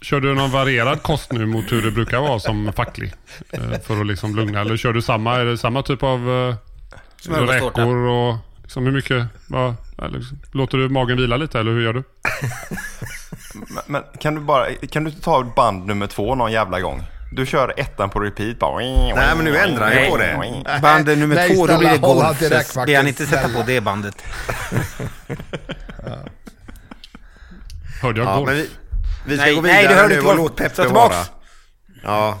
Kör 0.00 0.20
du 0.20 0.34
någon 0.34 0.50
varierad 0.50 1.02
kost 1.02 1.32
nu 1.32 1.46
mot 1.46 1.72
hur 1.72 1.82
det 1.82 1.90
brukar 1.90 2.18
vara 2.20 2.38
som 2.40 2.72
facklig? 2.72 3.12
Eh, 3.52 3.60
För 3.86 4.00
att 4.00 4.06
liksom 4.06 4.36
lugna. 4.36 4.60
Eller 4.60 4.76
kör 4.76 4.92
du 4.92 5.02
samma, 5.02 5.36
är 5.36 5.44
det 5.44 5.58
samma 5.58 5.82
typ 5.82 6.02
av 6.02 6.18
Smörgåstårta. 7.20 7.80
räkor 7.80 7.96
och 7.96 8.34
liksom 8.64 8.84
hur 8.86 8.92
mycket? 8.92 9.26
Vad, 9.46 9.74
liksom, 10.08 10.38
låter 10.52 10.78
du 10.78 10.88
magen 10.88 11.16
vila 11.16 11.36
lite 11.36 11.60
eller 11.60 11.72
hur 11.72 11.82
gör 11.84 11.92
du? 11.92 12.02
Men, 13.54 13.82
men 13.86 14.02
kan 14.20 14.34
du 14.34 14.40
bara, 14.40 14.66
kan 14.90 15.04
du 15.04 15.10
inte 15.10 15.22
ta 15.22 15.44
band 15.56 15.86
nummer 15.86 16.06
två 16.06 16.34
någon 16.34 16.52
jävla 16.52 16.80
gång? 16.80 17.02
Du 17.32 17.46
kör 17.46 17.74
ettan 17.76 18.10
på 18.10 18.20
repeat 18.20 18.58
bara. 18.58 18.78
Nej 18.78 19.14
men 19.36 19.44
nu 19.44 19.56
ändrar 19.56 19.90
jag 19.92 20.10
på 20.10 20.16
det. 20.16 20.62
Bandet 20.82 21.18
nummer 21.18 21.34
Nej, 21.34 21.54
två, 21.56 21.66
då 21.66 21.78
blir 21.78 21.88
det 21.90 21.98
golf. 21.98 22.38
Det 22.86 22.94
han 22.94 23.06
inte 23.08 23.26
sätta 23.26 23.48
på 23.48 23.62
det 23.66 23.80
bandet. 23.80 24.22
Hörde 28.02 28.20
jag 28.20 28.28
Ja, 28.28 28.36
golf? 28.36 28.50
vi, 28.50 28.70
vi 29.26 29.36
ska 29.36 29.44
Nej, 29.46 29.54
gå 29.54 29.60
nej, 29.60 29.82
vidare 29.82 29.94
det 29.94 30.00
hörde 30.00 30.08
nu 30.08 30.14
inte 30.14 30.20
och 30.30 30.36
vad- 30.36 30.36
låt 30.36 30.56
Peppe 30.56 30.82
tillbaks. 30.84 31.16
vara. 31.16 31.26
Ja. 32.02 32.38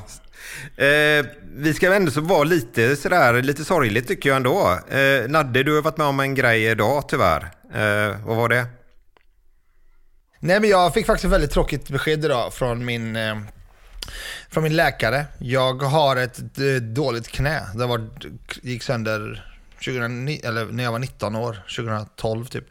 Eh, 0.76 1.26
vi 1.56 1.74
ska 1.74 1.94
ändå 1.94 2.10
så 2.10 2.20
vara 2.20 2.44
lite 2.44 2.96
sådär, 2.96 3.42
lite 3.42 3.64
sorgligt 3.64 4.08
tycker 4.08 4.28
jag 4.28 4.36
ändå. 4.36 4.78
Eh, 4.88 5.28
Nadde, 5.28 5.62
du 5.62 5.74
har 5.74 5.82
varit 5.82 5.96
med 5.96 6.06
om 6.06 6.20
en 6.20 6.34
grej 6.34 6.64
idag 6.64 7.08
tyvärr. 7.08 7.50
Eh, 7.74 8.16
vad 8.26 8.36
var 8.36 8.48
det? 8.48 8.66
Nej 10.40 10.60
men 10.60 10.70
jag 10.70 10.94
fick 10.94 11.06
faktiskt 11.06 11.24
ett 11.24 11.30
väldigt 11.30 11.50
tråkigt 11.50 11.88
besked 11.88 12.24
idag 12.24 12.54
från 12.54 12.84
min, 12.84 13.16
eh, 13.16 13.36
från 14.50 14.62
min 14.62 14.76
läkare. 14.76 15.26
Jag 15.38 15.82
har 15.82 16.16
ett 16.16 16.38
eh, 16.38 16.82
dåligt 16.82 17.28
knä. 17.28 17.62
Det 17.74 17.86
var, 17.86 18.08
gick 18.62 18.82
sönder 18.82 19.54
2009, 19.84 20.40
eller 20.44 20.64
när 20.64 20.84
jag 20.84 20.92
var 20.92 20.98
19 20.98 21.36
år, 21.36 21.62
2012 21.76 22.46
typ. 22.46 22.64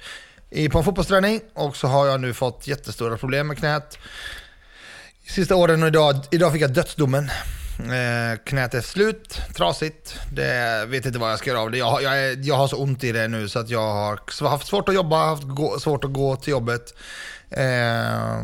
I, 0.49 0.69
på 0.69 0.77
en 0.77 0.83
fotbollsträning 0.83 1.41
och 1.53 1.75
så 1.75 1.87
har 1.87 2.07
jag 2.07 2.21
nu 2.21 2.33
fått 2.33 2.67
jättestora 2.67 3.17
problem 3.17 3.47
med 3.47 3.57
knät. 3.57 3.97
Sista 5.27 5.55
åren 5.55 5.83
och 5.83 5.87
idag, 5.87 6.15
idag 6.31 6.53
fick 6.53 6.61
jag 6.61 6.73
dödsdomen. 6.73 7.29
Eh, 7.79 8.37
knät 8.45 8.73
är 8.73 8.81
slut, 8.81 9.41
trasigt. 9.55 10.19
Det 10.31 10.85
vet 10.87 11.05
inte 11.05 11.19
vad 11.19 11.31
jag 11.31 11.39
ska 11.39 11.49
göra 11.49 11.59
av 11.61 11.71
det. 11.71 11.77
Jag, 11.77 11.85
har- 11.91 12.01
jag, 12.01 12.19
är, 12.23 12.37
jag 12.41 12.55
har 12.55 12.67
så 12.67 12.77
ont 12.77 13.03
i 13.03 13.11
det 13.11 13.27
nu 13.27 13.49
så 13.49 13.59
att 13.59 13.69
jag 13.69 13.93
har 13.93 14.49
haft 14.49 14.67
svårt 14.67 14.89
att 14.89 14.95
jobba, 14.95 15.25
haft 15.25 15.43
gå, 15.43 15.79
svårt 15.79 16.03
att 16.03 16.13
gå 16.13 16.35
till 16.35 16.51
jobbet. 16.51 16.93
Eh, 17.49 18.43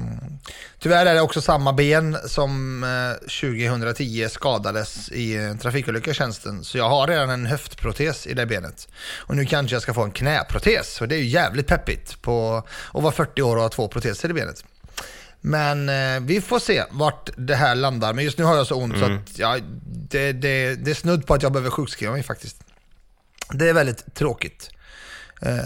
tyvärr 0.80 1.06
är 1.06 1.14
det 1.14 1.22
också 1.22 1.42
samma 1.42 1.74
ben 1.74 2.18
som 2.26 2.84
eh, 2.84 3.28
2010 3.68 4.28
skadades 4.30 5.10
i 5.12 5.38
en 5.38 5.58
trafikolycka 5.58 6.12
i 6.12 6.14
tjänsten. 6.14 6.64
Så 6.64 6.78
jag 6.78 6.90
har 6.90 7.08
redan 7.08 7.30
en 7.30 7.46
höftprotes 7.46 8.28
i 8.28 8.34
det 8.34 8.46
benet. 8.46 8.88
Och 9.18 9.36
nu 9.36 9.46
kanske 9.46 9.76
jag 9.76 9.82
ska 9.82 9.94
få 9.94 10.04
en 10.04 10.12
knäprotes. 10.12 11.02
Och 11.02 11.08
det 11.08 11.16
är 11.16 11.20
ju 11.20 11.26
jävligt 11.28 11.68
peppigt 11.68 12.22
på 12.22 12.64
att 12.94 13.04
vara 13.04 13.14
40 13.14 13.42
år 13.42 13.56
och 13.56 13.62
ha 13.62 13.70
två 13.70 13.88
proteser 13.88 14.30
i 14.30 14.34
benet. 14.34 14.64
Men 15.42 15.90
eh, 15.90 16.20
vi 16.22 16.42
får 16.42 16.60
se 16.60 16.84
vart 16.92 17.30
det 17.38 17.56
här 17.56 17.76
landar. 17.76 18.14
Men 18.14 18.24
just 18.24 18.38
nu 18.38 18.44
har 18.44 18.56
jag 18.56 18.68
så 18.68 18.76
ont 18.76 19.00
så 19.00 19.06
att 19.06 19.38
ja, 19.38 19.58
det, 19.86 20.32
det, 20.32 20.76
det 20.76 20.92
är 20.92 20.96
snudd 20.96 21.28
på 21.28 21.34
att 21.34 21.44
jag 21.44 21.52
behöver 21.52 21.70
sjukskriva 21.70 22.12
mig 22.12 22.24
faktiskt. 22.24 22.64
Det 23.54 23.70
är 23.70 23.74
väldigt 23.74 24.16
tråkigt. 24.16 24.70
Eh, 25.42 25.60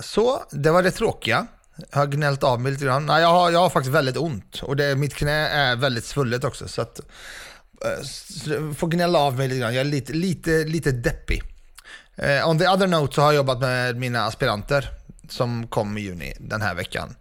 så, 0.00 0.44
det 0.50 0.70
var 0.70 0.82
det 0.82 0.90
tråkiga. 0.90 1.46
Jag 1.90 1.98
har 1.98 2.06
gnällt 2.06 2.42
av 2.42 2.60
mig 2.60 2.72
lite 2.72 2.84
grann. 2.84 3.06
Nej, 3.06 3.22
jag 3.22 3.28
har, 3.28 3.50
jag 3.50 3.58
har 3.58 3.70
faktiskt 3.70 3.94
väldigt 3.94 4.16
ont. 4.16 4.62
Och 4.62 4.76
det, 4.76 4.96
mitt 4.96 5.14
knä 5.14 5.48
är 5.48 5.76
väldigt 5.76 6.04
svullet 6.04 6.44
också. 6.44 6.68
Så 6.68 6.82
att, 6.82 7.00
eh, 7.84 8.74
får 8.74 8.88
gnälla 8.88 9.18
av 9.18 9.36
mig 9.36 9.48
lite 9.48 9.60
grann. 9.60 9.74
Jag 9.74 9.80
är 9.80 9.84
lite, 9.84 10.12
lite, 10.12 10.64
lite 10.64 10.92
deppig. 10.92 11.42
Eh, 12.16 12.48
on 12.48 12.58
the 12.58 12.68
other 12.68 12.86
note 12.86 13.14
så 13.14 13.20
har 13.20 13.28
jag 13.28 13.36
jobbat 13.36 13.60
med 13.60 13.96
mina 13.96 14.26
aspiranter 14.26 14.90
som 15.28 15.66
kom 15.66 15.98
i 15.98 16.00
juni 16.00 16.34
den 16.38 16.62
här 16.62 16.74
veckan. 16.74 17.16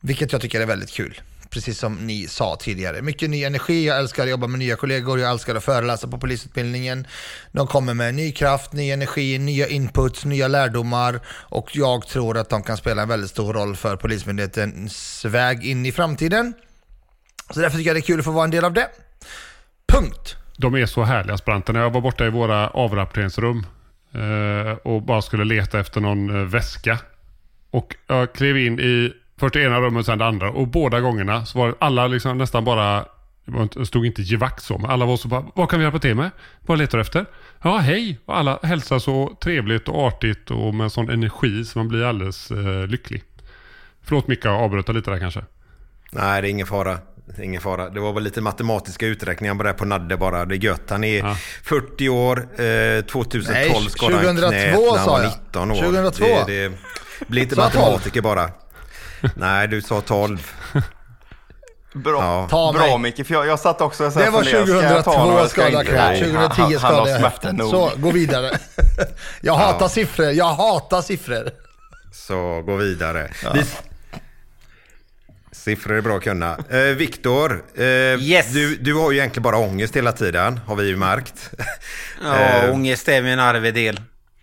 Vilket 0.00 0.32
jag 0.32 0.40
tycker 0.40 0.60
är 0.60 0.66
väldigt 0.66 0.90
kul. 0.90 1.20
Precis 1.50 1.78
som 1.78 1.94
ni 1.94 2.26
sa 2.26 2.56
tidigare. 2.56 3.02
Mycket 3.02 3.30
ny 3.30 3.44
energi, 3.44 3.86
jag 3.86 3.98
älskar 3.98 4.22
att 4.22 4.30
jobba 4.30 4.46
med 4.46 4.58
nya 4.58 4.76
kollegor, 4.76 5.20
jag 5.20 5.30
älskar 5.30 5.54
att 5.54 5.64
föreläsa 5.64 6.08
på 6.08 6.18
polisutbildningen. 6.18 7.06
De 7.52 7.66
kommer 7.66 7.94
med 7.94 8.14
ny 8.14 8.32
kraft, 8.32 8.72
ny 8.72 8.90
energi, 8.90 9.38
nya 9.38 9.66
inputs, 9.66 10.24
nya 10.24 10.48
lärdomar 10.48 11.20
och 11.28 11.76
jag 11.76 12.06
tror 12.06 12.38
att 12.38 12.48
de 12.48 12.62
kan 12.62 12.76
spela 12.76 13.02
en 13.02 13.08
väldigt 13.08 13.30
stor 13.30 13.52
roll 13.52 13.76
för 13.76 13.96
Polismyndighetens 13.96 15.24
väg 15.24 15.64
in 15.64 15.86
i 15.86 15.92
framtiden. 15.92 16.54
Så 17.50 17.60
därför 17.60 17.78
tycker 17.78 17.90
jag 17.90 17.96
det 17.96 18.00
är 18.00 18.02
kul 18.02 18.18
att 18.18 18.24
få 18.24 18.30
vara 18.30 18.44
en 18.44 18.50
del 18.50 18.64
av 18.64 18.72
det. 18.72 18.88
Punkt. 19.88 20.36
De 20.58 20.74
är 20.74 20.86
så 20.86 21.02
härliga 21.02 21.34
aspiranterna. 21.34 21.78
Jag 21.78 21.90
var 21.90 22.00
borta 22.00 22.26
i 22.26 22.30
våra 22.30 22.68
avrapporteringsrum 22.68 23.66
eh, 24.14 24.76
och 24.84 25.02
bara 25.02 25.22
skulle 25.22 25.44
leta 25.44 25.80
efter 25.80 26.00
någon 26.00 26.40
eh, 26.40 26.46
väska. 26.46 26.98
Och 27.70 27.96
jag 28.06 28.32
klev 28.32 28.56
in 28.58 28.80
i 28.80 29.12
först 29.40 29.54
det 29.54 29.62
ena 29.62 29.80
rummet 29.80 30.00
och 30.00 30.06
sen 30.06 30.18
det 30.18 30.26
andra. 30.26 30.50
Och 30.50 30.68
båda 30.68 31.00
gångerna 31.00 31.46
så 31.46 31.58
var 31.58 31.74
alla 31.78 32.06
liksom 32.06 32.38
nästan 32.38 32.64
bara, 32.64 33.04
det 33.74 33.86
stod 33.86 34.06
inte 34.06 34.22
givakt 34.22 34.62
så, 34.62 34.78
men 34.78 34.90
alla 34.90 35.04
var 35.06 35.16
så 35.16 35.28
bara, 35.28 35.44
vad 35.54 35.70
kan 35.70 35.78
vi 35.78 35.84
hjälpa 35.84 35.98
till 35.98 36.14
med? 36.14 36.30
Vad 36.66 36.78
letar 36.78 36.98
du 36.98 37.02
efter? 37.02 37.26
Ja, 37.62 37.76
hej! 37.76 38.18
Och 38.24 38.36
alla 38.38 38.58
hälsar 38.62 38.98
så 38.98 39.36
trevligt 39.42 39.88
och 39.88 40.06
artigt 40.06 40.50
och 40.50 40.74
med 40.74 40.92
sån 40.92 41.10
energi 41.10 41.64
så 41.64 41.78
man 41.78 41.88
blir 41.88 42.04
alldeles 42.04 42.50
eh, 42.50 42.86
lycklig. 42.86 43.22
Förlåt 44.02 44.28
Micke, 44.28 44.44
jag 44.44 44.54
avbröt 44.62 44.88
lite 44.88 45.10
där 45.10 45.18
kanske. 45.18 45.44
Nej, 46.12 46.42
det 46.42 46.48
är 46.48 46.50
ingen 46.50 46.66
fara. 46.66 46.98
Ingen 47.42 47.60
fara. 47.60 47.90
Det 47.90 48.00
var 48.00 48.12
väl 48.12 48.22
lite 48.22 48.40
matematiska 48.40 49.06
uträkningar 49.06 49.54
på 49.54 49.62
det 49.62 49.68
här 49.68 49.76
på 49.76 49.84
Nadde 49.84 50.16
bara. 50.16 50.44
Det 50.44 50.54
är 50.54 50.64
gött. 50.64 50.90
Han 50.90 51.04
är 51.04 51.18
Ja. 51.18 51.36
40 51.62 52.08
år. 52.08 52.38
Eh, 52.62 53.04
2012 53.04 53.54
Nej, 53.54 53.90
skadade 53.90 54.26
han 54.26 54.36
2002 54.36 54.50
knät 54.50 54.74
när 54.74 54.96
han 54.96 55.04
sa 55.04 55.10
var 55.12 55.22
jag. 55.22 55.32
19 55.46 55.70
år. 55.70 55.74
2002. 55.76 56.24
Det, 56.46 56.68
det 56.68 56.72
blir 57.28 57.42
inte 57.42 57.54
Sa 57.54 57.62
jag 57.62 57.72
12? 57.72 57.82
matematiker 57.84 58.20
bara. 58.22 58.50
Nej, 59.36 59.68
du 59.68 59.82
sa 59.82 60.00
12. 60.00 60.52
Bra, 61.92 62.22
Ja. 62.22 62.46
Ta 62.50 62.72
mig. 62.72 62.88
bra 62.88 62.98
Micke, 62.98 63.26
för 63.26 63.34
jag, 63.34 63.46
jag 63.46 63.60
satt 63.60 63.80
också 63.80 64.10
så 64.10 64.18
här 64.18 64.26
Det 64.26 64.30
var 64.32 64.40
och 64.40 64.46
funderade, 64.46 64.82
ska 64.82 64.94
jag 64.94 65.04
ta 65.04 65.12
2002 65.12 65.30
några? 65.30 65.48
Ska 65.48 65.60
jag 65.62 65.70
skadade 65.70 65.84
inte? 65.84 65.92
knät, 65.92 66.58
Nej, 66.58 66.58
2010 66.58 66.62
han- 66.62 66.64
han 66.64 66.72
har 66.72 66.78
skadade 66.78 67.10
jag 67.10 67.18
smärta 67.20 67.28
höften. 67.34 67.56
nog. 67.56 67.70
Så, 67.70 67.90
gå 67.96 68.10
vidare. 68.10 68.58
jag 69.40 69.54
hatar 69.54 69.88
siffror, 69.88 70.30
jag 70.30 70.44
hatar 70.54 71.02
siffror. 71.02 71.50
Så 72.12 72.62
gå 72.66 72.76
vidare. 72.76 73.30
Vi... 73.54 73.62
Siffror 75.52 75.96
är 75.96 76.00
bra 76.00 76.16
att 76.16 76.22
kunna. 76.22 76.58
Eh, 76.70 76.78
Viktor, 76.80 77.64
eh, 77.76 77.84
Yes. 77.84 78.52
du, 78.52 78.76
du 78.76 78.94
har 78.94 79.10
ju 79.10 79.18
egentligen 79.18 79.42
bara 79.42 79.56
ångest 79.56 79.96
hela 79.96 80.12
tiden, 80.12 80.60
har 80.66 80.76
vi 80.76 80.88
ju 80.88 80.96
märkt. 80.96 81.50
Ja, 82.24 82.36
Eh, 82.36 82.72
ångest 82.72 83.08
är 83.08 83.22
min 83.22 83.38
arvedel. 83.40 84.00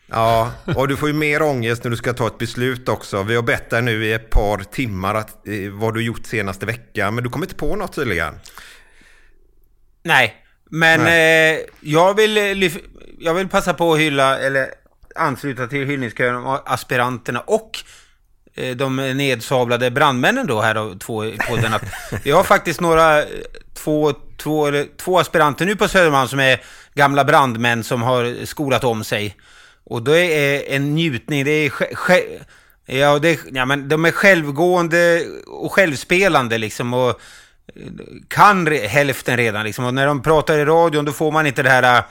Ja, 0.07 0.51
och 0.75 0.87
du 0.87 0.97
får 0.97 1.09
ju 1.09 1.13
mer 1.13 1.41
ångest 1.41 1.83
när 1.83 1.91
du 1.91 1.97
ska 1.97 2.13
ta 2.13 2.27
ett 2.27 2.37
beslut 2.37 2.89
också. 2.89 3.23
Vi 3.23 3.35
har 3.35 3.43
bett 3.43 3.69
dig 3.69 3.81
nu 3.81 4.05
i 4.05 4.13
ett 4.13 4.29
par 4.29 4.57
timmar 4.57 5.15
att, 5.15 5.47
eh, 5.47 5.71
vad 5.71 5.93
du 5.93 6.03
gjort 6.03 6.25
senaste 6.25 6.65
veckan, 6.65 7.15
men 7.15 7.23
du 7.23 7.29
kommer 7.29 7.45
inte 7.45 7.55
på 7.55 7.75
något 7.75 7.95
tydligen. 7.95 8.33
Nej, 10.03 10.35
men 10.69 11.01
eh, 11.01 11.59
jag, 11.81 12.13
vill, 12.13 12.37
eh, 12.37 12.71
jag 13.19 13.33
vill 13.33 13.47
passa 13.47 13.73
på 13.73 13.93
att 13.93 13.99
hylla, 13.99 14.39
eller 14.39 14.67
ansluta 15.15 15.67
till 15.67 15.87
hyllningskören 15.87 16.35
av 16.35 16.61
aspiranterna 16.65 17.39
och 17.39 17.79
eh, 18.55 18.75
de 18.75 18.95
nedsablade 18.95 19.91
brandmännen 19.91 20.47
då 20.47 20.61
här 20.61 20.73
då, 20.73 20.95
två 20.99 21.25
i 21.25 21.37
podden 21.49 21.71
vi 22.23 22.31
har 22.31 22.43
faktiskt 22.43 22.81
några, 22.81 23.23
två, 23.73 24.13
två, 24.37 24.67
eller, 24.67 24.87
två 24.97 25.19
aspiranter 25.19 25.65
nu 25.65 25.75
på 25.75 25.87
Södermalm 25.87 26.27
som 26.27 26.39
är 26.39 26.61
gamla 26.93 27.23
brandmän 27.23 27.83
som 27.83 28.01
har 28.01 28.45
skolat 28.45 28.83
om 28.83 29.03
sig. 29.03 29.35
Och 29.85 30.03
då 30.03 30.15
är 30.15 30.75
en 30.75 30.95
njutning, 30.95 31.43
det 31.45 31.51
är 31.51 31.71
Ja, 32.85 33.19
det, 33.19 33.39
ja, 33.51 33.65
men 33.65 33.89
de 33.89 34.05
är 34.05 34.11
självgående 34.11 35.25
och 35.47 35.71
självspelande 35.71 36.57
liksom 36.57 36.93
och 36.93 37.09
eh, 37.09 37.15
kan 38.27 38.67
re, 38.67 38.87
hälften 38.87 39.37
redan 39.37 39.63
liksom. 39.63 39.85
Och 39.85 39.93
när 39.93 40.07
de 40.07 40.21
pratar 40.21 40.57
i 40.57 40.65
radion 40.65 41.05
då 41.05 41.11
får 41.11 41.31
man 41.31 41.47
inte 41.47 41.63
det 41.63 41.69
här 41.69 41.97
eh, 41.97 42.03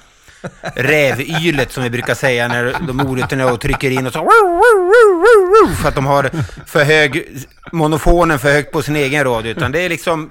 rävylet 0.74 1.72
som 1.72 1.82
vi 1.82 1.90
brukar 1.90 2.14
säga 2.14 2.48
när 2.48 2.76
de 2.86 3.00
orutorna 3.00 3.52
och 3.52 3.60
trycker 3.60 3.90
in 3.90 4.06
och 4.06 4.12
så 4.12 4.30
för 5.82 5.88
att 5.88 5.94
de 5.94 6.06
har 6.06 6.30
för 6.66 6.84
hög 6.84 7.26
monofonen 7.72 8.38
för 8.38 8.52
högt 8.52 8.72
på 8.72 8.82
sin 8.82 8.96
egen 8.96 9.24
radio 9.24 9.50
utan 9.50 9.72
det 9.72 9.80
är 9.80 9.88
liksom 9.88 10.30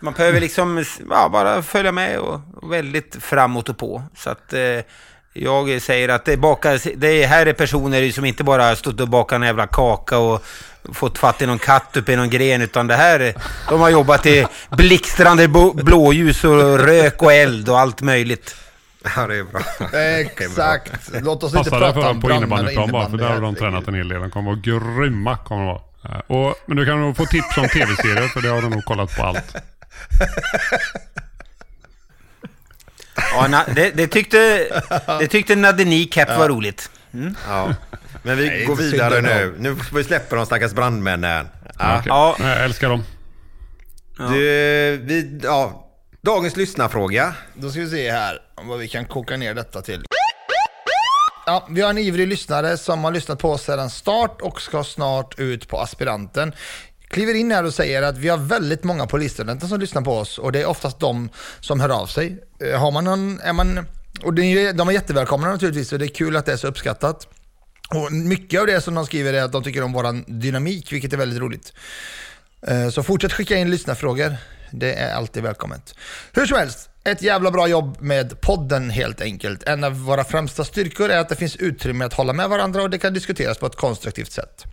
man 0.00 0.14
behöver 0.14 0.40
liksom 0.40 0.84
ja, 1.10 1.28
bara 1.28 1.62
följa 1.62 1.92
med 1.92 2.18
och, 2.18 2.40
och 2.54 2.72
väldigt 2.72 3.16
framåt 3.20 3.68
och 3.68 3.78
på 3.78 4.02
så 4.16 4.30
att 4.30 4.52
eh, 4.52 4.80
jag 5.42 5.82
säger 5.82 6.08
att 6.08 6.24
det, 6.24 6.36
bakar, 6.36 6.80
det 6.96 7.26
här 7.26 7.46
är 7.46 7.52
personer 7.52 8.10
som 8.10 8.24
inte 8.24 8.44
bara 8.44 8.64
har 8.64 8.74
stått 8.74 9.00
och 9.00 9.08
bakat 9.08 9.36
en 9.36 9.42
jävla 9.42 9.66
kaka 9.66 10.18
och 10.18 10.44
fått 10.92 11.18
fatt 11.18 11.42
i 11.42 11.46
någon 11.46 11.58
katt 11.58 11.96
uppe 11.96 12.12
i 12.12 12.16
någon 12.16 12.30
gren, 12.30 12.62
utan 12.62 12.86
det 12.86 12.94
här, 12.94 13.20
är- 13.20 13.34
de 13.68 13.80
har 13.80 13.90
jobbat 13.90 14.26
i 14.26 14.46
blixtrande 14.70 15.48
blåljus 15.74 16.44
och 16.44 16.78
rök 16.78 17.22
och 17.22 17.32
eld 17.32 17.68
och 17.68 17.78
allt 17.80 18.02
möjligt. 18.02 18.54
Ja, 19.16 19.26
det 19.26 19.36
är 19.36 19.44
bra. 19.44 19.60
Exakt. 20.00 21.10
Låt 21.22 21.42
oss 21.42 21.54
inte 21.54 21.70
Passa 21.70 21.80
prata 21.92 22.00
för 22.02 22.10
om 22.10 22.20
på 22.20 22.30
innebandyplan 22.30 22.90
bara, 22.92 23.10
för 23.10 23.16
där 23.16 23.28
har 23.30 23.40
de 23.40 23.54
tränat 23.54 23.88
en 23.88 23.94
hel 23.94 24.08
del. 24.08 24.20
De 24.20 24.30
kommer 24.30 24.50
vara 24.50 24.60
grymma. 24.60 25.36
Kommer 25.36 25.64
de 25.64 25.66
vara. 25.66 25.80
Eh, 26.04 26.20
Och, 26.36 26.54
men 26.66 26.76
du 26.76 26.86
kan 26.86 27.00
nog 27.00 27.16
få 27.16 27.26
tips 27.26 27.56
om 27.58 27.68
tv-serier, 27.68 28.28
för 28.28 28.40
det 28.40 28.48
har 28.48 28.62
du 28.62 28.68
nog 28.68 28.84
kollat 28.84 29.16
på 29.16 29.22
allt. 29.22 29.56
Ja, 33.32 33.46
na, 33.48 33.64
det, 33.74 33.90
det, 33.90 34.06
tyckte, 34.06 34.66
det 35.20 35.28
tyckte 35.28 35.56
Nadeni 35.56 36.04
Cap 36.04 36.28
var 36.28 36.48
roligt. 36.48 36.90
Mm. 37.14 37.34
Ja. 37.48 37.74
Men 38.22 38.38
vi 38.38 38.46
Nej, 38.48 38.64
går 38.64 38.76
vidare 38.76 39.20
nu. 39.20 39.54
Nu 39.58 39.76
får 39.76 39.96
vi 39.96 40.04
släppa 40.04 40.36
de 40.36 40.46
stackars 40.46 40.72
brandmännen. 40.72 41.48
Ja. 41.78 41.96
Okej. 41.98 42.02
Ja. 42.06 42.36
Jag 42.38 42.64
älskar 42.64 42.88
dem. 42.88 43.04
Du, 44.18 44.40
vi, 45.04 45.40
ja, 45.42 45.88
dagens 46.20 46.56
lyssnarfråga. 46.56 47.34
Då 47.54 47.70
ska 47.70 47.80
vi 47.80 47.90
se 47.90 48.10
här 48.10 48.38
vad 48.54 48.78
vi 48.78 48.88
kan 48.88 49.04
koka 49.04 49.36
ner 49.36 49.54
detta 49.54 49.82
till. 49.82 50.04
Ja, 51.46 51.66
vi 51.70 51.80
har 51.80 51.90
en 51.90 51.98
ivrig 51.98 52.28
lyssnare 52.28 52.76
som 52.76 53.04
har 53.04 53.10
lyssnat 53.10 53.38
på 53.38 53.50
oss 53.50 53.62
sedan 53.62 53.90
start 53.90 54.42
och 54.42 54.60
ska 54.60 54.84
snart 54.84 55.38
ut 55.38 55.68
på 55.68 55.80
aspiranten. 55.80 56.52
Kliver 57.08 57.34
in 57.34 57.50
här 57.50 57.64
och 57.64 57.74
säger 57.74 58.02
att 58.02 58.18
vi 58.18 58.28
har 58.28 58.38
väldigt 58.38 58.84
många 58.84 59.06
polisstudenter 59.06 59.66
som 59.66 59.80
lyssnar 59.80 60.02
på 60.02 60.12
oss 60.12 60.38
och 60.38 60.52
det 60.52 60.60
är 60.60 60.66
oftast 60.66 61.00
de 61.00 61.28
som 61.60 61.80
hör 61.80 61.88
av 61.88 62.06
sig. 62.06 62.38
Eh, 62.60 62.80
har 62.80 62.90
man 62.90 63.04
någon, 63.04 63.40
är 63.40 63.52
man, 63.52 63.86
och 64.22 64.34
de 64.34 64.42
är 64.88 64.92
jättevälkomna 64.92 65.50
naturligtvis 65.50 65.92
och 65.92 65.98
det 65.98 66.04
är 66.04 66.14
kul 66.14 66.36
att 66.36 66.46
det 66.46 66.52
är 66.52 66.56
så 66.56 66.66
uppskattat. 66.66 67.28
Och 67.88 68.12
mycket 68.12 68.60
av 68.60 68.66
det 68.66 68.80
som 68.80 68.94
de 68.94 69.06
skriver 69.06 69.32
är 69.32 69.42
att 69.42 69.52
de 69.52 69.62
tycker 69.62 69.82
om 69.82 69.92
vår 69.92 70.32
dynamik, 70.40 70.92
vilket 70.92 71.12
är 71.12 71.16
väldigt 71.16 71.40
roligt. 71.40 71.72
Eh, 72.62 72.88
så 72.88 73.02
fortsätt 73.02 73.32
skicka 73.32 73.56
in 73.56 73.70
lyssnarfrågor. 73.70 74.36
Det 74.70 74.94
är 74.94 75.14
alltid 75.14 75.42
välkommet. 75.42 75.94
Hur 76.32 76.46
som 76.46 76.58
helst, 76.58 76.90
ett 77.04 77.22
jävla 77.22 77.50
bra 77.50 77.68
jobb 77.68 77.96
med 78.00 78.40
podden 78.40 78.90
helt 78.90 79.20
enkelt. 79.20 79.62
En 79.62 79.84
av 79.84 80.04
våra 80.04 80.24
främsta 80.24 80.64
styrkor 80.64 81.10
är 81.10 81.18
att 81.18 81.28
det 81.28 81.36
finns 81.36 81.56
utrymme 81.56 82.04
att 82.04 82.12
hålla 82.12 82.32
med 82.32 82.48
varandra 82.48 82.82
och 82.82 82.90
det 82.90 82.98
kan 82.98 83.14
diskuteras 83.14 83.58
på 83.58 83.66
ett 83.66 83.76
konstruktivt 83.76 84.32
sätt. 84.32 84.64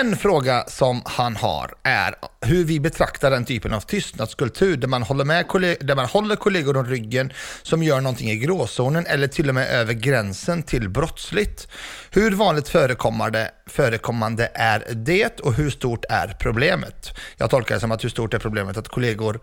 En 0.00 0.16
fråga 0.16 0.64
som 0.68 1.02
han 1.04 1.36
har 1.36 1.74
är 1.82 2.14
hur 2.40 2.64
vi 2.64 2.80
betraktar 2.80 3.30
den 3.30 3.44
typen 3.44 3.72
av 3.72 3.80
tystnadskultur 3.80 4.76
där 4.76 4.88
man 4.88 5.02
håller, 5.02 5.24
med 5.24 5.46
kolleg- 5.46 5.84
där 5.84 5.94
man 5.94 6.06
håller 6.06 6.36
kollegor 6.36 6.76
om 6.76 6.86
ryggen 6.86 7.32
som 7.62 7.82
gör 7.82 8.00
någonting 8.00 8.30
i 8.30 8.36
gråzonen 8.36 9.06
eller 9.06 9.26
till 9.28 9.48
och 9.48 9.54
med 9.54 9.68
över 9.68 9.92
gränsen 9.92 10.62
till 10.62 10.88
brottsligt. 10.88 11.68
Hur 12.10 12.30
vanligt 12.30 12.68
förekommande, 12.68 13.50
förekommande 13.66 14.50
är 14.54 14.84
det 14.94 15.40
och 15.40 15.54
hur 15.54 15.70
stort 15.70 16.04
är 16.08 16.36
problemet? 16.40 17.18
Jag 17.36 17.50
tolkar 17.50 17.74
det 17.74 17.80
som 17.80 17.92
att 17.92 18.04
hur 18.04 18.08
stort 18.08 18.34
är 18.34 18.38
problemet 18.38 18.76
att 18.76 18.88
kollegor 18.88 19.40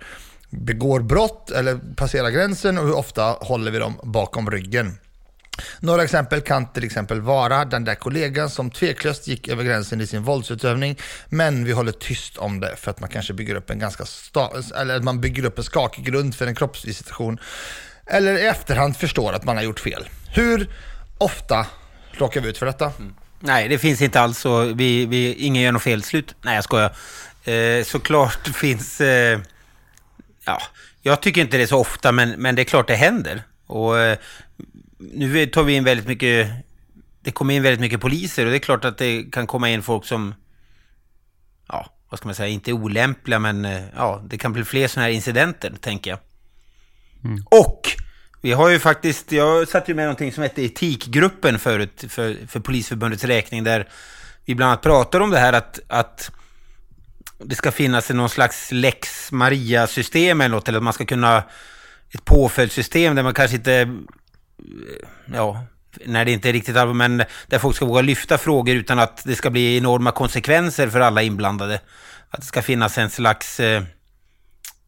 begår 0.49 0.99
brott 0.99 1.51
eller 1.51 1.79
passerar 1.95 2.29
gränsen 2.29 2.77
och 2.77 2.85
hur 2.85 2.95
ofta 2.97 3.23
håller 3.23 3.71
vi 3.71 3.79
dem 3.79 3.99
bakom 4.03 4.51
ryggen? 4.51 4.97
Några 5.79 6.03
exempel 6.03 6.41
kan 6.41 6.73
till 6.73 6.83
exempel 6.83 7.21
vara 7.21 7.65
den 7.65 7.83
där 7.83 7.95
kollegan 7.95 8.49
som 8.49 8.71
tveklöst 8.71 9.27
gick 9.27 9.47
över 9.47 9.63
gränsen 9.63 10.01
i 10.01 10.07
sin 10.07 10.23
våldsutövning, 10.23 10.97
men 11.29 11.65
vi 11.65 11.71
håller 11.71 11.91
tyst 11.91 12.37
om 12.37 12.59
det 12.59 12.75
för 12.75 12.91
att 12.91 12.99
man 12.99 13.09
kanske 13.09 13.33
bygger 13.33 13.55
upp 13.55 13.69
en 13.69 13.79
ganska 13.79 14.03
sta- 14.03 14.75
eller 14.81 14.95
att 14.95 15.03
man 15.03 15.21
bygger 15.21 15.45
upp 15.45 15.57
en 15.57 15.63
skakig 15.63 16.05
grund 16.05 16.35
för 16.35 16.47
en 16.47 16.55
kroppsvisitation, 16.55 17.39
eller 18.05 18.37
i 18.37 18.47
efterhand 18.47 18.97
förstår 18.97 19.33
att 19.33 19.43
man 19.43 19.57
har 19.57 19.63
gjort 19.63 19.79
fel. 19.79 20.09
Hur 20.33 20.69
ofta 21.17 21.65
råkar 22.11 22.41
vi 22.41 22.49
ut 22.49 22.57
för 22.57 22.65
detta? 22.65 22.85
Mm. 22.85 23.13
Nej, 23.39 23.67
det 23.67 23.77
finns 23.77 24.01
inte 24.01 24.21
alls 24.21 24.39
så 24.39 24.63
vi, 24.63 25.05
vi, 25.05 25.33
ingen 25.33 25.63
gör 25.63 25.71
något 25.71 25.81
felslut. 25.81 26.35
Nej, 26.41 26.55
jag 26.55 26.63
skojar. 26.63 26.95
Eh, 27.43 27.83
såklart 27.83 28.47
finns... 28.55 29.01
Eh, 29.01 29.39
ja, 30.45 30.61
jag 31.01 31.21
tycker 31.21 31.41
inte 31.41 31.57
det 31.57 31.63
är 31.63 31.67
så 31.67 31.79
ofta, 31.79 32.11
men, 32.11 32.29
men 32.29 32.55
det 32.55 32.61
är 32.61 32.63
klart 32.63 32.87
det 32.87 32.95
händer. 32.95 33.43
Och 33.67 33.99
eh, 33.99 34.17
nu 34.99 35.45
tar 35.45 35.63
vi 35.63 35.73
in 35.73 35.83
väldigt 35.83 36.07
mycket... 36.07 36.51
Det 37.21 37.31
kommer 37.31 37.53
in 37.53 37.63
väldigt 37.63 37.79
mycket 37.79 38.01
poliser 38.01 38.45
och 38.45 38.51
det 38.51 38.57
är 38.57 38.59
klart 38.59 38.85
att 38.85 38.97
det 38.97 39.23
kan 39.31 39.47
komma 39.47 39.69
in 39.69 39.83
folk 39.83 40.05
som... 40.05 40.33
Ja, 41.67 41.91
vad 42.09 42.17
ska 42.17 42.27
man 42.27 42.35
säga, 42.35 42.49
inte 42.49 42.73
olämpliga, 42.73 43.39
men 43.39 43.65
eh, 43.65 43.83
ja, 43.95 44.23
det 44.29 44.37
kan 44.37 44.53
bli 44.53 44.63
fler 44.63 44.87
sådana 44.87 45.05
här 45.05 45.13
incidenter, 45.13 45.73
tänker 45.81 46.11
jag. 46.11 46.19
Och 47.45 47.81
vi 48.41 48.51
har 48.51 48.69
ju 48.69 48.79
faktiskt, 48.79 49.31
jag 49.31 49.67
satt 49.67 49.89
ju 49.89 49.93
med 49.93 50.05
någonting 50.05 50.33
som 50.33 50.43
hette 50.43 50.63
Etikgruppen 50.63 51.59
förut 51.59 52.05
för, 52.07 52.47
för 52.47 52.59
Polisförbundets 52.59 53.23
räkning 53.23 53.63
där 53.63 53.87
vi 54.45 54.55
bland 54.55 54.71
annat 54.71 54.81
pratar 54.81 55.19
om 55.19 55.29
det 55.29 55.39
här 55.39 55.53
att, 55.53 55.79
att 55.87 56.31
det 57.37 57.55
ska 57.55 57.71
finnas 57.71 58.09
någon 58.09 58.29
slags 58.29 58.71
lex 58.71 59.31
Maria-system 59.31 60.41
eller 60.41 60.55
något, 60.55 60.67
eller 60.67 60.77
att 60.77 60.83
man 60.83 60.93
ska 60.93 61.05
kunna 61.05 61.43
ett 62.11 62.25
påföljdssystem 62.25 63.15
där 63.15 63.23
man 63.23 63.33
kanske 63.33 63.55
inte, 63.57 63.97
ja, 65.33 65.63
när 66.05 66.25
det 66.25 66.31
inte 66.31 66.49
är 66.49 66.53
riktigt 66.53 66.77
allvar, 66.77 66.93
men 66.93 67.23
där 67.47 67.59
folk 67.59 67.75
ska 67.75 67.85
våga 67.85 68.01
lyfta 68.01 68.37
frågor 68.37 68.75
utan 68.75 68.99
att 68.99 69.23
det 69.25 69.35
ska 69.35 69.49
bli 69.49 69.77
enorma 69.77 70.11
konsekvenser 70.11 70.89
för 70.89 70.99
alla 70.99 71.21
inblandade. 71.21 71.81
Att 72.29 72.39
det 72.39 72.47
ska 72.47 72.61
finnas 72.61 72.97
en 72.97 73.09
slags 73.09 73.59
eh, 73.59 73.83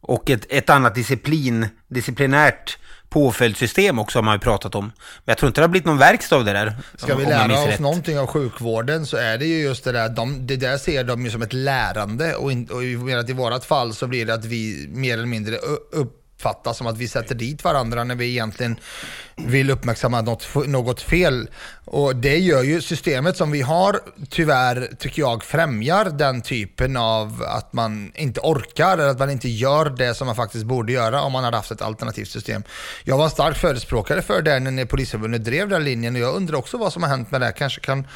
och 0.00 0.30
ett, 0.30 0.46
ett 0.48 0.70
annat 0.70 0.94
disciplin, 0.94 1.68
disciplinärt 1.88 2.78
påföljdssystem 3.08 3.98
också 3.98 4.18
har 4.18 4.22
man 4.22 4.34
ju 4.34 4.38
pratat 4.38 4.74
om. 4.74 4.84
Men 4.84 4.92
jag 5.24 5.38
tror 5.38 5.48
inte 5.48 5.60
det 5.60 5.64
har 5.64 5.68
blivit 5.68 5.86
någon 5.86 5.98
verkstad 5.98 6.36
av 6.36 6.44
det 6.44 6.52
där. 6.52 6.76
Ska 6.96 7.14
vi 7.14 7.24
om 7.24 7.30
lära 7.30 7.58
oss 7.62 7.66
rätt. 7.66 7.80
någonting 7.80 8.18
av 8.18 8.26
sjukvården 8.26 9.06
så 9.06 9.16
är 9.16 9.38
det 9.38 9.46
ju 9.46 9.62
just 9.62 9.84
det 9.84 9.92
där, 9.92 10.08
de, 10.08 10.46
det 10.46 10.56
där 10.56 10.78
ser 10.78 11.04
de 11.04 11.24
ju 11.24 11.30
som 11.30 11.42
ett 11.42 11.52
lärande 11.52 12.34
och, 12.34 12.52
in, 12.52 12.66
och 12.70 12.84
i, 12.84 12.90
i 13.28 13.32
vårat 13.32 13.64
fall 13.64 13.94
så 13.94 14.06
blir 14.06 14.26
det 14.26 14.34
att 14.34 14.44
vi 14.44 14.88
mer 14.90 15.14
eller 15.14 15.26
mindre 15.26 15.54
u- 15.56 16.06
uppfattas 16.42 16.76
som 16.76 16.86
att 16.86 16.98
vi 16.98 17.08
sätter 17.08 17.34
dit 17.34 17.64
varandra 17.64 18.04
när 18.04 18.14
vi 18.14 18.30
egentligen 18.30 18.76
vill 19.36 19.70
uppmärksamma 19.70 20.20
något, 20.20 20.48
något 20.66 21.00
fel. 21.00 21.48
Och 21.84 22.16
det 22.16 22.38
gör 22.38 22.62
ju 22.62 22.80
systemet 22.80 23.36
som 23.36 23.50
vi 23.50 23.62
har 23.62 24.00
tyvärr, 24.30 24.90
tycker 24.98 25.22
jag, 25.22 25.44
främjar 25.44 26.04
den 26.04 26.42
typen 26.42 26.96
av 26.96 27.44
att 27.46 27.72
man 27.72 28.12
inte 28.14 28.40
orkar 28.40 28.98
eller 28.98 29.08
att 29.08 29.18
man 29.18 29.30
inte 29.30 29.48
gör 29.48 29.90
det 29.90 30.14
som 30.14 30.26
man 30.26 30.36
faktiskt 30.36 30.64
borde 30.64 30.92
göra 30.92 31.22
om 31.22 31.32
man 31.32 31.44
hade 31.44 31.56
haft 31.56 31.70
ett 31.70 31.82
alternativt 31.82 32.28
system. 32.28 32.62
Jag 33.04 33.18
var 33.18 33.28
stark 33.28 33.56
förespråkare 33.56 34.22
för 34.22 34.42
det 34.42 34.60
när 34.60 34.84
Polisförbundet 34.84 35.44
drev 35.44 35.68
den 35.68 35.84
linjen 35.84 36.14
och 36.14 36.20
jag 36.20 36.34
undrar 36.34 36.58
också 36.58 36.78
vad 36.78 36.92
som 36.92 37.02
har 37.02 37.10
hänt 37.10 37.30
med 37.30 37.40
det. 37.40 37.52
Kanske 37.52 37.80
kan, 37.80 38.06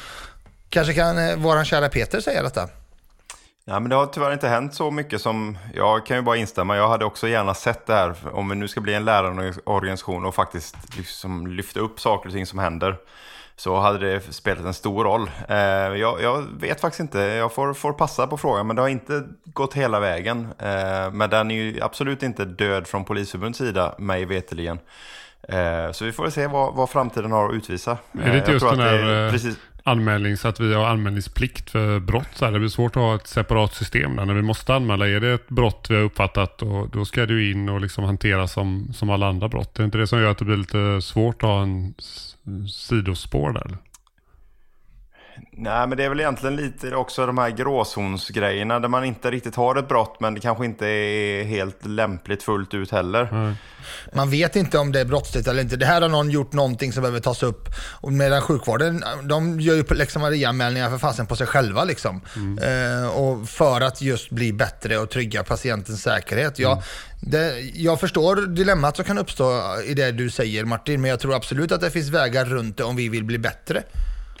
kanske 0.69 0.93
kan 0.93 1.17
eh, 1.17 1.35
våran 1.35 1.65
kära 1.65 1.89
Peter 1.89 2.21
säga 2.21 2.43
detta? 2.43 2.69
Ja, 3.69 3.79
men 3.79 3.89
det 3.89 3.95
har 3.95 4.05
tyvärr 4.05 4.33
inte 4.33 4.47
hänt 4.47 4.73
så 4.73 4.91
mycket 4.91 5.21
som, 5.21 5.57
jag 5.73 6.05
kan 6.05 6.17
ju 6.17 6.23
bara 6.23 6.37
instämma, 6.37 6.77
jag 6.77 6.87
hade 6.87 7.05
också 7.05 7.27
gärna 7.27 7.53
sett 7.53 7.85
det 7.85 7.93
här, 7.93 8.15
om 8.31 8.49
vi 8.49 8.55
nu 8.55 8.67
ska 8.67 8.81
bli 8.81 8.93
en 8.93 9.05
lärarorganisation 9.05 10.25
och 10.25 10.35
faktiskt 10.35 10.97
liksom 10.97 11.47
lyfta 11.47 11.79
upp 11.79 11.99
saker 11.99 12.29
och 12.29 12.33
ting 12.33 12.45
som 12.45 12.59
händer, 12.59 12.97
så 13.55 13.79
hade 13.79 13.99
det 13.99 14.33
spelat 14.33 14.65
en 14.65 14.73
stor 14.73 15.03
roll. 15.03 15.29
Eh, 15.49 15.57
jag, 15.57 16.21
jag 16.21 16.45
vet 16.59 16.81
faktiskt 16.81 16.99
inte, 16.99 17.19
jag 17.19 17.53
får, 17.53 17.73
får 17.73 17.93
passa 17.93 18.27
på 18.27 18.37
frågan, 18.37 18.67
men 18.67 18.75
det 18.75 18.81
har 18.81 18.89
inte 18.89 19.23
gått 19.45 19.73
hela 19.73 19.99
vägen. 19.99 20.47
Eh, 20.59 21.11
men 21.11 21.29
den 21.29 21.51
är 21.51 21.55
ju 21.55 21.81
absolut 21.81 22.23
inte 22.23 22.45
död 22.45 22.87
från 22.87 23.05
Polisförbundets 23.05 23.59
sida, 23.59 23.95
mig 23.97 24.25
veteligen. 24.25 24.79
Eh, 25.49 25.91
så 25.91 26.05
vi 26.05 26.11
får 26.11 26.23
väl 26.23 26.31
se 26.31 26.47
vad, 26.47 26.75
vad 26.75 26.89
framtiden 26.89 27.31
har 27.31 27.49
att 27.49 27.55
utvisa. 27.55 27.91
Är 27.91 27.97
det 28.13 28.23
Eh, 28.23 28.37
inte 28.37 28.51
jag 28.51 28.53
just 28.53 28.65
den 28.65 28.73
att 28.73 28.77
det 28.77 28.83
här 28.83 29.09
är 29.09 29.55
anmälning 29.87 30.37
så 30.37 30.47
att 30.47 30.59
vi 30.59 30.73
har 30.73 30.85
anmälningsplikt 30.85 31.69
för 31.69 31.99
brott? 31.99 32.29
Så 32.33 32.45
här, 32.45 32.51
det 32.51 32.59
blir 32.59 32.69
svårt 32.69 32.95
att 32.95 33.01
ha 33.01 33.15
ett 33.15 33.27
separat 33.27 33.73
system 33.73 34.15
där 34.15 34.25
när 34.25 34.33
vi 34.33 34.41
måste 34.41 34.75
anmäla. 34.75 35.07
Är 35.07 35.19
det 35.19 35.33
ett 35.33 35.49
brott 35.49 35.87
vi 35.89 35.95
har 35.95 36.03
uppfattat 36.03 36.61
och 36.61 36.89
då 36.89 37.05
ska 37.05 37.25
det 37.25 37.33
ju 37.33 37.51
in 37.51 37.69
och 37.69 37.81
liksom 37.81 38.03
hanteras 38.03 38.51
som, 38.51 38.93
som 38.93 39.09
alla 39.09 39.27
andra 39.27 39.47
brott. 39.47 39.73
Det 39.73 39.83
är 39.83 39.85
inte 39.85 39.97
det 39.97 40.07
som 40.07 40.19
gör 40.19 40.31
att 40.31 40.37
det 40.37 40.45
blir 40.45 40.57
lite 40.57 41.01
svårt 41.01 41.43
att 41.43 41.49
ha 41.49 41.61
en 41.61 41.93
sidospår 42.69 43.51
där? 43.51 43.77
Nej, 45.51 45.87
men 45.87 45.97
det 45.97 46.03
är 46.03 46.09
väl 46.09 46.19
egentligen 46.19 46.55
lite 46.55 46.95
också 46.95 47.25
de 47.25 47.37
här 47.37 47.49
gråzonsgrejerna 47.49 48.79
där 48.79 48.87
man 48.87 49.05
inte 49.05 49.31
riktigt 49.31 49.55
har 49.55 49.75
ett 49.75 49.87
brott 49.87 50.19
men 50.19 50.33
det 50.33 50.39
kanske 50.39 50.65
inte 50.65 50.87
är 50.87 51.43
helt 51.43 51.85
lämpligt 51.85 52.43
fullt 52.43 52.73
ut 52.73 52.91
heller. 52.91 53.27
Mm. 53.31 53.53
Man 54.13 54.29
vet 54.29 54.55
inte 54.55 54.77
om 54.77 54.91
det 54.91 54.99
är 54.99 55.05
brottsligt 55.05 55.47
eller 55.47 55.61
inte. 55.61 55.75
Det 55.75 55.85
här 55.85 56.01
har 56.01 56.09
någon 56.09 56.29
gjort 56.29 56.53
någonting 56.53 56.93
som 56.93 57.01
behöver 57.01 57.19
tas 57.19 57.43
upp. 57.43 57.69
Och 58.01 58.13
medan 58.13 58.41
sjukvården, 58.41 59.03
de 59.23 59.59
gör 59.59 59.75
ju 59.75 59.83
lex 59.83 60.17
Maria-anmälningar 60.17 60.89
för 60.89 60.97
fasen 60.97 61.27
på 61.27 61.35
sig 61.35 61.47
själva 61.47 61.83
liksom. 61.83 62.21
Eh, 62.61 63.07
och 63.07 63.49
för 63.49 63.81
att 63.81 64.01
just 64.01 64.29
bli 64.29 64.53
bättre 64.53 64.97
och 64.97 65.09
trygga 65.09 65.43
patientens 65.43 66.01
säkerhet. 66.01 66.59
Jag, 66.59 66.83
det, 67.21 67.59
jag 67.59 67.99
förstår 67.99 68.35
dilemmat 68.35 68.95
som 68.95 69.05
kan 69.05 69.17
uppstå 69.17 69.61
i 69.85 69.93
det 69.93 70.11
du 70.11 70.29
säger 70.29 70.65
Martin, 70.65 71.01
men 71.01 71.09
jag 71.09 71.19
tror 71.19 71.35
absolut 71.35 71.71
att 71.71 71.81
det 71.81 71.91
finns 71.91 72.09
vägar 72.09 72.45
runt 72.45 72.77
det 72.77 72.83
om 72.83 72.95
vi 72.95 73.09
vill 73.09 73.23
bli 73.23 73.37
bättre. 73.37 73.83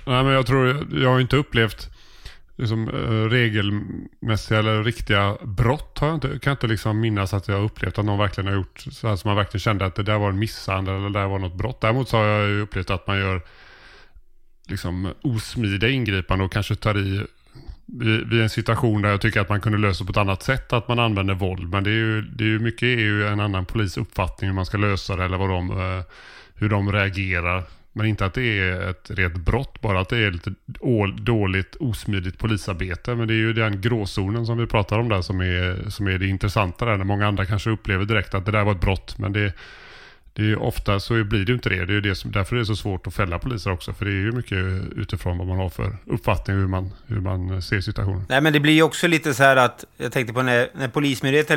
Nej, 0.07 0.23
men 0.23 0.33
jag 0.33 0.45
tror, 0.45 0.87
jag 1.01 1.09
har 1.09 1.19
inte 1.19 1.37
upplevt 1.37 1.89
liksom, 2.55 2.89
eh, 2.89 3.29
regelmässiga 3.29 4.59
eller 4.59 4.83
riktiga 4.83 5.37
brott. 5.43 5.97
Har 5.99 6.07
jag 6.07 6.17
inte, 6.17 6.27
kan 6.27 6.51
jag 6.51 6.53
inte 6.53 6.67
liksom 6.67 6.99
minnas 6.99 7.33
att 7.33 7.47
jag 7.47 7.55
har 7.55 7.63
upplevt 7.63 7.97
att 7.97 8.05
någon 8.05 8.19
verkligen 8.19 8.47
har 8.47 8.55
gjort 8.55 8.79
så 8.91 9.07
här 9.07 9.15
som 9.15 9.29
man 9.29 9.37
verkligen 9.37 9.59
kände 9.59 9.85
att 9.85 9.95
det 9.95 10.03
där 10.03 10.17
var 10.17 10.29
en 10.29 10.39
misshandel 10.39 10.95
eller 10.95 11.09
det 11.09 11.19
där 11.19 11.27
var 11.27 11.39
något 11.39 11.55
brott. 11.57 11.81
Däremot 11.81 12.09
så 12.09 12.17
har 12.17 12.25
jag 12.25 12.49
ju 12.49 12.61
upplevt 12.61 12.89
att 12.89 13.07
man 13.07 13.19
gör 13.19 13.41
liksom 14.67 15.13
osmidiga 15.21 15.89
ingripanden 15.89 16.45
och 16.45 16.51
kanske 16.51 16.75
tar 16.75 16.97
i 16.97 17.25
vid, 17.85 18.29
vid 18.29 18.41
en 18.41 18.49
situation 18.49 19.01
där 19.01 19.09
jag 19.09 19.21
tycker 19.21 19.41
att 19.41 19.49
man 19.49 19.61
kunde 19.61 19.77
lösa 19.77 20.05
på 20.05 20.11
ett 20.11 20.17
annat 20.17 20.43
sätt, 20.43 20.73
att 20.73 20.87
man 20.87 20.99
använder 20.99 21.33
våld. 21.33 21.69
Men 21.69 21.83
det 21.83 21.89
är 21.89 21.93
ju, 21.93 22.21
det 22.21 22.43
är 22.43 22.47
ju 22.47 22.59
mycket 22.59 22.83
är 22.83 22.99
ju 22.99 23.27
en 23.27 23.39
annan 23.39 23.65
polis 23.65 23.97
uppfattning 23.97 24.49
hur 24.49 24.55
man 24.55 24.65
ska 24.65 24.77
lösa 24.77 25.15
det 25.15 25.23
eller 25.23 25.37
vad 25.37 25.49
de, 25.49 25.71
eh, 25.71 26.03
hur 26.55 26.69
de 26.69 26.91
reagerar. 26.91 27.63
Men 27.97 28.05
inte 28.05 28.25
att 28.25 28.33
det 28.33 28.59
är 28.59 28.89
ett 28.89 29.11
rent 29.11 29.37
brott, 29.37 29.81
bara 29.81 29.99
att 29.99 30.09
det 30.09 30.17
är 30.17 30.31
lite 30.31 30.53
dåligt, 31.17 31.75
osmidigt 31.75 32.39
polisarbete. 32.39 33.15
Men 33.15 33.27
det 33.27 33.33
är 33.33 33.35
ju 33.35 33.53
den 33.53 33.81
gråzonen 33.81 34.45
som 34.45 34.57
vi 34.57 34.65
pratar 34.65 34.99
om 34.99 35.09
där 35.09 35.21
som 35.21 35.41
är, 35.41 35.89
som 35.89 36.07
är 36.07 36.17
det 36.17 36.27
intressanta 36.27 36.85
där. 36.85 36.97
När 36.97 37.05
många 37.05 37.27
andra 37.27 37.45
kanske 37.45 37.69
upplever 37.69 38.05
direkt 38.05 38.33
att 38.33 38.45
det 38.45 38.51
där 38.51 38.63
var 38.63 38.71
ett 38.71 38.81
brott. 38.81 39.17
Men 39.17 39.33
det, 39.33 39.53
det 40.33 40.51
är 40.51 40.61
ofta 40.61 40.99
så 40.99 41.23
blir 41.23 41.39
det 41.39 41.51
ju 41.51 41.53
inte 41.53 41.69
det. 41.69 41.85
Det 41.85 41.91
är 41.91 41.95
ju 41.95 42.01
det 42.01 42.15
som, 42.15 42.31
därför 42.31 42.55
är 42.55 42.59
det 42.59 42.65
så 42.65 42.75
svårt 42.75 43.07
att 43.07 43.13
fälla 43.13 43.39
poliser 43.39 43.71
också. 43.71 43.93
För 43.93 44.05
det 44.05 44.11
är 44.11 44.21
ju 44.21 44.31
mycket 44.31 44.57
utifrån 44.95 45.37
vad 45.37 45.47
man 45.47 45.57
har 45.57 45.69
för 45.69 45.97
uppfattning 46.05 46.57
hur 46.57 46.67
man, 46.67 46.93
hur 47.07 47.19
man 47.19 47.61
ser 47.61 47.81
situationen. 47.81 48.25
Nej, 48.29 48.41
men 48.41 48.53
det 48.53 48.59
blir 48.59 48.73
ju 48.73 48.83
också 48.83 49.07
lite 49.07 49.33
så 49.33 49.43
här 49.43 49.55
att, 49.55 49.85
jag 49.97 50.11
tänkte 50.11 50.33
på 50.33 50.41
när, 50.41 50.67
när 50.73 50.87
Polismyndigheten 50.87 51.56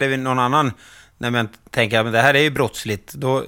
Upplever 0.00 0.16
någon 0.16 0.38
annan, 0.38 0.72
när 1.18 1.30
man 1.30 1.48
tänker 1.70 2.00
att 2.00 2.12
det 2.12 2.20
här 2.20 2.34
är 2.34 2.42
ju 2.42 2.50
brottsligt, 2.50 3.12
då, 3.12 3.44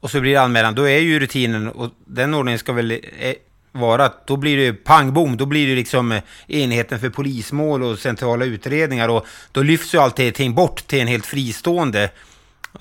och 0.00 0.10
så 0.10 0.20
blir 0.20 0.32
det 0.32 0.40
anmälan, 0.40 0.74
då 0.74 0.88
är 0.88 0.98
ju 0.98 1.20
rutinen, 1.20 1.68
och 1.68 1.90
den 2.06 2.34
ordningen 2.34 2.58
ska 2.58 2.72
väl 2.72 2.90
eh, 2.90 3.34
vara 3.72 4.04
att 4.04 4.26
då 4.26 4.36
blir 4.36 4.56
det 4.56 4.72
pang 4.72 5.12
bom, 5.12 5.36
då 5.36 5.46
blir 5.46 5.66
det 5.68 5.74
liksom 5.74 6.12
eh, 6.12 6.22
enheten 6.48 7.00
för 7.00 7.10
polismål 7.10 7.82
och 7.82 7.98
centrala 7.98 8.44
utredningar 8.44 9.08
och 9.08 9.26
då 9.52 9.62
lyfts 9.62 9.94
ju 9.94 9.98
allting 9.98 10.54
bort 10.54 10.86
till 10.86 11.00
en 11.00 11.08
helt 11.08 11.26
fristående 11.26 12.10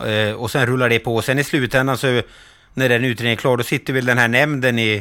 eh, 0.05 0.33
och 0.35 0.51
sen 0.51 0.65
rullar 0.65 0.89
det 0.89 0.99
på. 0.99 1.15
Och 1.15 1.23
sen 1.23 1.39
i 1.39 1.43
slutändan 1.43 1.97
så 1.97 2.21
när 2.73 2.89
den 2.89 3.03
utredningen 3.05 3.37
är 3.37 3.41
klar 3.41 3.57
då 3.57 3.63
sitter 3.63 3.93
väl 3.93 4.05
den 4.05 4.17
här 4.17 4.27
nämnden 4.27 4.79
i 4.79 4.91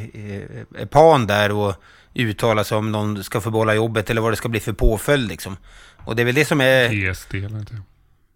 i 0.78 0.86
PAN 0.86 1.26
där 1.26 1.52
och 1.52 1.74
uttalar 2.14 2.64
sig 2.64 2.78
om 2.78 2.92
någon 2.92 3.24
ska 3.24 3.40
få 3.40 3.50
behålla 3.50 3.74
jobbet 3.74 4.10
eller 4.10 4.20
vad 4.20 4.32
det 4.32 4.36
ska 4.36 4.48
bli 4.48 4.60
för 4.60 4.72
påföljd 4.72 5.28
liksom. 5.28 5.56
Och 6.04 6.16
det 6.16 6.22
är 6.22 6.26
väl 6.26 6.34
det 6.34 6.44
som 6.44 6.60
är... 6.60 7.08
ESD 7.08 7.34
eller 7.34 7.58
inte. 7.58 7.82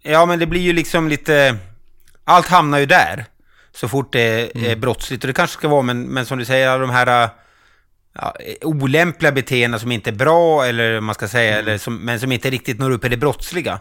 Ja, 0.03 0.27
men 0.27 0.39
det 0.39 0.47
blir 0.47 0.61
ju 0.61 0.73
liksom 0.73 1.09
lite... 1.09 1.57
Allt 2.25 2.47
hamnar 2.47 2.79
ju 2.79 2.87
där. 2.87 3.25
Så 3.73 3.89
fort 3.89 4.13
det 4.13 4.21
är 4.21 4.57
mm. 4.67 4.81
brottsligt. 4.81 5.25
Och 5.25 5.29
det 5.29 5.35
kanske 5.35 5.59
ska 5.59 5.69
vara, 5.69 5.83
men, 5.83 6.03
men 6.03 6.27
som 6.27 6.39
du 6.39 6.45
säger, 6.45 6.69
alla 6.69 6.81
de 6.81 6.91
här 6.91 7.29
ja, 8.13 8.35
olämpliga 8.63 9.33
beteenden 9.33 9.81
som 9.81 9.93
inte 9.93 10.11
är 10.11 10.15
bra, 10.15 10.65
eller 10.65 11.01
man 11.01 11.15
ska 11.15 11.29
säga, 11.29 11.53
Mm. 11.53 11.67
eller 11.67 11.79
som, 11.79 11.97
men 11.97 12.21
som 12.21 12.33
inte 12.33 12.51
riktigt 12.51 12.79
når 12.79 12.91
upp 12.91 13.05
i 13.05 13.09
det 13.09 13.17
brottsliga. 13.17 13.81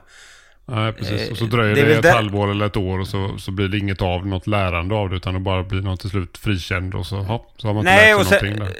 Nej, 0.68 0.94
precis. 0.94 1.32
Och 1.32 1.38
så 1.38 1.44
Eh, 1.44 1.50
dröjer 1.50 1.76
det 1.76 1.84
det, 1.86 1.96
ett 1.96 2.04
där- 2.04 2.14
halvår 2.14 2.52
eller 2.52 2.66
ett 2.66 2.78
år 2.78 3.00
och 3.00 3.08
så, 3.08 3.38
så 3.38 3.52
blir 3.52 3.68
det 3.68 3.78
inget 3.78 4.02
av, 4.02 4.28
något 4.28 4.48
lärande 4.48 4.96
av 4.96 5.10
det. 5.10 5.16
Utan 5.16 5.34
det 5.34 5.40
bara 5.40 5.64
blir 5.64 5.82
någon 5.82 5.98
till 5.98 6.10
slut 6.10 6.38
frikänd 6.38 6.96
och 6.96 7.06
så, 7.06 7.16
ja, 7.16 7.46
så 7.58 7.68
har 7.68 7.74
man 7.74 7.82
inte 7.82 7.92
Nej, 7.96 8.12
lärt 8.14 8.20
och 8.22 8.28
sig 8.28 8.40
sen, 8.40 8.50
någonting 8.50 8.76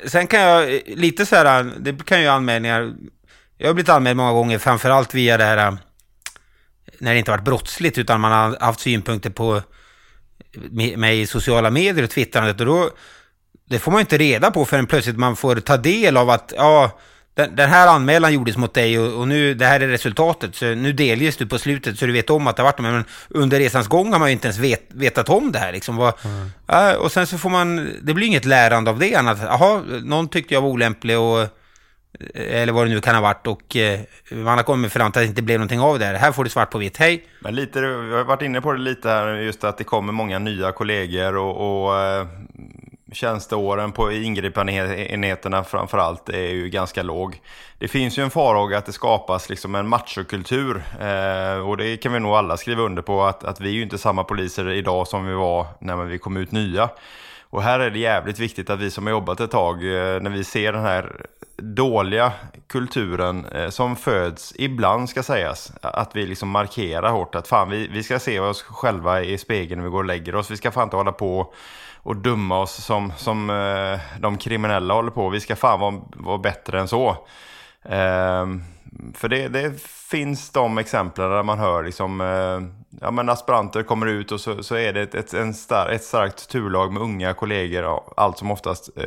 där. 0.00 0.08
sen, 0.08 0.26
kan 0.26 0.40
jag, 0.40 0.80
lite 0.86 1.26
så 1.26 1.36
här, 1.36 1.70
det 1.78 2.04
kan 2.06 2.20
ju 2.20 2.26
anmälningar, 2.28 2.92
jag 3.58 3.66
har 3.68 3.74
blivit 3.74 3.88
anmäld 3.88 4.16
många 4.16 4.32
gånger, 4.32 4.58
framförallt 4.58 5.14
via 5.14 5.36
det 5.36 5.44
här, 5.44 5.76
när 6.98 7.12
det 7.12 7.18
inte 7.18 7.30
varit 7.30 7.44
brottsligt, 7.44 7.98
utan 7.98 8.20
man 8.20 8.32
har 8.32 8.56
haft 8.60 8.80
synpunkter 8.80 9.30
på 9.30 9.62
med- 10.70 10.98
mig 10.98 11.20
i 11.20 11.26
sociala 11.26 11.70
medier 11.70 12.04
och 12.04 12.10
twittrandet, 12.10 12.60
och 12.60 12.66
då, 12.66 12.90
det 13.70 13.78
får 13.78 13.90
man 13.92 13.98
ju 13.98 14.02
inte 14.02 14.18
reda 14.18 14.50
på 14.50 14.64
förrän 14.64 14.86
plötsligt 14.86 15.16
man 15.16 15.36
får 15.36 15.56
ta 15.56 15.76
del 15.76 16.16
av 16.16 16.30
att, 16.30 16.52
ja, 16.56 16.98
den, 17.34 17.56
den 17.56 17.70
här 17.70 17.86
anmälan 17.86 18.32
gjordes 18.32 18.56
mot 18.56 18.74
dig 18.74 18.98
och, 18.98 19.20
och 19.20 19.28
nu, 19.28 19.54
det 19.54 19.66
här 19.66 19.80
är 19.80 19.88
resultatet, 19.88 20.54
så 20.54 20.74
nu 20.74 20.92
delges 20.92 21.36
du 21.36 21.46
på 21.46 21.58
slutet 21.58 21.98
så 21.98 22.06
du 22.06 22.12
vet 22.12 22.30
om 22.30 22.46
att 22.46 22.56
det 22.56 22.62
har 22.62 22.68
varit 22.68 22.80
med, 22.80 22.92
men 22.92 23.04
under 23.28 23.58
resans 23.58 23.88
gång 23.88 24.12
har 24.12 24.18
man 24.18 24.28
ju 24.28 24.32
inte 24.32 24.48
ens 24.48 24.58
vet, 24.58 24.82
vetat 24.88 25.28
om 25.28 25.52
det 25.52 25.58
här 25.58 25.72
liksom. 25.72 25.96
Vad, 25.96 26.14
ja, 26.66 26.96
och 26.96 27.12
sen 27.12 27.26
så 27.26 27.38
får 27.38 27.50
man, 27.50 27.90
det 28.02 28.14
blir 28.14 28.26
inget 28.26 28.44
lärande 28.44 28.90
av 28.90 28.98
det 28.98 29.14
annat, 29.14 29.38
jaha, 29.42 29.82
någon 30.04 30.28
tyckte 30.28 30.54
jag 30.54 30.60
var 30.60 30.68
olämplig 30.68 31.18
och 31.18 31.48
eller 32.34 32.72
vad 32.72 32.86
det 32.86 32.90
nu 32.90 33.00
kan 33.00 33.14
ha 33.14 33.22
varit 33.22 33.46
och 33.46 33.76
eh, 33.76 34.00
man 34.30 34.56
har 34.56 34.62
kommit 34.62 34.92
fram 34.92 35.12
till 35.12 35.20
att 35.20 35.26
det 35.26 35.28
inte 35.28 35.42
blev 35.42 35.58
någonting 35.58 35.80
av 35.80 35.98
det 35.98 36.04
här. 36.04 36.14
Här 36.14 36.32
får 36.32 36.44
du 36.44 36.50
svart 36.50 36.70
på 36.70 36.78
vitt, 36.78 36.96
hej. 36.96 37.24
Men 37.40 37.54
lite, 37.54 37.80
vi 37.80 38.14
har 38.14 38.24
varit 38.24 38.42
inne 38.42 38.60
på 38.60 38.72
det 38.72 38.78
lite 38.78 39.08
här, 39.08 39.34
just 39.34 39.64
att 39.64 39.78
det 39.78 39.84
kommer 39.84 40.12
många 40.12 40.38
nya 40.38 40.72
kollegor 40.72 41.36
och, 41.36 41.84
och 41.86 42.00
eh, 42.00 42.26
tjänsteåren 43.14 43.92
på 43.92 44.12
ingripandeenheterna 44.12 45.64
framför 45.64 45.98
allt 45.98 46.28
är 46.28 46.50
ju 46.50 46.68
ganska 46.68 47.02
låg. 47.02 47.40
Det 47.78 47.88
finns 47.88 48.18
ju 48.18 48.22
en 48.22 48.30
farhåga 48.30 48.78
att 48.78 48.86
det 48.86 48.92
skapas 48.92 49.48
liksom 49.48 49.74
en 49.74 49.88
machokultur 49.88 50.82
eh, 51.00 51.68
och 51.68 51.76
det 51.76 51.96
kan 51.96 52.12
vi 52.12 52.20
nog 52.20 52.32
alla 52.32 52.56
skriva 52.56 52.82
under 52.82 53.02
på 53.02 53.24
att, 53.24 53.44
att 53.44 53.60
vi 53.60 53.68
är 53.68 53.72
ju 53.72 53.82
inte 53.82 53.98
samma 53.98 54.24
poliser 54.24 54.70
idag 54.70 55.08
som 55.08 55.26
vi 55.26 55.34
var 55.34 55.66
när 55.78 55.96
vi 55.96 56.18
kom 56.18 56.36
ut 56.36 56.52
nya. 56.52 56.88
Och 57.54 57.62
här 57.62 57.80
är 57.80 57.90
det 57.90 57.98
jävligt 57.98 58.38
viktigt 58.38 58.70
att 58.70 58.80
vi 58.80 58.90
som 58.90 59.06
har 59.06 59.10
jobbat 59.10 59.40
ett 59.40 59.50
tag, 59.50 59.74
eh, 59.74 60.20
när 60.20 60.30
vi 60.30 60.44
ser 60.44 60.72
den 60.72 60.82
här 60.82 61.26
dåliga 61.56 62.32
kulturen 62.66 63.46
eh, 63.46 63.68
som 63.68 63.96
föds, 63.96 64.54
ibland 64.58 65.08
ska 65.08 65.22
sägas, 65.22 65.72
att 65.80 66.16
vi 66.16 66.26
liksom 66.26 66.48
markerar 66.48 67.10
hårt 67.10 67.34
att 67.34 67.48
fan 67.48 67.70
vi, 67.70 67.88
vi 67.88 68.02
ska 68.02 68.18
se 68.18 68.40
oss 68.40 68.62
själva 68.62 69.22
i 69.22 69.38
spegeln 69.38 69.78
när 69.78 69.84
vi 69.84 69.90
går 69.90 69.98
och 69.98 70.04
lägger 70.04 70.34
oss. 70.34 70.50
Vi 70.50 70.56
ska 70.56 70.70
fan 70.70 70.82
inte 70.84 70.96
hålla 70.96 71.12
på 71.12 71.54
och 72.02 72.16
dumma 72.16 72.58
oss 72.58 72.84
som, 72.84 73.12
som 73.16 73.50
eh, 73.50 74.20
de 74.20 74.38
kriminella 74.38 74.94
håller 74.94 75.10
på. 75.10 75.28
Vi 75.28 75.40
ska 75.40 75.56
fan 75.56 75.80
vara, 75.80 76.00
vara 76.16 76.38
bättre 76.38 76.80
än 76.80 76.88
så. 76.88 77.26
Ehm, 77.84 78.62
för 79.14 79.28
det, 79.28 79.48
det 79.48 79.80
finns 80.10 80.50
de 80.50 80.78
exemplen 80.78 81.30
där 81.30 81.42
man 81.42 81.58
hör 81.58 81.82
liksom, 81.84 82.20
eh, 82.20 82.60
ja 83.00 83.10
men 83.10 83.28
aspiranter 83.28 83.82
kommer 83.82 84.06
ut 84.06 84.32
och 84.32 84.40
så, 84.40 84.62
så 84.62 84.74
är 84.74 84.92
det 84.92 85.02
ett, 85.02 85.14
ett, 85.14 85.34
en 85.34 85.54
star, 85.54 85.88
ett 85.88 86.04
starkt 86.04 86.48
turlag 86.48 86.92
med 86.92 87.02
unga 87.02 87.34
kollegor, 87.34 88.00
allt 88.16 88.38
som 88.38 88.50
oftast 88.50 88.90
eh, 88.96 89.04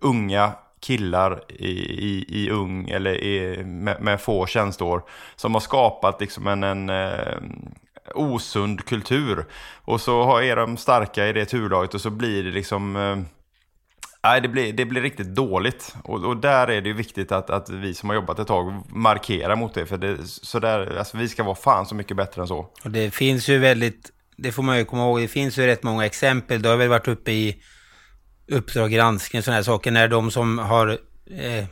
unga 0.00 0.52
killar 0.80 1.42
i, 1.48 1.70
i, 2.08 2.24
i 2.28 2.50
ung 2.50 2.88
eller 2.90 3.14
i, 3.24 3.64
med, 3.64 4.02
med 4.02 4.20
få 4.20 4.46
tjänsteår 4.46 5.02
som 5.36 5.54
har 5.54 5.60
skapat 5.60 6.20
liksom 6.20 6.46
en, 6.46 6.62
en 6.62 6.90
eh, 6.90 7.38
osund 8.14 8.84
kultur. 8.84 9.44
Och 9.84 10.00
så 10.00 10.22
har- 10.22 10.42
är 10.42 10.56
de 10.56 10.76
starka 10.76 11.26
i 11.26 11.32
det 11.32 11.44
turlaget 11.44 11.94
och 11.94 12.00
så 12.00 12.10
blir 12.10 12.44
det 12.44 12.50
liksom... 12.50 12.96
Eh, 12.96 13.18
nej, 14.24 14.40
det 14.40 14.48
blir, 14.48 14.72
det 14.72 14.84
blir 14.84 15.02
riktigt 15.02 15.34
dåligt. 15.34 15.94
Och, 16.02 16.24
och 16.24 16.36
där 16.36 16.66
är 16.66 16.80
det 16.80 16.88
ju 16.88 16.94
viktigt 16.94 17.32
att, 17.32 17.50
att 17.50 17.70
vi 17.70 17.94
som 17.94 18.08
har 18.08 18.16
jobbat 18.16 18.38
ett 18.38 18.46
tag 18.46 18.82
markerar 18.88 19.56
mot 19.56 19.74
det. 19.74 19.86
För 19.86 19.98
det, 19.98 20.16
så 20.26 20.58
där, 20.58 20.96
alltså, 20.98 21.16
vi 21.16 21.28
ska 21.28 21.42
vara 21.42 21.54
fan 21.54 21.86
så 21.86 21.94
mycket 21.94 22.16
bättre 22.16 22.42
än 22.42 22.48
så. 22.48 22.70
Och 22.84 22.90
det 22.90 23.14
finns 23.14 23.48
ju 23.48 23.58
väldigt, 23.58 24.10
det 24.36 24.52
får 24.52 24.62
man 24.62 24.78
ju 24.78 24.84
komma 24.84 25.02
ihåg, 25.02 25.20
det 25.20 25.28
finns 25.28 25.58
ju 25.58 25.66
rätt 25.66 25.82
många 25.82 26.06
exempel. 26.06 26.62
Det 26.62 26.68
har 26.68 26.76
väl 26.76 26.88
varit 26.88 27.08
uppe 27.08 27.32
i 27.32 27.56
Uppdrag 28.48 28.90
granskning 28.90 29.40
och 29.40 29.44
sådana 29.44 29.56
här 29.56 29.62
saker. 29.62 29.90
När 29.90 30.08
de 30.08 30.30
som 30.30 30.58
har 30.58 30.88
eh, 31.30 31.64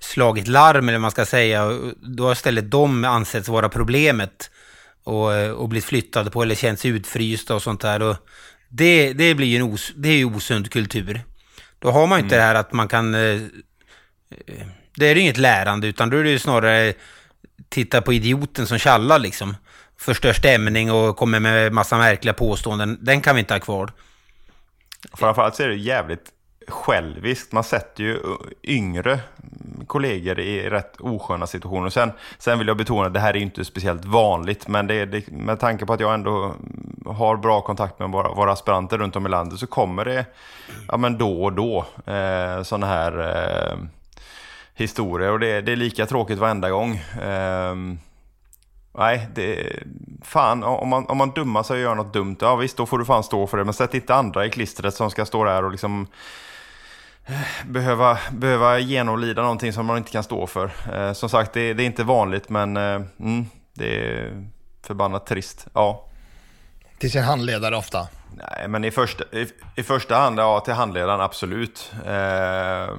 slagit 0.00 0.48
larm, 0.48 0.88
eller 0.88 0.98
vad 0.98 1.02
man 1.02 1.10
ska 1.10 1.26
säga, 1.26 1.78
då 1.96 2.24
har 2.24 2.32
istället 2.32 2.70
de 2.70 3.04
ansetts 3.04 3.48
vara 3.48 3.68
problemet. 3.68 4.50
Och, 5.04 5.34
eh, 5.34 5.50
och 5.50 5.68
blivit 5.68 5.84
flyttade 5.84 6.30
på 6.30 6.42
eller 6.42 6.54
känts 6.54 6.84
utfrysta 6.84 7.54
och 7.54 7.62
sånt 7.62 7.80
där. 7.80 8.02
Och 8.02 8.16
det, 8.68 9.12
det 9.12 9.34
blir 9.34 9.46
ju 9.46 9.56
en 9.56 9.72
os, 9.72 9.92
det 9.96 10.08
är 10.08 10.16
ju 10.16 10.24
osund 10.24 10.70
kultur. 10.70 11.22
Då 11.78 11.90
har 11.90 12.06
man 12.06 12.20
inte 12.20 12.36
det 12.36 12.42
här 12.42 12.54
att 12.54 12.72
man 12.72 12.88
kan... 12.88 13.14
Eh, 13.14 13.20
eh, 13.20 14.66
det 14.96 15.06
är 15.06 15.16
inget 15.16 15.36
lärande, 15.36 15.86
utan 15.86 16.10
då 16.10 16.16
är 16.16 16.24
det 16.24 16.30
ju 16.30 16.38
snarare 16.38 16.94
titta 17.68 18.02
på 18.02 18.12
idioten 18.12 18.66
som 18.66 18.78
tjallar 18.78 19.18
liksom. 19.18 19.56
Förstör 20.00 20.32
stämning 20.32 20.92
och 20.92 21.16
kommer 21.16 21.40
med 21.40 21.72
massa 21.72 21.98
märkliga 21.98 22.34
påståenden. 22.34 22.98
Den 23.00 23.20
kan 23.20 23.34
vi 23.34 23.40
inte 23.40 23.54
ha 23.54 23.60
kvar. 23.60 23.92
Framförallt 25.12 25.54
så 25.54 25.62
är 25.62 25.68
det 25.68 25.76
jävligt 25.76 26.32
själviskt. 26.68 27.52
Man 27.52 27.64
sätter 27.64 28.04
ju 28.04 28.18
yngre 28.62 29.20
kollegor 29.86 30.40
i 30.40 30.70
rätt 30.70 31.00
osköna 31.00 31.46
situationer. 31.46 31.90
Sen, 31.90 32.12
sen 32.38 32.58
vill 32.58 32.68
jag 32.68 32.76
betona 32.76 33.06
att 33.06 33.14
det 33.14 33.20
här 33.20 33.36
är 33.36 33.40
inte 33.40 33.64
speciellt 33.64 34.04
vanligt, 34.04 34.68
men 34.68 34.86
det 34.86 35.06
det, 35.06 35.30
med 35.30 35.60
tanke 35.60 35.86
på 35.86 35.92
att 35.92 36.00
jag 36.00 36.14
ändå 36.14 36.54
har 37.06 37.36
bra 37.36 37.60
kontakt 37.60 37.98
med 37.98 38.10
våra, 38.10 38.32
våra 38.34 38.52
aspiranter 38.52 38.98
runt 38.98 39.16
om 39.16 39.26
i 39.26 39.28
landet 39.28 39.58
så 39.58 39.66
kommer 39.66 40.04
det 40.04 40.26
ja, 40.88 40.96
men 40.96 41.18
då 41.18 41.44
och 41.44 41.52
då 41.52 41.84
eh, 42.06 42.62
sådana 42.62 42.86
här 42.86 43.18
eh, 43.18 43.78
historier. 44.74 45.32
Och 45.32 45.40
det, 45.40 45.60
det 45.60 45.72
är 45.72 45.76
lika 45.76 46.06
tråkigt 46.06 46.38
varenda 46.38 46.70
gång. 46.70 46.96
Eh, 47.22 47.74
Nej, 48.98 49.28
det... 49.34 49.72
Fan, 50.22 50.64
om 50.64 50.88
man, 50.88 51.06
om 51.06 51.16
man 51.16 51.30
dummar 51.30 51.62
sig 51.62 51.74
och 51.74 51.82
gör 51.82 51.94
något 51.94 52.12
dumt, 52.12 52.36
ja 52.40 52.56
visst, 52.56 52.76
då 52.76 52.86
får 52.86 52.98
du 52.98 53.04
fan 53.04 53.22
stå 53.22 53.46
för 53.46 53.58
det. 53.58 53.64
Men 53.64 53.74
sätt 53.74 53.94
inte 53.94 54.14
andra 54.14 54.46
i 54.46 54.50
klistret 54.50 54.94
som 54.94 55.10
ska 55.10 55.24
stå 55.24 55.44
där 55.44 55.64
och 55.64 55.70
liksom 55.70 56.06
behöva, 57.66 58.18
behöva 58.32 58.78
genomlida 58.78 59.42
någonting 59.42 59.72
som 59.72 59.86
man 59.86 59.96
inte 59.96 60.10
kan 60.10 60.22
stå 60.22 60.46
för. 60.46 60.70
Eh, 60.92 61.12
som 61.12 61.28
sagt, 61.28 61.52
det, 61.52 61.74
det 61.74 61.82
är 61.82 61.86
inte 61.86 62.04
vanligt, 62.04 62.48
men 62.48 62.76
eh, 62.76 63.02
mm, 63.20 63.46
det 63.74 63.96
är 63.96 64.44
förbannat 64.82 65.26
trist. 65.26 65.66
Ja. 65.72 66.04
Till 66.98 67.12
sin 67.12 67.22
handledare 67.22 67.76
ofta. 67.76 68.08
Nej, 68.36 68.68
men 68.68 68.84
i 68.84 68.90
första, 68.90 69.24
i, 69.32 69.48
i 69.76 69.82
första 69.82 70.16
hand, 70.16 70.38
ja, 70.38 70.60
till 70.60 70.74
handledaren, 70.74 71.20
absolut. 71.20 71.92
Eh, 72.06 72.96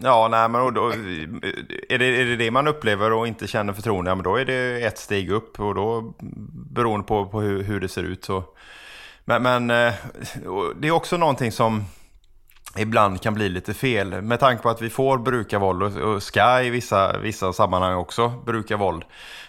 Ja, 0.00 0.28
nej, 0.28 0.48
men 0.48 0.74
då, 0.74 0.88
är, 1.88 1.98
det, 1.98 2.04
är 2.04 2.24
det 2.24 2.36
det 2.36 2.50
man 2.50 2.66
upplever 2.66 3.12
och 3.12 3.28
inte 3.28 3.46
känner 3.46 3.72
förtroende, 3.72 4.10
ja, 4.10 4.14
men 4.14 4.24
då 4.24 4.36
är 4.36 4.44
det 4.44 4.84
ett 4.84 4.98
steg 4.98 5.30
upp 5.30 5.60
och 5.60 5.74
då 5.74 6.14
beroende 6.72 7.06
på, 7.06 7.26
på 7.26 7.40
hur, 7.40 7.62
hur 7.62 7.80
det 7.80 7.88
ser 7.88 8.02
ut. 8.02 8.24
Så. 8.24 8.44
Men, 9.24 9.42
men 9.42 9.70
eh, 9.70 9.94
det 10.76 10.88
är 10.88 10.90
också 10.90 11.16
någonting 11.16 11.52
som 11.52 11.84
ibland 12.76 13.22
kan 13.22 13.34
bli 13.34 13.48
lite 13.48 13.74
fel 13.74 14.22
med 14.22 14.40
tanke 14.40 14.62
på 14.62 14.68
att 14.68 14.82
vi 14.82 14.90
får 14.90 15.18
bruka 15.18 15.58
våld 15.58 15.82
och, 15.82 15.96
och 15.96 16.22
ska 16.22 16.62
i 16.62 16.70
vissa, 16.70 17.18
vissa 17.18 17.52
sammanhang 17.52 17.94
också 17.96 18.28
bruka 18.28 18.76
våld. 18.76 19.04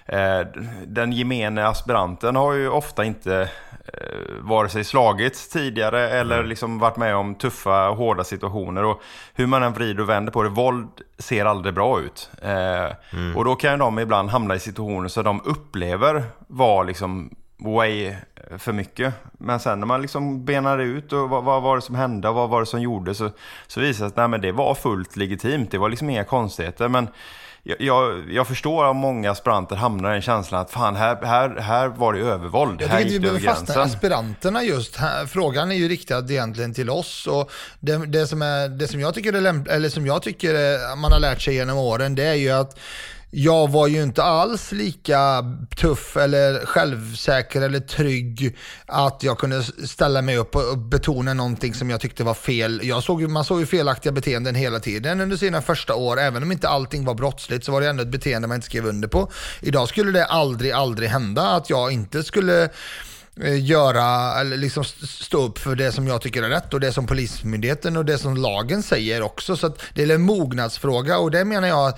Eh, 0.06 0.40
den 0.88 1.12
gemene 1.12 1.68
aspiranten 1.68 2.36
har 2.36 2.54
ju 2.54 2.70
ofta 2.70 3.06
inte 3.06 3.50
eh, 3.94 4.20
vare 4.42 4.70
sig 4.70 4.84
slagits 4.84 5.50
tidigare 5.50 6.10
eller 6.10 6.44
liksom 6.44 6.80
varit 6.80 6.98
med 6.98 7.16
om 7.16 7.36
tuffa, 7.36 7.90
hårda 7.90 8.24
situationer. 8.24 8.84
Och 8.84 9.02
hur 9.34 9.48
man 9.48 9.64
än 9.64 9.74
vrider 9.74 10.04
och 10.04 10.10
vänder 10.10 10.32
på 10.32 10.44
det, 10.44 10.50
våld 10.50 10.88
ser 11.18 11.46
aldrig 11.46 11.74
bra 11.74 12.00
ut. 12.00 12.30
Eh, 12.42 12.86
Och 13.36 13.46
då 13.46 13.56
kan 13.56 13.80
de 13.80 14.00
ibland 14.00 14.30
hamna 14.30 14.56
i 14.56 14.60
situationer 14.60 15.08
som 15.08 15.24
de 15.24 15.42
upplever 15.46 16.24
var 16.48 16.84
liksom 16.84 17.36
way 17.58 18.16
för 18.58 18.74
mycket. 18.74 19.14
Men 19.38 19.60
sen 19.60 19.80
när 19.80 19.88
man 19.88 20.02
liksom 20.02 20.46
benar 20.46 20.78
ut 20.78 21.14
och 21.14 21.30
vad, 21.30 21.44
vad 21.44 21.62
var 21.62 21.76
det 21.76 21.82
som 21.82 21.96
hände 21.96 22.30
och 22.30 22.36
vad 22.36 22.50
var 22.50 22.60
det 22.60 22.66
som 22.66 22.82
gjorde 22.82 23.16
så, 23.16 23.32
så 23.68 23.80
visar 23.80 24.06
det 24.06 24.12
sig 24.16 24.24
att 24.24 24.42
det 24.42 24.52
var 24.52 24.76
fullt 24.76 25.16
legitimt. 25.16 25.72
Det 25.72 25.78
var 25.78 25.90
liksom 25.90 26.10
inga 26.10 26.24
konstigheter. 26.24 26.88
Men 26.88 27.08
jag, 27.64 27.82
jag, 27.82 28.32
jag 28.32 28.48
förstår 28.48 28.90
att 28.90 28.96
många 28.96 29.32
aspiranter 29.32 29.76
hamnar 29.76 30.10
i 30.10 30.14
den 30.14 30.22
känslan 30.22 30.62
att 30.62 30.72
fan, 30.72 30.96
här, 30.96 31.26
här, 31.26 31.60
här 31.60 31.88
var 31.88 32.14
det 32.14 32.20
övervåld. 32.20 32.82
Jag 32.82 32.88
här 32.88 32.98
vi 32.98 33.04
gick 33.04 33.14
över 33.14 33.40
behöver 33.40 33.40
fastna 33.40 33.82
aspiranterna 33.82 34.64
just. 34.64 34.96
Här, 34.96 35.26
frågan 35.26 35.72
är 35.72 35.76
ju 35.76 35.88
riktad 35.88 36.20
egentligen 36.20 36.74
till 36.74 36.90
oss. 36.90 37.28
Och 37.28 37.52
det, 37.80 38.06
det, 38.06 38.28
som, 38.28 38.42
är, 38.42 38.70
det 38.70 38.88
som 38.88 39.00
jag 39.00 39.14
tycker 39.14 39.34
är 39.34 39.42
lämp- 39.42 39.70
eller 39.70 39.90
som 39.90 40.06
jag 40.06 40.22
tycker 40.22 40.96
man 40.96 41.12
har 41.12 41.20
lärt 41.20 41.42
sig 41.42 41.54
genom 41.54 41.78
åren, 41.78 42.16
det 42.16 42.24
är 42.24 42.34
ju 42.34 42.52
att 42.52 42.80
jag 43.32 43.72
var 43.72 43.88
ju 43.88 44.04
inte 44.04 44.24
alls 44.24 44.72
lika 44.72 45.44
tuff 45.76 46.18
eller 46.18 46.66
självsäker 46.66 47.62
eller 47.62 47.80
trygg 47.80 48.58
att 48.86 49.24
jag 49.24 49.38
kunde 49.38 49.64
ställa 49.64 50.22
mig 50.22 50.38
upp 50.38 50.56
och 50.56 50.78
betona 50.78 51.34
någonting 51.34 51.74
som 51.74 51.90
jag 51.90 52.00
tyckte 52.02 52.24
var 52.24 52.34
fel. 52.34 52.82
Jag 52.84 53.04
såg, 53.04 53.30
man 53.30 53.46
såg 53.46 53.60
ju 53.60 53.66
felaktiga 53.66 54.12
beteenden 54.12 54.56
hela 54.56 54.80
tiden 54.80 55.22
under 55.22 55.38
sina 55.38 55.62
första 55.62 55.96
år. 55.96 56.20
Även 56.20 56.44
om 56.44 56.52
inte 56.52 56.70
allting 56.70 57.06
var 57.06 57.14
brottsligt 57.14 57.66
så 57.66 57.72
var 57.72 57.82
det 57.82 57.90
ändå 57.90 58.04
ett 58.04 58.10
beteende 58.10 58.48
man 58.48 58.56
inte 58.56 58.66
skrev 58.66 58.86
under 58.86 59.08
på. 59.08 59.32
Idag 59.62 59.90
skulle 59.90 60.12
det 60.12 60.26
aldrig, 60.26 60.72
aldrig 60.72 61.10
hända 61.10 61.42
att 61.42 61.70
jag 61.70 61.92
inte 61.92 62.24
skulle 62.24 62.70
eh, 63.42 63.66
göra, 63.66 64.40
eller 64.40 64.58
liksom 64.58 64.84
stå 65.08 65.44
upp 65.44 65.58
för 65.58 65.76
det 65.76 65.92
som 65.92 66.08
jag 66.08 66.22
tycker 66.22 66.44
är 66.44 66.50
rätt 66.50 66.74
och 66.74 66.80
det 66.80 66.92
som 66.92 67.08
Polismyndigheten 67.08 67.98
och 67.98 68.06
det 68.06 68.18
som 68.18 68.38
lagen 68.38 68.84
säger 68.84 69.22
också. 69.22 69.58
Så 69.58 69.68
att 69.68 69.82
det 69.94 70.04
är 70.04 70.10
en 70.10 70.22
mognadsfråga 70.22 71.18
och 71.18 71.32
det 71.32 71.46
menar 71.46 71.68
jag 71.68 71.94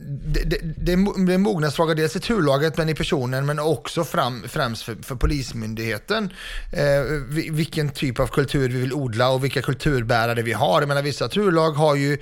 det, 0.00 0.44
det, 0.44 0.58
det 0.76 0.92
är 0.92 1.30
en 1.30 1.42
mognadsfråga 1.42 1.94
dels 1.94 2.16
i 2.16 2.20
turlaget 2.20 2.76
men 2.76 2.88
i 2.88 2.94
personen 2.94 3.46
men 3.46 3.58
också 3.58 4.04
fram, 4.04 4.44
främst 4.48 4.82
för, 4.82 4.96
för 5.02 5.14
Polismyndigheten. 5.14 6.32
Eh, 6.72 7.02
vilken 7.50 7.88
typ 7.88 8.20
av 8.20 8.26
kultur 8.26 8.68
vi 8.68 8.80
vill 8.80 8.92
odla 8.92 9.30
och 9.30 9.44
vilka 9.44 9.62
kulturbärare 9.62 10.42
vi 10.42 10.52
har. 10.52 10.80
Jag 10.82 10.88
menar 10.88 11.02
vissa 11.02 11.28
turlag 11.28 11.70
har 11.70 11.94
ju 11.94 12.18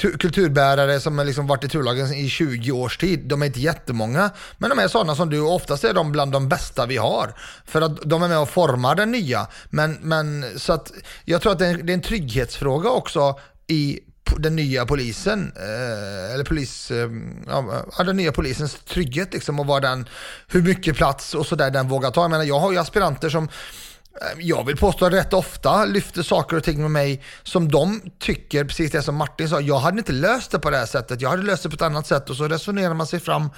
kulturbärare 0.00 1.00
som 1.00 1.18
har 1.18 1.24
liksom 1.24 1.46
varit 1.46 1.64
i 1.64 1.68
turlagen 1.68 2.14
i 2.14 2.28
20 2.28 2.72
års 2.72 2.98
tid. 2.98 3.20
De 3.24 3.42
är 3.42 3.46
inte 3.46 3.60
jättemånga, 3.60 4.30
men 4.58 4.70
de 4.70 4.78
är 4.78 4.88
sådana 4.88 5.16
som 5.16 5.30
du. 5.30 5.40
och 5.40 5.54
Oftast 5.54 5.84
är 5.84 5.94
de 5.94 6.12
bland 6.12 6.32
de 6.32 6.48
bästa 6.48 6.86
vi 6.86 6.96
har. 6.96 7.34
För 7.66 7.82
att 7.82 8.02
de 8.02 8.22
är 8.22 8.28
med 8.28 8.38
och 8.38 8.48
formar 8.48 8.94
den 8.94 9.10
nya. 9.10 9.46
Men, 9.70 9.98
men 10.02 10.44
så 10.56 10.72
att 10.72 10.92
jag 11.24 11.42
tror 11.42 11.52
att 11.52 11.58
det 11.58 11.66
är 11.66 11.74
en, 11.74 11.86
det 11.86 11.92
är 11.92 11.94
en 11.94 12.02
trygghetsfråga 12.02 12.90
också 12.90 13.38
i 13.66 14.00
den 14.38 14.56
nya 14.56 14.86
polisen, 14.86 15.52
eh, 15.56 16.34
eller 16.34 16.44
polis, 16.44 16.90
eh, 16.90 17.10
ja, 17.46 18.04
den 18.04 18.16
nya 18.16 18.32
polisens 18.32 18.74
trygghet 18.74 19.32
liksom 19.32 19.60
och 19.60 19.66
vad 19.66 19.82
den, 19.82 20.08
hur 20.48 20.62
mycket 20.62 20.96
plats 20.96 21.34
och 21.34 21.46
sådär 21.46 21.70
den 21.70 21.88
vågar 21.88 22.10
ta. 22.10 22.20
Jag 22.20 22.30
menar, 22.30 22.44
jag 22.44 22.60
har 22.60 22.72
ju 22.72 22.78
aspiranter 22.78 23.28
som 23.28 23.44
eh, 23.44 24.38
jag 24.38 24.66
vill 24.66 24.76
påstå 24.76 25.10
rätt 25.10 25.32
ofta 25.32 25.84
lyfter 25.84 26.22
saker 26.22 26.56
och 26.56 26.64
ting 26.64 26.80
med 26.82 26.90
mig 26.90 27.22
som 27.42 27.70
de 27.70 28.00
tycker, 28.18 28.64
precis 28.64 28.90
det 28.90 29.02
som 29.02 29.16
Martin 29.16 29.48
sa, 29.48 29.60
jag 29.60 29.78
hade 29.78 29.98
inte 29.98 30.12
löst 30.12 30.50
det 30.50 30.58
på 30.58 30.70
det 30.70 30.76
här 30.76 30.86
sättet, 30.86 31.20
jag 31.20 31.30
hade 31.30 31.42
löst 31.42 31.62
det 31.62 31.68
på 31.68 31.74
ett 31.74 31.82
annat 31.82 32.06
sätt 32.06 32.30
och 32.30 32.36
så 32.36 32.48
resonerar 32.48 32.94
man 32.94 33.06
sig 33.06 33.20
fram 33.20 33.50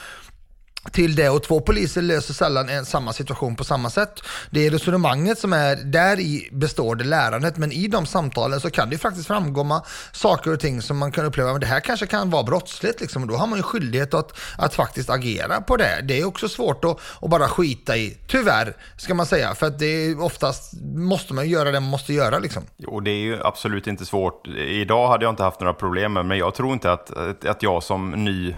till 0.90 1.14
det 1.14 1.28
och 1.28 1.42
två 1.42 1.60
poliser 1.60 2.02
löser 2.02 2.34
sällan 2.34 2.68
en, 2.68 2.84
samma 2.84 3.12
situation 3.12 3.56
på 3.56 3.64
samma 3.64 3.90
sätt. 3.90 4.20
Det 4.50 4.66
är 4.66 4.70
resonemanget 4.70 5.38
som 5.38 5.52
är, 5.52 5.76
där 5.76 6.20
i 6.20 6.48
består 6.52 6.96
det 6.96 7.04
lärandet 7.04 7.56
men 7.56 7.72
i 7.72 7.88
de 7.88 8.06
samtalen 8.06 8.60
så 8.60 8.70
kan 8.70 8.88
det 8.88 8.94
ju 8.94 8.98
faktiskt 8.98 9.26
framkomma 9.26 9.82
saker 10.12 10.52
och 10.52 10.60
ting 10.60 10.82
som 10.82 10.98
man 10.98 11.12
kan 11.12 11.24
uppleva, 11.24 11.52
men 11.52 11.60
det 11.60 11.66
här 11.66 11.80
kanske 11.80 12.06
kan 12.06 12.30
vara 12.30 12.42
brottsligt 12.42 13.00
liksom 13.00 13.22
och 13.22 13.28
då 13.28 13.34
har 13.34 13.46
man 13.46 13.58
ju 13.58 13.62
skyldighet 13.62 14.14
att, 14.14 14.40
att 14.58 14.74
faktiskt 14.74 15.10
agera 15.10 15.60
på 15.60 15.76
det. 15.76 16.00
Det 16.04 16.20
är 16.20 16.24
också 16.24 16.48
svårt 16.48 16.84
att, 16.84 17.00
att 17.20 17.30
bara 17.30 17.48
skita 17.48 17.96
i, 17.96 18.16
tyvärr 18.26 18.76
ska 18.96 19.14
man 19.14 19.26
säga, 19.26 19.54
för 19.54 19.66
att 19.66 19.78
det 19.78 19.86
är 19.86 20.22
oftast 20.22 20.72
måste 20.94 21.34
man 21.34 21.44
ju 21.44 21.50
göra 21.50 21.70
det 21.70 21.80
man 21.80 21.90
måste 21.90 22.12
göra 22.12 22.38
liksom. 22.38 22.62
Jo, 22.76 23.00
det 23.00 23.10
är 23.10 23.22
ju 23.22 23.42
absolut 23.42 23.86
inte 23.86 24.04
svårt. 24.04 24.46
Idag 24.56 25.08
hade 25.08 25.24
jag 25.24 25.32
inte 25.32 25.42
haft 25.42 25.60
några 25.60 25.74
problem, 25.74 26.12
men 26.12 26.38
jag 26.38 26.54
tror 26.54 26.72
inte 26.72 26.92
att, 26.92 27.10
att 27.46 27.62
jag 27.62 27.82
som 27.82 28.10
ny... 28.10 28.54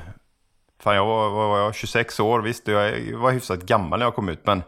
Fan, 0.85 0.97
jag 0.97 1.07
var, 1.07 1.30
var 1.30 1.59
jag 1.59 1.74
26 1.74 2.20
år, 2.20 2.41
visst, 2.41 2.68
jag 2.68 2.93
var 3.12 3.30
hyfsat 3.30 3.62
gammal 3.62 3.99
när 3.99 4.07
jag 4.07 4.14
kom 4.14 4.28
ut, 4.28 4.47
men 4.47 4.62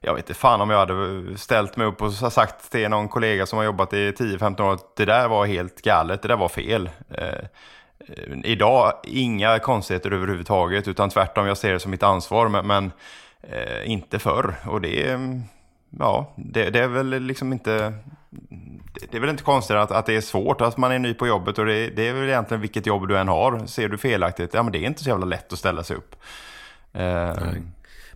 jag 0.00 0.14
vet 0.14 0.28
inte 0.28 0.40
fan 0.40 0.60
om 0.60 0.70
jag 0.70 0.78
hade 0.78 1.38
ställt 1.38 1.76
mig 1.76 1.86
upp 1.86 2.02
och 2.02 2.12
sagt 2.12 2.70
till 2.70 2.88
någon 2.88 3.08
kollega 3.08 3.46
som 3.46 3.56
har 3.56 3.64
jobbat 3.64 3.92
i 3.92 4.10
10-15 4.10 4.60
år 4.62 4.72
att 4.72 4.96
det 4.96 5.04
där 5.04 5.28
var 5.28 5.46
helt 5.46 5.82
galet, 5.82 6.22
det 6.22 6.28
där 6.28 6.36
var 6.36 6.48
fel. 6.48 6.90
Eh, 7.10 7.24
eh, 8.08 8.38
idag, 8.44 8.92
inga 9.04 9.58
konstigheter 9.58 10.10
överhuvudtaget, 10.10 10.88
utan 10.88 11.10
tvärtom, 11.10 11.46
jag 11.46 11.56
ser 11.56 11.72
det 11.72 11.80
som 11.80 11.90
mitt 11.90 12.02
ansvar, 12.02 12.48
men, 12.48 12.66
men 12.66 12.92
eh, 13.42 13.90
inte 13.90 14.18
förr. 14.18 14.54
Och 14.66 14.80
det 14.80 15.18
ja, 15.98 16.32
det, 16.36 16.70
det 16.70 16.78
är 16.78 16.88
väl 16.88 17.22
liksom 17.22 17.52
inte 17.52 17.92
det- 19.10 19.16
är 19.16 19.20
väl 19.20 19.30
inte 19.30 19.42
konstigt 19.42 19.76
att, 19.76 19.90
att 19.90 20.06
det 20.06 20.14
är 20.16 20.20
svårt, 20.20 20.60
att 20.60 20.76
man 20.76 20.92
är 20.92 20.98
ny 20.98 21.14
på 21.14 21.26
jobbet 21.26 21.58
och 21.58 21.66
det, 21.66 21.90
det 21.90 22.08
är 22.08 22.12
väl 22.12 22.28
egentligen 22.28 22.60
vilket 22.60 22.86
jobb 22.86 23.08
du 23.08 23.18
än 23.18 23.28
har. 23.28 23.66
Ser 23.66 23.88
du 23.88 23.98
felaktigt, 23.98 24.54
ja 24.54 24.62
men 24.62 24.72
det 24.72 24.78
är 24.78 24.86
inte 24.86 25.02
så 25.04 25.08
jävla 25.08 25.26
lätt 25.26 25.52
att 25.52 25.58
ställa 25.58 25.82
sig 25.82 25.96
upp. 25.96 26.16
Eh, 26.92 27.34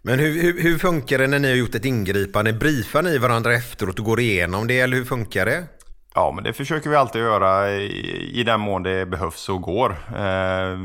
Men 0.02 0.18
hur, 0.18 0.42
hur, 0.42 0.62
hur 0.62 0.78
funkar 0.78 1.18
det 1.18 1.26
när 1.26 1.38
ni 1.38 1.48
har 1.48 1.56
gjort 1.56 1.74
ett 1.74 1.84
ingripande? 1.84 2.52
Briefar 2.52 3.02
ni 3.02 3.18
varandra 3.18 3.54
efteråt 3.54 3.98
och 3.98 4.04
går 4.04 4.20
igenom 4.20 4.66
det 4.66 4.80
eller 4.80 4.96
hur 4.96 5.04
funkar 5.04 5.46
det? 5.46 5.64
Ja, 6.14 6.32
men 6.34 6.44
det 6.44 6.52
försöker 6.52 6.90
vi 6.90 6.96
alltid 6.96 7.22
göra 7.22 7.70
i, 7.72 8.30
i 8.40 8.42
den 8.44 8.60
mån 8.60 8.82
det 8.82 9.06
behövs 9.06 9.48
och 9.48 9.60
går. 9.62 9.90
Eh, 10.16 10.78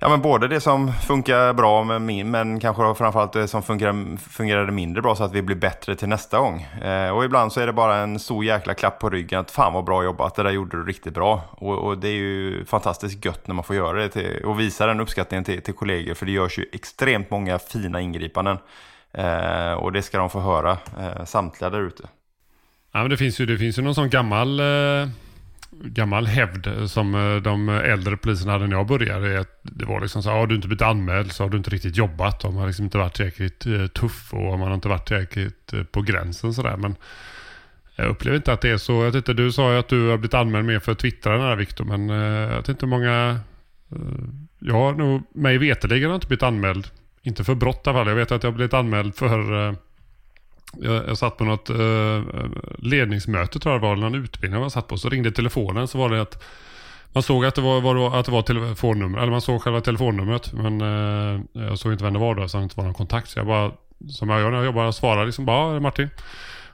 ja, 0.00 0.08
men 0.08 0.22
både 0.22 0.48
det 0.48 0.60
som 0.60 0.92
funkar 0.92 1.52
bra 1.52 1.84
med 1.84 2.02
min, 2.02 2.30
men 2.30 2.60
kanske 2.60 2.94
framförallt 2.94 3.32
det 3.32 3.48
som 3.48 3.62
fungerar, 3.62 4.16
fungerade 4.16 4.72
mindre 4.72 5.02
bra 5.02 5.16
så 5.16 5.24
att 5.24 5.32
vi 5.32 5.42
blir 5.42 5.56
bättre 5.56 5.96
till 5.96 6.08
nästa 6.08 6.38
gång. 6.38 6.62
Eh, 6.62 7.10
och 7.10 7.24
ibland 7.24 7.52
så 7.52 7.60
är 7.60 7.66
det 7.66 7.72
bara 7.72 7.96
en 7.96 8.18
stor 8.18 8.44
jäkla 8.44 8.74
klapp 8.74 8.98
på 8.98 9.10
ryggen 9.10 9.40
att 9.40 9.50
fan 9.50 9.72
vad 9.72 9.84
bra 9.84 10.04
jobbat, 10.04 10.34
det 10.34 10.42
där 10.42 10.50
gjorde 10.50 10.76
du 10.76 10.84
riktigt 10.84 11.14
bra. 11.14 11.42
Och, 11.50 11.78
och 11.78 11.98
det 11.98 12.08
är 12.08 12.12
ju 12.12 12.64
fantastiskt 12.64 13.24
gött 13.24 13.46
när 13.46 13.54
man 13.54 13.64
får 13.64 13.76
göra 13.76 13.98
det 13.98 14.08
till, 14.08 14.44
och 14.44 14.60
visa 14.60 14.86
den 14.86 15.00
uppskattningen 15.00 15.44
till, 15.44 15.62
till 15.62 15.74
kollegor 15.74 16.14
för 16.14 16.26
det 16.26 16.32
görs 16.32 16.58
ju 16.58 16.64
extremt 16.72 17.30
många 17.30 17.58
fina 17.58 18.00
ingripanden. 18.00 18.58
Eh, 19.12 19.72
och 19.72 19.92
det 19.92 20.02
ska 20.02 20.18
de 20.18 20.30
få 20.30 20.40
höra, 20.40 20.78
eh, 20.98 21.24
samtliga 21.24 21.70
där 21.70 21.80
ute. 21.80 22.02
Ja, 22.92 23.00
men 23.00 23.10
det 23.10 23.16
finns 23.16 23.40
ju, 23.40 23.46
det 23.46 23.58
finns 23.58 23.78
ju 23.78 23.82
någon 23.82 23.94
sån 23.94 24.10
gammal, 24.10 24.60
eh, 24.60 25.08
gammal 25.84 26.26
hävd 26.26 26.90
som 26.90 27.14
eh, 27.14 27.36
de 27.36 27.68
äldre 27.68 28.16
poliserna 28.16 28.52
hade 28.52 28.66
när 28.66 28.76
jag 28.76 28.86
började. 28.86 29.44
Det 29.62 29.84
var 29.84 30.00
liksom 30.00 30.22
så 30.22 30.28
här, 30.28 30.36
ah, 30.36 30.40
har 30.40 30.46
du 30.46 30.54
inte 30.54 30.68
blivit 30.68 30.82
anmäld 30.82 31.32
så 31.32 31.42
har 31.42 31.50
du 31.50 31.56
inte 31.56 31.70
riktigt 31.70 31.96
jobbat. 31.96 32.40
De 32.40 32.56
har 32.56 32.66
liksom 32.66 32.84
inte 32.84 32.98
varit 32.98 33.14
tillräckligt 33.14 33.66
eh, 33.66 33.86
tuff 33.86 34.34
och 34.34 34.58
man 34.58 34.68
har 34.68 34.74
inte 34.74 34.88
varit 34.88 35.06
tillräckligt 35.06 35.72
eh, 35.72 35.82
på 35.82 36.02
gränsen 36.02 36.54
sådär. 36.54 36.76
Men 36.76 36.96
jag 37.96 38.08
upplever 38.08 38.36
inte 38.36 38.52
att 38.52 38.60
det 38.60 38.70
är 38.70 38.76
så. 38.76 39.04
Jag 39.04 39.12
tyckte 39.12 39.32
du 39.32 39.52
sa 39.52 39.72
ju 39.72 39.78
att 39.78 39.88
du 39.88 40.08
har 40.08 40.16
blivit 40.16 40.34
anmäld 40.34 40.66
mer 40.66 40.78
för 40.78 40.94
twittrarna 40.94 41.48
där 41.48 41.56
Viktor, 41.56 41.84
men 41.84 42.08
jag 42.08 42.56
vet 42.56 42.68
inte 42.68 42.86
hur 42.86 42.90
många... 42.90 43.40
Jag 44.58 44.74
har 44.74 44.92
nog, 44.92 45.22
mig 45.34 45.58
veterligen 45.58 46.08
har 46.08 46.14
inte 46.14 46.26
blivit 46.26 46.42
anmäld. 46.42 46.86
Inte 47.22 47.44
för 47.44 47.54
brott 47.54 47.82
i 47.86 47.90
alla 47.90 47.98
fall. 47.98 48.08
Jag 48.08 48.14
vet 48.14 48.32
att 48.32 48.42
jag 48.42 48.50
har 48.50 48.56
blivit 48.56 48.74
anmäld 48.74 49.14
för 49.14 49.74
jag, 50.78 51.08
jag 51.08 51.18
satt 51.18 51.36
på 51.36 51.44
något 51.44 51.70
eh, 51.70 52.22
ledningsmöte 52.78 53.58
tror 53.58 53.74
jag 53.74 53.82
det 53.82 53.86
var, 53.86 53.92
eller 53.92 54.10
någon 54.10 54.24
utbildning 54.24 54.62
jag 54.62 54.72
satt 54.72 54.88
på. 54.88 54.96
Så 54.96 55.08
ringde 55.08 55.30
telefonen 55.32 55.88
så 55.88 55.98
var 55.98 56.10
det 56.10 56.22
att 56.22 56.42
man 57.12 57.22
såg 57.22 57.44
att 57.44 57.54
det 57.54 57.60
var, 57.60 57.80
var, 57.80 58.18
att 58.20 58.26
det 58.26 58.32
var 58.32 58.42
telefonnummer, 58.42 59.18
eller 59.18 59.30
man 59.30 59.40
såg 59.40 59.62
själva 59.62 59.80
telefonnumret. 59.80 60.52
Men 60.52 60.80
eh, 60.80 61.40
jag 61.52 61.78
såg 61.78 61.92
inte 61.92 62.04
vem 62.04 62.12
det 62.12 62.18
var 62.18 62.34
då, 62.34 62.48
så 62.48 62.56
det 62.56 62.62
inte 62.62 62.76
var 62.76 62.84
någon 62.84 62.94
kontakt. 62.94 63.28
Så 63.28 63.38
jag 63.38 63.46
bara, 63.46 63.72
som 64.08 64.28
jag 64.28 64.40
gör 64.40 64.50
när 64.50 64.56
jag 64.56 64.66
jobbar, 64.66 64.92
svarar 64.92 65.26
liksom 65.26 65.44
bara, 65.44 65.66
ja, 65.66 65.70
det 65.70 65.76
är 65.76 65.80
Martin. 65.80 66.08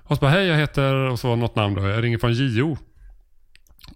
Och 0.03 0.17
så 0.17 0.21
bara, 0.21 0.31
hej 0.31 0.47
jag 0.47 0.57
heter, 0.57 0.95
och 0.95 1.19
så 1.19 1.29
var 1.29 1.37
det 1.37 1.43
något 1.43 1.57
namn 1.57 1.75
då, 1.75 1.89
jag 1.89 2.05
ringer 2.05 2.19
från 2.19 2.33
JO. 2.33 2.77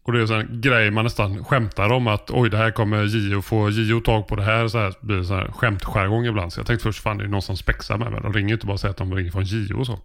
Och 0.02 0.12
det 0.12 0.18
är 0.18 0.22
en 0.22 0.28
sån 0.28 0.60
grej 0.60 0.90
man 0.90 1.04
nästan 1.04 1.44
skämtar 1.44 1.92
om 1.92 2.06
att 2.06 2.30
oj 2.30 2.50
det 2.50 2.56
här 2.56 2.70
kommer 2.70 3.04
JO 3.04 3.42
få 3.42 3.70
JO 3.70 4.00
tag 4.00 4.28
på 4.28 4.36
det 4.36 4.42
här. 4.42 4.68
Så 4.68 4.78
här 4.78 4.94
blir 5.00 5.16
det 5.16 5.24
så 5.24 5.34
här 5.34 5.52
skämtskärgång 5.52 6.26
ibland. 6.26 6.52
Så 6.52 6.60
jag 6.60 6.66
tänkte 6.66 6.82
först 6.82 7.02
fan 7.02 7.18
det 7.18 7.24
är 7.24 7.28
någon 7.28 7.42
som 7.42 7.56
spexar 7.56 7.98
med 7.98 8.12
mig. 8.12 8.20
De 8.22 8.32
ringer 8.32 8.54
inte 8.54 8.66
bara 8.66 8.72
och 8.72 8.80
säger 8.80 8.90
att 8.90 8.96
de 8.96 9.14
ringer 9.14 9.30
från 9.30 9.44
JO 9.44 9.78
och 9.78 9.86
så. 9.86 9.98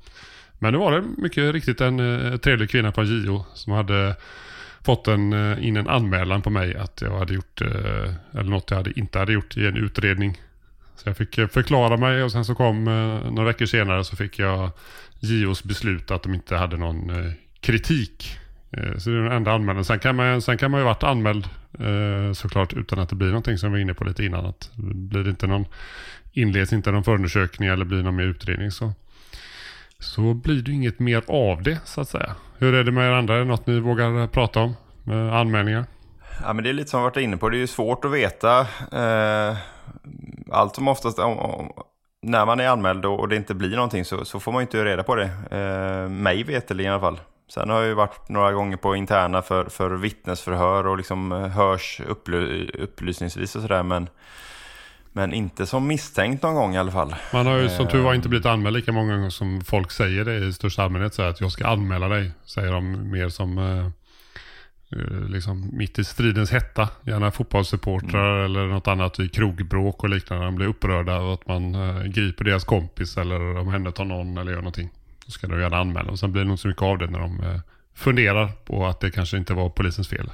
Men 0.59 0.73
nu 0.73 0.79
var 0.79 0.91
det 0.91 1.03
mycket 1.17 1.53
riktigt 1.53 1.81
en 1.81 1.99
eh, 1.99 2.37
trevlig 2.37 2.69
kvinna 2.69 2.91
på 2.91 3.03
JO 3.03 3.45
som 3.53 3.73
hade 3.73 4.15
fått 4.85 5.07
en, 5.07 5.33
eh, 5.33 5.67
in 5.67 5.77
en 5.77 5.87
anmälan 5.87 6.41
på 6.41 6.49
mig 6.49 6.75
att 6.75 7.01
jag 7.01 7.19
hade 7.19 7.33
gjort, 7.33 7.61
eh, 7.61 8.13
eller 8.31 8.49
något 8.49 8.69
jag 8.69 8.77
hade, 8.77 8.99
inte 8.99 9.19
hade 9.19 9.33
gjort 9.33 9.57
i 9.57 9.67
en 9.67 9.77
utredning. 9.77 10.37
Så 10.95 11.09
jag 11.09 11.17
fick 11.17 11.37
eh, 11.37 11.47
förklara 11.47 11.97
mig 11.97 12.23
och 12.23 12.31
sen 12.31 12.45
så 12.45 12.55
kom 12.55 12.87
eh, 12.87 13.31
några 13.31 13.47
veckor 13.47 13.65
senare 13.65 14.03
så 14.03 14.15
fick 14.15 14.39
jag 14.39 14.71
JOs 15.19 15.63
beslut 15.63 16.11
att 16.11 16.23
de 16.23 16.33
inte 16.33 16.55
hade 16.55 16.77
någon 16.77 17.09
eh, 17.09 17.31
kritik 17.59 18.37
Eh, 18.71 18.97
så 18.97 19.09
det 19.09 19.17
är 19.17 19.21
den 19.21 19.31
enda 19.31 19.51
anmälan. 19.51 19.85
Sen 19.85 19.99
kan 19.99 20.15
man, 20.15 20.41
sen 20.41 20.57
kan 20.57 20.71
man 20.71 20.79
ju 20.79 20.85
varit 20.85 21.03
anmäld 21.03 21.47
eh, 21.79 22.33
såklart 22.33 22.73
utan 22.73 22.99
att 22.99 23.09
det 23.09 23.15
blir 23.15 23.27
någonting 23.27 23.57
som 23.57 23.71
vi 23.71 23.77
var 23.77 23.81
inne 23.81 23.93
på 23.93 24.03
lite 24.03 24.25
innan. 24.25 24.45
Att 24.45 24.71
blir 24.75 25.23
det 25.23 25.29
inte 25.29 25.47
någon, 25.47 25.65
inleds 26.31 26.73
inte 26.73 26.91
någon 26.91 27.03
förundersökning 27.03 27.69
eller 27.69 27.85
blir 27.85 28.03
någon 28.03 28.15
mer 28.15 28.23
utredning 28.23 28.71
så, 28.71 28.93
så 29.99 30.33
blir 30.33 30.61
det 30.61 30.71
inget 30.71 30.99
mer 30.99 31.23
av 31.27 31.63
det 31.63 31.79
så 31.85 32.01
att 32.01 32.09
säga. 32.09 32.35
Hur 32.57 32.73
är 32.73 32.83
det 32.83 32.91
med 32.91 33.07
er 33.07 33.11
andra? 33.11 33.35
Är 33.35 33.39
det 33.39 33.45
något 33.45 33.67
ni 33.67 33.79
vågar 33.79 34.27
prata 34.27 34.59
om? 34.59 34.73
Med 35.03 35.33
anmälningar? 35.33 35.85
Ja, 36.43 36.53
men 36.53 36.63
det 36.63 36.69
är 36.69 36.73
lite 36.73 36.89
som 36.89 36.99
vi 36.99 37.03
varit 37.03 37.17
inne 37.17 37.37
på, 37.37 37.49
det 37.49 37.57
är 37.57 37.59
ju 37.59 37.67
svårt 37.67 38.05
att 38.05 38.11
veta. 38.11 38.59
Eh, 38.91 39.57
allt 40.51 40.75
som 40.75 40.87
oftast, 40.87 41.19
om, 41.19 41.39
om, 41.39 41.71
när 42.21 42.45
man 42.45 42.59
är 42.59 42.67
anmäld 42.67 43.05
och 43.05 43.29
det 43.29 43.35
inte 43.35 43.53
blir 43.53 43.75
någonting 43.75 44.05
så, 44.05 44.25
så 44.25 44.39
får 44.39 44.51
man 44.51 44.59
ju 44.59 44.63
inte 44.63 44.85
reda 44.85 45.03
på 45.03 45.15
det. 45.15 45.29
Eh, 45.51 46.09
mig 46.09 46.43
veterligen 46.43 46.91
i 46.91 46.93
alla 46.93 47.01
fall. 47.01 47.19
Sen 47.47 47.69
har 47.69 47.77
jag 47.77 47.87
ju 47.87 47.93
varit 47.93 48.29
några 48.29 48.51
gånger 48.51 48.77
på 48.77 48.95
interna 48.95 49.41
för, 49.41 49.65
för 49.65 49.89
vittnesförhör 49.89 50.87
och 50.87 50.97
liksom 50.97 51.31
hörs 51.31 52.01
upply, 52.07 52.67
upplysningsvis 52.67 53.55
och 53.55 53.61
sådär. 53.61 53.83
Men, 53.83 54.07
men 55.11 55.33
inte 55.33 55.65
som 55.65 55.87
misstänkt 55.87 56.43
någon 56.43 56.55
gång 56.55 56.75
i 56.75 56.77
alla 56.77 56.91
fall. 56.91 57.15
Man 57.33 57.45
har 57.45 57.57
ju 57.57 57.69
som 57.69 57.87
tur 57.87 58.01
var 58.01 58.13
inte 58.13 58.29
blivit 58.29 58.45
anmäld 58.45 58.75
lika 58.75 58.91
många 58.91 59.15
gånger 59.15 59.29
som 59.29 59.61
folk 59.61 59.91
säger 59.91 60.25
det 60.25 60.35
i 60.35 60.53
största 60.53 60.83
allmänhet. 60.83 61.13
Så 61.13 61.21
att 61.21 61.41
jag 61.41 61.51
ska 61.51 61.67
anmäla 61.67 62.07
dig, 62.07 62.31
säger 62.45 62.71
de 62.71 63.11
mer 63.11 63.29
som 63.29 63.57
eh, 63.57 63.87
liksom 65.29 65.69
mitt 65.73 65.99
i 65.99 66.03
stridens 66.03 66.51
hetta. 66.51 66.89
Gärna 67.01 67.31
fotbollssupportrar 67.31 68.39
mm. 68.39 68.45
eller 68.45 68.67
något 68.67 68.87
annat 68.87 69.19
i 69.19 69.29
krogbråk 69.29 70.03
och 70.03 70.09
liknande. 70.09 70.45
De 70.45 70.55
blir 70.55 70.67
upprörda 70.67 71.15
av 71.19 71.31
att 71.31 71.47
man 71.47 71.75
eh, 71.75 72.03
griper 72.03 72.45
deras 72.45 72.63
kompis 72.63 73.17
eller 73.17 73.57
omhändertar 73.57 74.05
någon 74.05 74.37
eller 74.37 74.51
gör 74.51 74.59
någonting. 74.59 74.89
Då 75.25 75.31
ska 75.31 75.47
de 75.47 75.59
göra 75.59 75.77
anmälan. 75.77 76.09
och 76.09 76.19
sen 76.19 76.31
blir 76.31 76.43
det 76.43 76.47
nog 76.47 76.59
så 76.59 76.67
mycket 76.67 76.83
av 76.83 76.97
det 76.97 77.07
när 77.07 77.19
de 77.19 77.43
eh, 77.43 77.59
funderar 77.95 78.51
på 78.65 78.85
att 78.85 78.99
det 78.99 79.11
kanske 79.11 79.37
inte 79.37 79.53
var 79.53 79.69
polisens 79.69 80.09
fel 80.09 80.31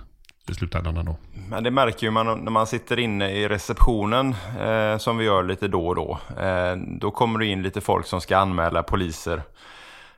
i 0.50 0.54
slutändan 0.54 0.98
ändå. 0.98 1.18
Men 1.50 1.64
det 1.64 1.72
märker 1.72 2.08
ju 2.08 2.12
man 2.12 2.44
när 2.44 2.52
man 2.52 2.68
sitter 2.68 3.00
inne 3.00 3.32
i 3.32 3.48
receptionen 3.48 4.36
eh, 4.62 4.98
som 4.98 5.18
vi 5.18 5.26
gör 5.26 5.44
lite 5.44 5.68
då 5.68 5.88
och 5.88 5.96
då. 5.96 6.20
Eh, 6.39 6.76
då 6.76 7.12
kommer 7.12 7.39
det 7.39 7.46
in 7.46 7.64
lite 7.64 7.82
folk 7.82 8.06
som 8.06 8.22
ska 8.22 8.38
anmäla 8.38 8.84
poliser. 8.84 9.42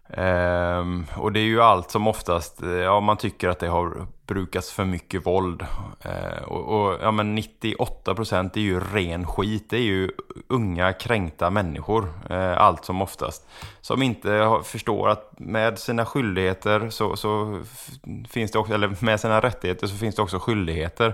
Um, 0.10 1.06
och 1.16 1.32
det 1.32 1.40
är 1.40 1.44
ju 1.44 1.62
allt 1.62 1.92
som 1.92 2.08
oftast, 2.08 2.62
eh, 2.62 2.70
ja 2.70 3.00
man 3.00 3.18
tycker 3.18 3.50
att 3.50 3.60
det 3.60 3.68
har 3.68 4.08
brukats 4.28 4.72
för 4.72 4.86
mycket 4.86 5.26
våld. 5.26 5.62
Uh, 6.06 6.44
och, 6.44 6.62
och, 6.62 6.98
ja 7.02 7.12
men 7.12 7.38
98% 7.38 8.50
är 8.54 8.62
ju 8.62 8.80
ren 8.80 9.28
skit, 9.28 9.70
det 9.70 9.78
är 9.78 9.82
ju 9.82 10.12
unga 10.48 10.94
kränkta 10.94 11.50
människor, 11.50 12.10
uh, 12.32 12.58
allt 12.58 12.86
som 12.86 13.02
oftast. 13.02 13.48
Som 13.82 14.02
inte 14.02 14.60
förstår 14.64 15.10
att 15.10 15.40
med 15.40 15.80
sina 15.80 16.06
skyldigheter 16.06 16.90
så, 16.90 17.16
så 17.16 17.62
finns 18.30 18.52
det 18.52 18.60
också, 18.60 18.74
eller 18.74 18.96
med 19.00 19.20
sina 19.20 19.40
rättigheter 19.40 19.88
så 19.88 19.96
finns 19.96 20.16
det 20.16 20.22
också 20.22 20.40
skyldigheter. 20.40 21.14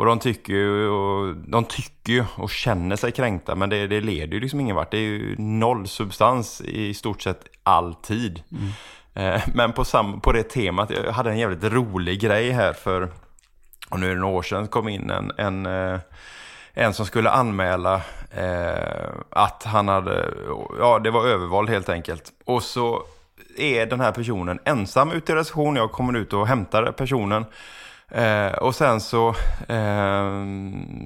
Och 0.00 0.06
de 0.06 0.18
tycker 0.18 0.52
ju 0.52 0.88
och, 0.88 1.36
de 1.36 1.64
tycker 1.64 2.26
och 2.36 2.50
känner 2.50 2.96
sig 2.96 3.12
kränkta 3.12 3.54
men 3.54 3.70
det, 3.70 3.86
det 3.86 4.00
leder 4.00 4.34
ju 4.34 4.40
liksom 4.40 4.60
ingen 4.60 4.76
vart. 4.76 4.90
Det 4.90 4.96
är 4.96 5.00
ju 5.00 5.36
noll 5.38 5.88
substans 5.88 6.60
i 6.60 6.94
stort 6.94 7.22
sett 7.22 7.44
alltid. 7.62 8.42
Mm. 8.50 9.34
Eh, 9.34 9.42
men 9.54 9.72
på, 9.72 9.84
sam, 9.84 10.20
på 10.20 10.32
det 10.32 10.42
temat, 10.42 10.90
jag 10.90 11.12
hade 11.12 11.30
en 11.30 11.38
jävligt 11.38 11.72
rolig 11.72 12.20
grej 12.20 12.50
här 12.50 12.72
för, 12.72 13.08
och 13.90 14.00
nu 14.00 14.10
är 14.10 14.14
det 14.14 14.20
några 14.20 14.34
år 14.34 14.42
sedan, 14.42 14.68
kom 14.68 14.88
in 14.88 15.10
en, 15.10 15.32
en, 15.38 15.66
eh, 15.66 16.00
en 16.74 16.94
som 16.94 17.06
skulle 17.06 17.30
anmäla 17.30 17.94
eh, 18.30 19.10
att 19.30 19.62
han 19.64 19.88
hade, 19.88 20.34
ja 20.78 20.98
det 20.98 21.10
var 21.10 21.26
övervåld 21.26 21.70
helt 21.70 21.88
enkelt. 21.88 22.32
Och 22.44 22.62
så 22.62 23.02
är 23.56 23.86
den 23.86 24.00
här 24.00 24.12
personen 24.12 24.58
ensam 24.64 25.12
ute 25.12 25.32
i 25.32 25.34
reception, 25.34 25.76
jag 25.76 25.92
kommer 25.92 26.18
ut 26.18 26.32
och 26.32 26.46
hämtar 26.46 26.92
personen. 26.92 27.44
Eh, 28.10 28.52
och 28.52 28.74
sen 28.74 29.00
så, 29.00 29.34
eh, 29.68 30.44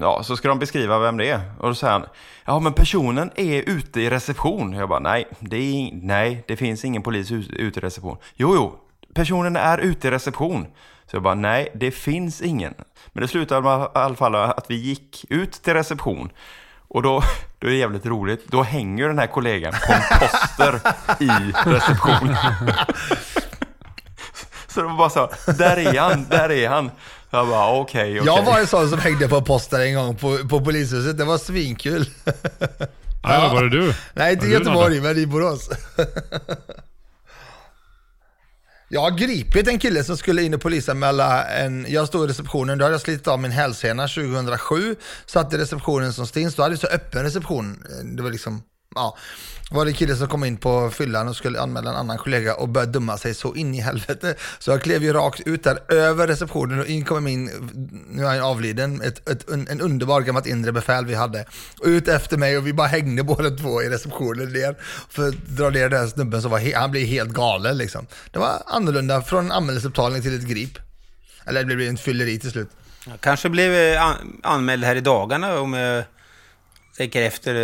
ja, 0.01 0.23
så 0.23 0.37
ska 0.37 0.49
de 0.49 0.59
beskriva 0.59 0.99
vem 0.99 1.17
det 1.17 1.31
är. 1.31 1.41
Och 1.59 1.69
då 1.69 1.75
säger 1.75 1.93
han, 1.93 2.07
ja 2.45 2.61
men 2.61 2.73
personen 2.73 3.31
är 3.35 3.63
ute 3.63 4.01
i 4.01 4.11
reception. 4.11 4.73
Jag 4.73 4.89
bara, 4.89 4.99
nej, 4.99 5.29
det, 5.39 5.57
är, 5.57 5.91
nej, 5.93 6.45
det 6.49 6.57
finns 6.57 6.85
ingen 6.85 7.03
polis 7.03 7.33
ute 7.33 7.81
i 7.81 7.83
reception. 7.83 8.17
Jo, 8.35 8.55
jo, 8.55 8.79
personen 9.15 9.57
är 9.57 9.79
ute 9.79 10.09
i 10.09 10.11
reception. 10.11 10.67
Så 11.07 11.17
jag 11.17 11.23
bara, 11.23 11.35
nej, 11.35 11.69
det 11.75 11.91
finns 11.91 12.43
ingen. 12.43 12.75
Men 13.13 13.23
det 13.23 13.29
slutade 13.29 13.61
med 13.61 13.81
i 13.81 13.89
alla 13.93 14.15
fall 14.15 14.35
att 14.35 14.67
vi 14.69 14.75
gick 14.75 15.25
ut 15.29 15.53
till 15.53 15.75
reception. 15.75 16.31
Och 16.89 17.03
då, 17.03 17.23
då 17.59 17.67
är 17.67 17.71
det 17.71 17.77
jävligt 17.77 18.07
roligt. 18.07 18.47
Då 18.47 18.63
hänger 18.63 19.09
den 19.09 19.19
här 19.19 19.27
kollegan 19.27 19.73
på 19.73 19.93
en 19.93 20.19
poster 20.21 20.81
i 21.21 21.53
receptionen. 21.71 22.37
Så 24.75 24.83
var 24.83 24.97
bara 24.97 25.11
så, 25.11 25.31
där 25.53 25.77
är 25.77 25.99
han, 25.99 26.27
där 26.31 26.53
är 26.53 26.69
han. 26.69 26.91
Jag 27.31 27.49
bara 27.49 27.81
okej, 27.81 28.03
okay, 28.03 28.21
okay, 28.21 28.35
Jag 28.35 28.45
var 28.45 28.61
en 28.61 28.67
sån 28.67 28.91
som 28.91 28.99
hängde 28.99 29.29
på 29.29 29.43
poster 29.43 29.81
en 29.81 29.95
gång 29.95 30.17
på, 30.17 30.39
på 30.49 30.65
polishuset, 30.65 31.19
det 31.19 31.25
var 31.25 31.39
svinkul. 31.39 32.07
Ja, 33.23 33.51
var 33.55 33.63
det 33.63 33.71
du? 33.71 33.95
Nej, 34.15 34.33
inte 34.33 34.47
i 34.47 34.51
Göteborg, 34.51 35.01
men 35.01 35.19
i 35.19 35.27
Borås. 35.27 35.71
Jag 38.89 39.01
har 39.01 39.11
gripit 39.11 39.69
en 39.69 39.79
kille 39.79 40.05
som 40.05 40.17
skulle 40.17 40.43
in 40.43 40.55
och 40.55 40.61
polisanmäla 40.61 41.45
en, 41.45 41.87
jag 41.89 42.09
stod 42.09 42.25
i 42.25 42.29
receptionen, 42.29 42.79
då 42.79 42.85
hade 42.85 42.95
jag 42.95 43.01
slitit 43.01 43.29
av 43.29 43.41
min 43.41 43.51
hälsena 43.51 44.09
2007, 44.09 44.97
satt 45.27 45.55
i 45.55 45.59
receptionen 45.59 46.13
som 46.13 46.27
stins, 46.27 46.55
då 46.55 46.63
hade 46.63 46.73
jag 46.73 46.81
så 46.81 46.87
öppen 46.87 47.23
reception. 47.23 47.85
Det 48.17 48.23
var 48.23 48.31
liksom 48.31 48.63
ja, 48.95 49.17
var 49.71 49.85
det 49.85 49.91
en 49.91 49.95
kille 49.95 50.17
som 50.17 50.29
kom 50.29 50.45
in 50.45 50.57
på 50.57 50.91
fyllan 50.91 51.29
och 51.29 51.37
skulle 51.37 51.61
anmäla 51.61 51.91
en 51.91 51.97
annan 51.97 52.19
kollega 52.19 52.55
och 52.55 52.69
började 52.69 52.93
dumma 52.93 53.19
sig 53.19 53.35
så 53.35 53.55
in 53.55 53.75
i 53.75 53.81
helvete. 53.81 54.35
Så 54.59 54.71
jag 54.71 54.83
klev 54.83 55.03
ju 55.03 55.13
rakt 55.13 55.41
ut 55.41 55.65
där 55.65 55.93
över 55.93 56.27
receptionen 56.27 56.81
och 56.81 56.87
in 56.87 57.05
kommer 57.05 57.21
min, 57.21 57.51
nu 58.11 58.23
är 58.23 58.29
han 58.29 58.41
avliden, 58.41 59.03
ett, 59.03 59.29
ett, 59.29 59.51
en, 59.51 59.69
en 59.69 59.81
underbar 59.81 60.21
gammalt 60.21 60.47
inre 60.47 60.73
befäl 60.73 61.07
vi 61.07 61.15
hade. 61.15 61.45
Och 61.81 61.87
ut 61.87 62.09
efter 62.09 62.37
mig 62.37 62.59
och 62.59 62.67
vi 62.67 62.73
bara 62.73 62.87
hängde 62.87 63.23
båda 63.23 63.51
två 63.51 63.83
i 63.83 63.89
receptionen 63.89 64.53
ner 64.53 64.77
för 65.09 65.29
att 65.29 65.47
dra 65.47 65.71
ner 65.71 65.89
den 65.89 66.01
här 66.01 66.07
snubben 66.07 66.43
som 66.43 66.51
var, 66.51 66.59
he, 66.59 66.77
han 66.77 66.91
blev 66.91 67.07
helt 67.07 67.31
galen 67.33 67.79
liksom. 67.79 68.07
Det 68.31 68.39
var 68.39 68.63
annorlunda 68.67 69.23
från 69.23 69.53
anmälningsupptagning 69.53 70.23
till 70.23 70.35
ett 70.35 70.49
grip. 70.49 70.79
Eller 71.47 71.65
det 71.65 71.77
blev 71.77 71.89
en 71.89 71.97
fylleri 71.97 72.39
till 72.39 72.51
slut. 72.51 72.69
Jag 73.07 73.21
kanske 73.21 73.49
blev 73.49 73.75
eh, 73.75 74.03
an 74.03 74.41
anmäld 74.43 74.85
här 74.85 74.97
i 74.97 75.01
dagarna 75.01 75.61
om 75.61 75.73
jag 75.73 76.05
tänker 76.97 77.23
efter 77.23 77.55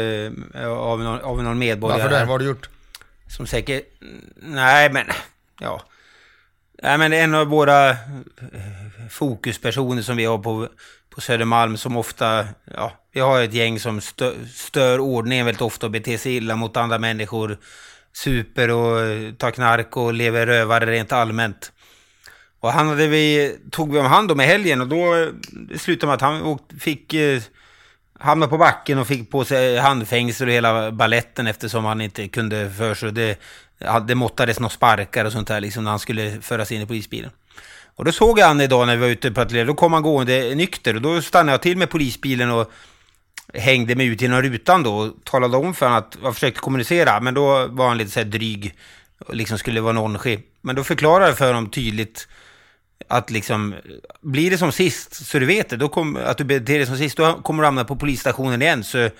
eh, 0.55 0.67
av 0.67 1.01
någon, 1.01 1.21
av 1.21 1.43
någon 1.43 1.59
medborgare. 1.59 2.03
Varför 2.03 2.15
det? 2.15 2.21
Vad 2.21 2.29
har 2.29 2.39
du 2.39 2.45
gjort? 2.45 2.69
Som 3.29 3.47
säkert... 3.47 3.85
Nej, 4.37 4.93
men... 4.93 5.07
Ja. 5.61 5.83
Nej, 6.83 6.99
men 6.99 7.13
en 7.13 7.35
av 7.35 7.47
våra 7.47 7.91
eh, 7.91 7.97
fokuspersoner 9.11 10.03
som 10.03 10.17
vi 10.17 10.25
har 10.25 10.39
på, 10.39 10.69
på 11.11 11.21
Södermalm 11.21 11.77
som 11.77 11.97
ofta... 11.97 12.49
Ja, 12.65 12.93
vi 13.13 13.21
har 13.21 13.43
ett 13.43 13.55
gäng 13.55 13.81
som 13.81 14.01
stö, 14.01 14.33
stör 14.55 14.99
ordningen 14.99 15.47
väldigt 15.47 15.63
ofta 15.63 15.87
och 15.87 15.93
beter 15.93 16.17
sig 16.17 16.37
illa 16.37 16.57
mot 16.57 16.77
andra 16.77 16.99
människor. 16.99 17.59
Super 18.13 18.71
och 18.71 19.01
eh, 19.01 19.33
tar 19.33 19.51
knark 19.51 19.97
och 19.97 20.15
lever 20.15 20.47
rövare 20.47 20.87
rent 20.87 21.13
allmänt. 21.13 21.73
Och 22.61 22.73
han 22.73 22.89
hade 22.89 23.07
vi, 23.07 23.57
tog 23.71 23.93
vi 23.93 23.99
om 23.99 24.07
hand 24.07 24.31
om 24.31 24.41
i 24.41 24.45
helgen 24.45 24.81
och 24.81 24.89
då 24.89 25.31
slutade 25.79 26.07
med 26.07 26.15
att 26.15 26.21
han 26.21 26.59
fick... 26.81 27.15
Hamnade 28.23 28.51
på 28.51 28.59
backen 28.59 28.99
och 28.99 29.07
fick 29.07 29.31
på 29.31 29.45
sig 29.45 29.79
handfängsel 29.79 30.49
och 30.49 30.55
hela 30.55 30.93
balletten 30.93 31.47
eftersom 31.47 31.85
han 31.85 32.01
inte 32.01 32.29
kunde 32.29 32.71
för 32.71 32.95
sig. 32.95 33.13
Det, 33.13 33.39
det 34.07 34.15
måttades 34.15 34.61
några 34.61 34.71
sparkar 34.71 35.25
och 35.25 35.33
sånt 35.33 35.49
där 35.49 35.61
liksom 35.61 35.85
när 35.85 35.91
han 35.91 35.99
skulle 35.99 36.41
föras 36.41 36.73
in 36.73 36.83
i 36.83 36.87
polisbilen. 36.87 37.31
Och 37.97 38.05
då 38.05 38.13
såg 38.13 38.39
jag 38.39 38.47
han 38.47 38.61
idag 38.61 38.87
när 38.87 38.97
vi 38.97 39.01
var 39.01 39.09
ute 39.09 39.29
och 39.29 39.35
patrullerade. 39.35 39.71
Då 39.71 39.75
kom 39.75 39.93
han 39.93 40.03
gående 40.03 40.55
nykter 40.55 40.95
och 40.95 41.03
då 41.03 41.23
stannade 41.23 41.53
jag 41.53 41.63
till 41.63 41.77
med 41.77 41.91
polisbilen 41.91 42.51
och 42.51 42.71
hängde 43.55 43.95
mig 43.95 44.07
ut 44.07 44.23
genom 44.23 44.43
rutan 44.43 44.83
då 44.83 44.95
och 44.95 45.25
talade 45.25 45.57
om 45.57 45.75
för 45.75 45.87
honom 45.87 45.99
att 45.99 46.17
jag 46.23 46.35
försökte 46.35 46.61
kommunicera. 46.61 47.21
Men 47.21 47.35
då 47.35 47.67
var 47.67 47.89
han 47.89 47.99
lite 47.99 48.11
så 48.11 48.21
här 48.21 48.27
dryg 48.27 48.75
och 49.27 49.35
liksom 49.35 49.59
skulle 49.59 49.81
vara 49.81 49.93
nonchig. 49.93 50.43
Men 50.61 50.77
då 50.77 50.85
förklarade 50.85 51.27
jag 51.27 51.39
för 51.39 51.47
honom 51.47 51.71
tydligt 51.71 52.29
att 53.11 53.31
liksom, 53.31 53.75
blir 54.21 54.51
det 54.51 54.59
som 54.59 54.73
sist, 54.73 55.27
så 55.27 55.39
du 55.39 55.47
vet 55.47 55.69
det, 55.69 55.77
då 55.77 55.89
kom, 55.89 56.17
att 56.17 56.39
du 56.39 56.45
beter 56.45 56.79
dig 56.79 56.87
som 56.87 56.97
sist, 56.97 57.17
då 57.17 57.35
kommer 57.43 57.63
du 57.63 57.67
hamna 57.67 57.85
på 57.85 57.97
polisstationen 57.97 58.63
igen. 58.63 58.85
Så 58.85 59.11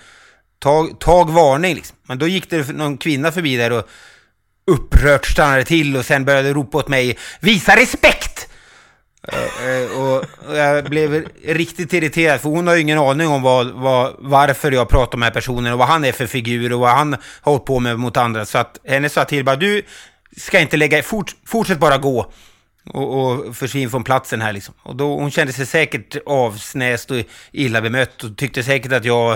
tag, 0.59 0.99
tag 0.99 1.29
varning 1.29 1.75
liksom. 1.75 1.97
Men 2.03 2.17
då 2.17 2.27
gick 2.27 2.49
det 2.49 2.69
någon 2.69 2.97
kvinna 2.97 3.31
förbi 3.31 3.57
där 3.57 3.71
och 3.71 3.89
upprört 4.67 5.25
stannade 5.25 5.63
till 5.63 5.97
och 5.97 6.05
sen 6.05 6.25
började 6.25 6.53
ropa 6.53 6.77
åt 6.77 6.87
mig, 6.87 7.17
visa 7.39 7.75
respekt! 7.75 8.47
Eh, 9.27 9.69
eh, 9.69 9.99
och 10.01 10.25
och 10.47 10.57
jag 10.57 10.83
blev 10.83 11.27
riktigt 11.45 11.93
irriterad 11.93 12.41
för 12.41 12.49
hon 12.49 12.67
har 12.67 12.75
ju 12.75 12.81
ingen 12.81 12.99
aning 12.99 13.27
om 13.27 13.41
vad, 13.41 13.71
vad, 13.71 14.15
varför 14.19 14.71
jag 14.71 14.89
pratar 14.89 15.17
med 15.17 15.25
den 15.25 15.33
här 15.33 15.41
personen 15.41 15.73
och 15.73 15.79
vad 15.79 15.87
han 15.87 16.05
är 16.05 16.11
för 16.11 16.27
figur 16.27 16.73
och 16.73 16.79
vad 16.79 16.89
han 16.89 17.13
har 17.13 17.51
hållit 17.51 17.65
på 17.65 17.79
med 17.79 17.99
mot 17.99 18.17
andra. 18.17 18.45
Så 18.45 18.57
att 18.57 18.79
henne 18.87 19.09
sa 19.09 19.25
till 19.25 19.45
bara, 19.45 19.55
du 19.55 19.81
ska 20.37 20.59
inte 20.59 20.77
lägga, 20.77 21.03
fort, 21.03 21.35
fortsätt 21.45 21.79
bara 21.79 21.97
gå 21.97 22.31
och, 22.85 23.31
och 23.31 23.55
försvinn 23.55 23.89
från 23.89 24.03
platsen 24.03 24.41
här 24.41 24.53
liksom. 24.53 24.73
Och 24.83 24.95
då, 24.95 25.15
hon 25.15 25.31
kände 25.31 25.53
sig 25.53 25.65
säkert 25.65 26.15
avsnäst 26.25 27.11
och 27.11 27.17
illa 27.51 27.81
bemött 27.81 28.23
och 28.23 28.37
tyckte 28.37 28.63
säkert 28.63 28.91
att 28.91 29.05
jag 29.05 29.33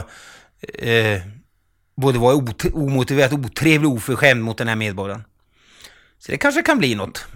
eh, 0.73 1.21
både 1.97 2.19
var 2.19 2.33
ot 2.33 2.65
omotiverat 2.73 3.33
otrevlig 3.33 3.89
och 3.89 3.95
oförskämd 3.95 4.43
mot 4.43 4.57
den 4.57 4.67
här 4.67 4.75
medborgaren. 4.75 5.23
Så 6.19 6.31
det 6.31 6.37
kanske 6.37 6.61
kan 6.61 6.77
bli 6.77 6.95
något. 6.95 7.27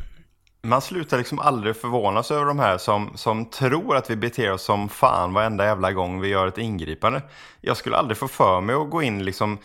Man 0.61 0.81
slutar 0.81 1.17
liksom 1.17 1.39
aldrig 1.39 1.75
förvånas 1.75 2.31
över 2.31 2.45
de 2.45 2.59
här 2.59 2.77
som, 2.77 3.11
som 3.15 3.45
tror 3.45 3.95
att 3.95 4.09
vi 4.09 4.15
beter 4.15 4.51
oss 4.51 4.63
som 4.63 4.89
fan 4.89 5.33
varenda 5.33 5.65
jävla 5.65 5.91
gång 5.91 6.21
vi 6.21 6.27
gör 6.27 6.47
ett 6.47 6.57
ingripande. 6.57 7.21
Jag 7.61 7.77
skulle 7.77 7.97
aldrig 7.97 8.17
få 8.17 8.27
för 8.27 8.61
mig 8.61 8.75
att 8.75 8.89
gå 8.89 9.03
in 9.03 9.25
liksom 9.25 9.57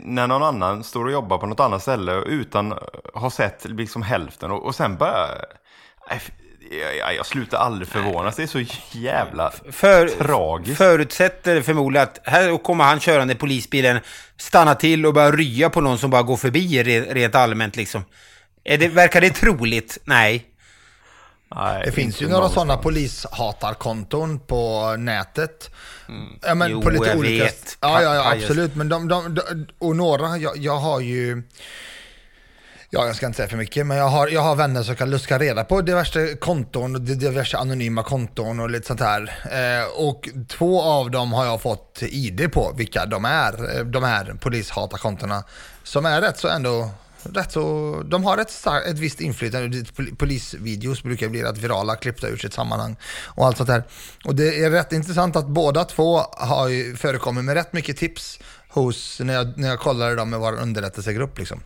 när 0.00 0.26
någon 0.26 0.42
annan 0.42 0.84
står 0.84 1.04
och 1.04 1.12
jobbar 1.12 1.38
på 1.38 1.46
något 1.46 1.60
annat 1.60 1.82
ställe 1.82 2.12
utan 2.12 2.72
att 2.72 2.80
ha 3.14 3.30
sett 3.30 3.64
liksom 3.64 4.02
hälften 4.02 4.50
och, 4.50 4.64
och 4.64 4.74
sen 4.74 4.96
bara... 4.96 5.26
Nej, 6.10 6.20
Jag, 6.98 7.14
jag 7.14 7.26
slutar 7.26 7.58
aldrig 7.58 7.88
förvånas. 7.88 8.36
Det 8.36 8.42
är 8.42 8.46
så 8.46 8.64
jävla 8.92 9.52
För, 9.70 10.08
tragiskt. 10.08 10.78
Förutsätter 10.78 11.60
förmodligen 11.62 12.02
att 12.08 12.20
här 12.24 12.58
kommer 12.62 12.84
han 12.84 13.00
körande 13.00 13.34
polisbilen, 13.34 13.98
stanna 14.36 14.74
till 14.74 15.06
och 15.06 15.14
börja 15.14 15.30
rya 15.32 15.70
på 15.70 15.80
någon 15.80 15.98
som 15.98 16.10
bara 16.10 16.22
går 16.22 16.36
förbi 16.36 16.82
re- 16.82 17.14
rent 17.14 17.34
allmänt 17.34 17.76
liksom. 17.76 18.04
Är 18.64 18.78
det, 18.78 18.88
verkar 18.88 19.20
det 19.20 19.30
troligt? 19.30 19.98
Nej. 20.04 20.46
Nej, 21.54 21.82
Det 21.84 21.92
finns 21.92 22.22
ju 22.22 22.28
några 22.28 22.48
sådana 22.48 22.76
polishatarkonton 22.76 24.38
på 24.40 24.94
nätet. 24.98 25.70
Ja, 26.42 26.54
men 26.54 26.70
Jo, 26.70 26.82
på 26.82 26.90
lite 26.90 27.06
jag 27.08 27.18
olika... 27.18 27.44
vet. 27.44 27.78
Ja, 27.80 28.02
ja, 28.02 28.14
ja, 28.14 28.32
absolut. 28.32 28.74
Men 28.74 28.88
de, 28.88 29.08
de, 29.08 29.34
de, 29.34 29.66
och 29.78 29.96
några, 29.96 30.36
jag, 30.36 30.56
jag 30.56 30.76
har 30.76 31.00
ju... 31.00 31.42
Ja, 32.90 33.06
jag 33.06 33.16
ska 33.16 33.26
inte 33.26 33.36
säga 33.36 33.48
för 33.48 33.56
mycket, 33.56 33.86
men 33.86 33.96
jag 33.96 34.08
har, 34.08 34.28
jag 34.28 34.40
har 34.40 34.56
vänner 34.56 34.82
som 34.82 34.96
kan 34.96 35.10
luska 35.10 35.38
reda 35.38 35.64
på 35.64 35.80
diverse 35.80 36.36
konton 36.36 36.94
och 36.94 37.00
diverse 37.00 37.58
anonyma 37.58 38.02
konton 38.02 38.60
och 38.60 38.70
lite 38.70 38.86
sånt 38.86 39.00
här. 39.00 39.38
Eh, 39.50 40.06
och 40.06 40.28
två 40.48 40.82
av 40.82 41.10
dem 41.10 41.32
har 41.32 41.44
jag 41.44 41.62
fått 41.62 42.02
ID 42.02 42.52
på, 42.52 42.72
vilka 42.76 43.06
de 43.06 43.24
är, 43.24 43.78
eh, 43.78 43.84
de 43.84 44.04
här 44.04 44.36
polishatarkontona. 44.40 45.44
Som 45.82 46.06
är 46.06 46.20
rätt 46.20 46.38
så 46.38 46.48
ändå, 46.48 46.90
rätt 47.22 47.52
så, 47.52 48.02
de 48.04 48.24
har 48.24 48.38
ett, 48.38 48.66
ett 48.88 48.98
visst 48.98 49.20
inflytande. 49.20 49.84
Polisvideos 50.18 51.02
brukar 51.02 51.28
bli 51.28 51.42
rätt 51.42 51.58
virala, 51.58 51.96
klippta 51.96 52.28
ur 52.28 52.36
sitt 52.36 52.52
sammanhang 52.52 52.96
och 53.24 53.46
allt 53.46 53.56
sånt 53.56 53.68
där. 53.68 53.82
Och 54.24 54.34
det 54.34 54.64
är 54.64 54.70
rätt 54.70 54.92
intressant 54.92 55.36
att 55.36 55.46
båda 55.46 55.84
två 55.84 56.20
har 56.32 56.68
ju 56.68 56.96
förekommit 56.96 57.44
med 57.44 57.54
rätt 57.54 57.72
mycket 57.72 57.96
tips 57.96 58.38
hos, 58.68 59.20
när 59.20 59.34
jag, 59.34 59.58
när 59.58 59.68
jag 59.68 59.78
kollade 59.78 60.14
dem 60.14 60.30
med 60.30 60.40
vår 60.40 60.52
underrättelsegrupp 60.60 61.38
liksom. 61.38 61.60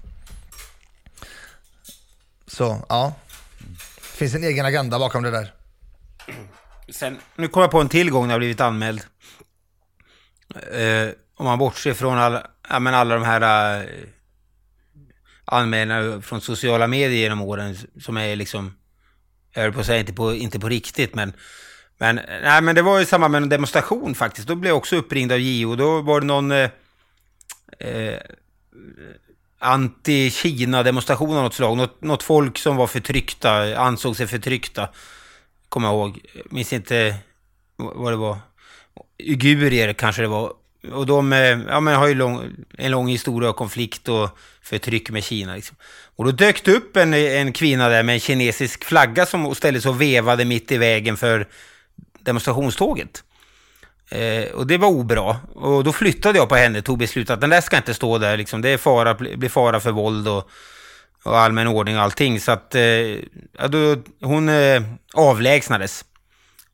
Så, 2.50 2.86
ja. 2.88 3.14
Det 3.96 4.16
finns 4.16 4.34
en 4.34 4.44
egen 4.44 4.66
agenda 4.66 4.98
bakom 4.98 5.22
det 5.22 5.30
där. 5.30 5.52
Sen, 6.88 7.18
nu 7.36 7.48
kommer 7.48 7.64
jag 7.64 7.70
på 7.70 7.80
en 7.80 7.88
tillgång 7.88 8.26
när 8.26 8.34
jag 8.34 8.40
blivit 8.40 8.60
anmäld. 8.60 9.00
Eh, 10.72 11.08
om 11.34 11.46
man 11.46 11.58
bortser 11.58 11.94
från 11.94 12.18
alla, 12.18 12.46
ja, 12.68 12.78
men 12.78 12.94
alla 12.94 13.14
de 13.14 13.24
här 13.24 13.80
eh, 13.80 13.88
anmälningarna 15.44 16.22
från 16.22 16.40
sociala 16.40 16.86
medier 16.86 17.18
genom 17.18 17.42
åren 17.42 17.76
som 18.00 18.16
är 18.16 18.36
liksom, 18.36 18.74
jag 19.52 19.62
höll 19.62 19.72
på 19.72 19.80
att 19.80 19.86
säga 19.86 20.00
inte 20.00 20.12
på, 20.12 20.34
inte 20.34 20.60
på 20.60 20.68
riktigt, 20.68 21.14
men 21.14 21.32
men, 21.98 22.20
nej, 22.42 22.62
men 22.62 22.74
det 22.74 22.82
var 22.82 23.00
i 23.00 23.06
samband 23.06 23.32
med 23.32 23.42
en 23.42 23.48
demonstration 23.48 24.14
faktiskt. 24.14 24.48
Då 24.48 24.54
blev 24.54 24.70
jag 24.70 24.76
också 24.76 24.96
uppringd 24.96 25.32
av 25.32 25.38
JO. 25.38 25.76
Då 25.76 26.00
var 26.00 26.20
det 26.20 26.26
någon 26.26 26.52
eh, 26.52 26.70
eh, 27.78 28.20
anti-Kina-demonstration 29.60 31.36
av 31.36 31.42
något 31.42 31.54
slag. 31.54 31.76
Något, 31.76 32.02
något 32.02 32.22
folk 32.22 32.58
som 32.58 32.76
var 32.76 32.86
förtryckta, 32.86 33.76
ansåg 33.76 34.16
sig 34.16 34.26
förtryckta. 34.26 34.88
Kommer 35.68 35.88
jag 35.88 35.94
ihåg. 35.94 36.20
Minns 36.50 36.72
inte 36.72 37.14
vad 37.76 38.12
det 38.12 38.16
var. 38.16 38.38
Uigurier 39.18 39.92
kanske 39.92 40.22
det 40.22 40.28
var. 40.28 40.52
Och 40.92 41.06
de 41.06 41.32
eh, 41.32 41.38
ja, 41.68 41.80
men 41.80 41.94
har 41.94 42.06
ju 42.06 42.14
lång, 42.14 42.50
en 42.78 42.90
lång 42.90 43.08
historia 43.08 43.48
av 43.48 43.52
konflikt 43.52 44.08
och 44.08 44.38
förtryck 44.62 45.10
med 45.10 45.24
Kina. 45.24 45.54
Liksom. 45.54 45.76
Och 46.16 46.24
då 46.24 46.30
dök 46.30 46.64
det 46.64 46.72
upp 46.72 46.96
en, 46.96 47.14
en 47.14 47.52
kvinna 47.52 47.88
där 47.88 48.02
med 48.02 48.12
en 48.12 48.20
kinesisk 48.20 48.84
flagga 48.84 49.26
som 49.26 49.54
ställde 49.54 49.80
sig 49.80 49.88
och 49.88 50.00
vevade 50.00 50.44
mitt 50.44 50.72
i 50.72 50.78
vägen 50.78 51.16
för 51.16 51.48
demonstrationståget. 52.20 53.24
Eh, 54.10 54.50
och 54.52 54.66
det 54.66 54.78
var 54.78 54.88
obra. 54.88 55.36
Och 55.54 55.84
då 55.84 55.92
flyttade 55.92 56.38
jag 56.38 56.48
på 56.48 56.56
henne, 56.56 56.82
tog 56.82 56.98
beslutet 56.98 57.30
att 57.30 57.40
den 57.40 57.50
där 57.50 57.60
ska 57.60 57.76
inte 57.76 57.94
stå 57.94 58.18
där. 58.18 58.36
Liksom. 58.36 58.62
Det 58.62 58.68
är 58.68 58.78
fara, 58.78 59.14
blir 59.14 59.48
fara 59.48 59.80
för 59.80 59.90
våld 59.90 60.28
och, 60.28 60.50
och 61.24 61.38
allmän 61.38 61.66
ordning 61.66 61.96
och 61.96 62.02
allting. 62.02 62.40
Så 62.40 62.52
att 62.52 62.74
eh, 62.74 62.82
ja, 62.82 63.68
då, 63.68 63.96
hon 64.20 64.48
eh, 64.48 64.82
avlägsnades. 65.14 66.04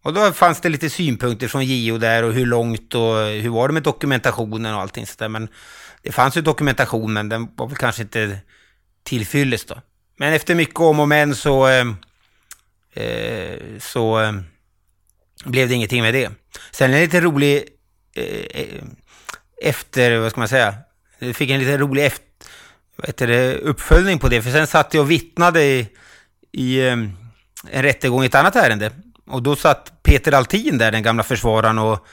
Och 0.02 0.12
då 0.12 0.32
fanns 0.32 0.60
det 0.60 0.68
lite 0.68 0.90
synpunkter 0.90 1.48
från 1.48 1.64
JO 1.64 1.98
där 1.98 2.22
och 2.22 2.32
hur 2.32 2.46
långt 2.46 2.94
och 2.94 3.16
hur 3.16 3.48
var 3.48 3.68
det 3.68 3.74
med 3.74 3.82
dokumentationen 3.82 4.74
och 4.74 4.80
allting 4.80 5.06
sådär. 5.06 5.28
Men 5.28 5.48
det 6.02 6.12
fanns 6.12 6.36
ju 6.36 6.40
dokumentation 6.40 7.12
men 7.12 7.28
den 7.28 7.48
var 7.56 7.66
väl 7.66 7.76
kanske 7.76 8.02
inte 8.02 8.38
tillfyllest 9.04 9.68
då. 9.68 9.74
Men 10.16 10.32
efter 10.32 10.54
mycket 10.54 10.80
om 10.80 11.00
och 11.00 11.08
men 11.08 11.34
så, 11.34 11.68
eh, 11.68 11.86
eh, 12.94 13.58
så 13.80 14.20
eh, 14.20 14.32
blev 15.44 15.68
det 15.68 15.74
ingenting 15.74 16.02
med 16.02 16.14
det. 16.14 16.30
Sen 16.70 16.94
en 16.94 17.00
lite 17.00 17.20
rolig 17.20 17.64
eh, 18.14 18.60
eh, 18.60 18.82
efter, 19.62 20.18
vad 20.18 20.30
ska 20.30 20.40
man 20.40 20.48
säga, 20.48 20.74
jag 21.18 21.36
fick 21.36 21.50
en 21.50 21.60
lite 21.60 21.78
rolig 21.78 22.06
efter, 22.06 22.26
vad 22.96 23.06
heter 23.06 23.26
det, 23.26 23.54
uppföljning 23.54 24.18
på 24.18 24.28
det. 24.28 24.42
För 24.42 24.50
sen 24.50 24.66
satt 24.66 24.94
jag 24.94 25.02
och 25.02 25.10
vittnade 25.10 25.62
i, 25.62 25.88
i 26.52 26.86
eh, 26.86 26.92
en 27.70 27.82
rättegång 27.82 28.22
i 28.22 28.26
ett 28.26 28.34
annat 28.34 28.56
ärende. 28.56 28.90
Och 29.26 29.42
då 29.42 29.56
satt 29.56 30.02
Peter 30.02 30.32
Altin 30.32 30.78
där, 30.78 30.92
den 30.92 31.02
gamla 31.02 31.22
försvararen, 31.22 31.78
och, 31.78 32.06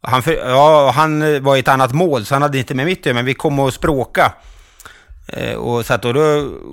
Han, 0.00 0.22
för, 0.22 0.32
ja, 0.32 0.90
han 0.90 1.42
var 1.42 1.56
i 1.56 1.60
ett 1.60 1.68
annat 1.68 1.92
mål, 1.92 2.26
så 2.26 2.34
han 2.34 2.42
hade 2.42 2.58
inte 2.58 2.74
med 2.74 2.86
mitt 2.86 3.04
men 3.04 3.24
vi 3.24 3.34
kom 3.34 3.58
och 3.58 3.74
språka. 3.74 4.34
Eh, 5.28 5.54
och 5.54 5.86
satt 5.86 6.04
och 6.04 6.14
då, 6.14 6.20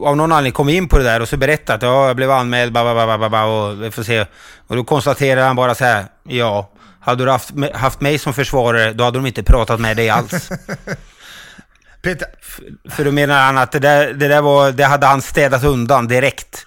av 0.05 0.17
någon 0.17 0.31
anledning 0.31 0.53
kom 0.53 0.67
vi 0.67 0.75
in 0.75 0.87
på 0.87 0.97
det 0.97 1.03
där 1.03 1.19
och 1.19 1.29
så 1.29 1.37
berättade 1.37 1.75
att 1.75 1.81
ja, 1.81 2.07
jag 2.07 2.15
blev 2.15 2.31
anmäld, 2.31 2.73
ba, 2.73 2.83
ba, 2.83 3.05
ba, 3.05 3.17
ba, 3.17 3.29
ba, 3.29 3.43
och 3.43 3.83
vi 3.83 3.91
får 3.91 4.03
se. 4.03 4.25
Och 4.67 4.75
då 4.75 4.83
konstaterade 4.83 5.45
han 5.47 5.55
bara 5.55 5.75
så 5.75 5.85
här, 5.85 6.05
ja, 6.23 6.69
hade 6.99 7.25
du 7.25 7.31
haft, 7.31 7.51
haft 7.73 8.01
mig 8.01 8.17
som 8.19 8.33
försvarare, 8.33 8.93
då 8.93 9.03
hade 9.03 9.17
de 9.17 9.25
inte 9.25 9.43
pratat 9.43 9.79
med 9.79 9.97
dig 9.97 10.09
alls. 10.09 10.49
Peter, 12.01 12.27
För 12.89 13.05
då 13.05 13.11
menar 13.11 13.45
han 13.45 13.57
att 13.57 13.71
det 13.71 13.79
där, 13.79 14.13
det 14.13 14.27
där 14.27 14.41
var, 14.41 14.71
det 14.71 14.83
hade 14.83 15.05
han 15.05 15.21
städat 15.21 15.63
undan 15.63 16.07
direkt. 16.07 16.65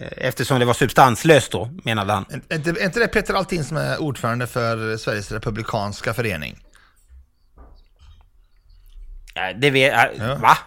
Eh, 0.00 0.08
Eftersom 0.16 0.58
det 0.58 0.64
var 0.64 0.74
substanslöst 0.74 1.52
då, 1.52 1.70
menade 1.84 2.12
han. 2.12 2.24
är 2.48 2.56
inte, 2.56 2.70
är 2.70 2.84
inte 2.84 3.00
det 3.00 3.08
Peter 3.08 3.34
Altin 3.34 3.64
som 3.64 3.76
är 3.76 4.02
ordförande 4.02 4.46
för 4.46 4.96
Sveriges 4.96 5.32
Republikanska 5.32 6.14
Förening? 6.14 6.58
Det 9.60 9.70
vet, 9.70 10.10
ja. 10.18 10.34
va? 10.34 10.58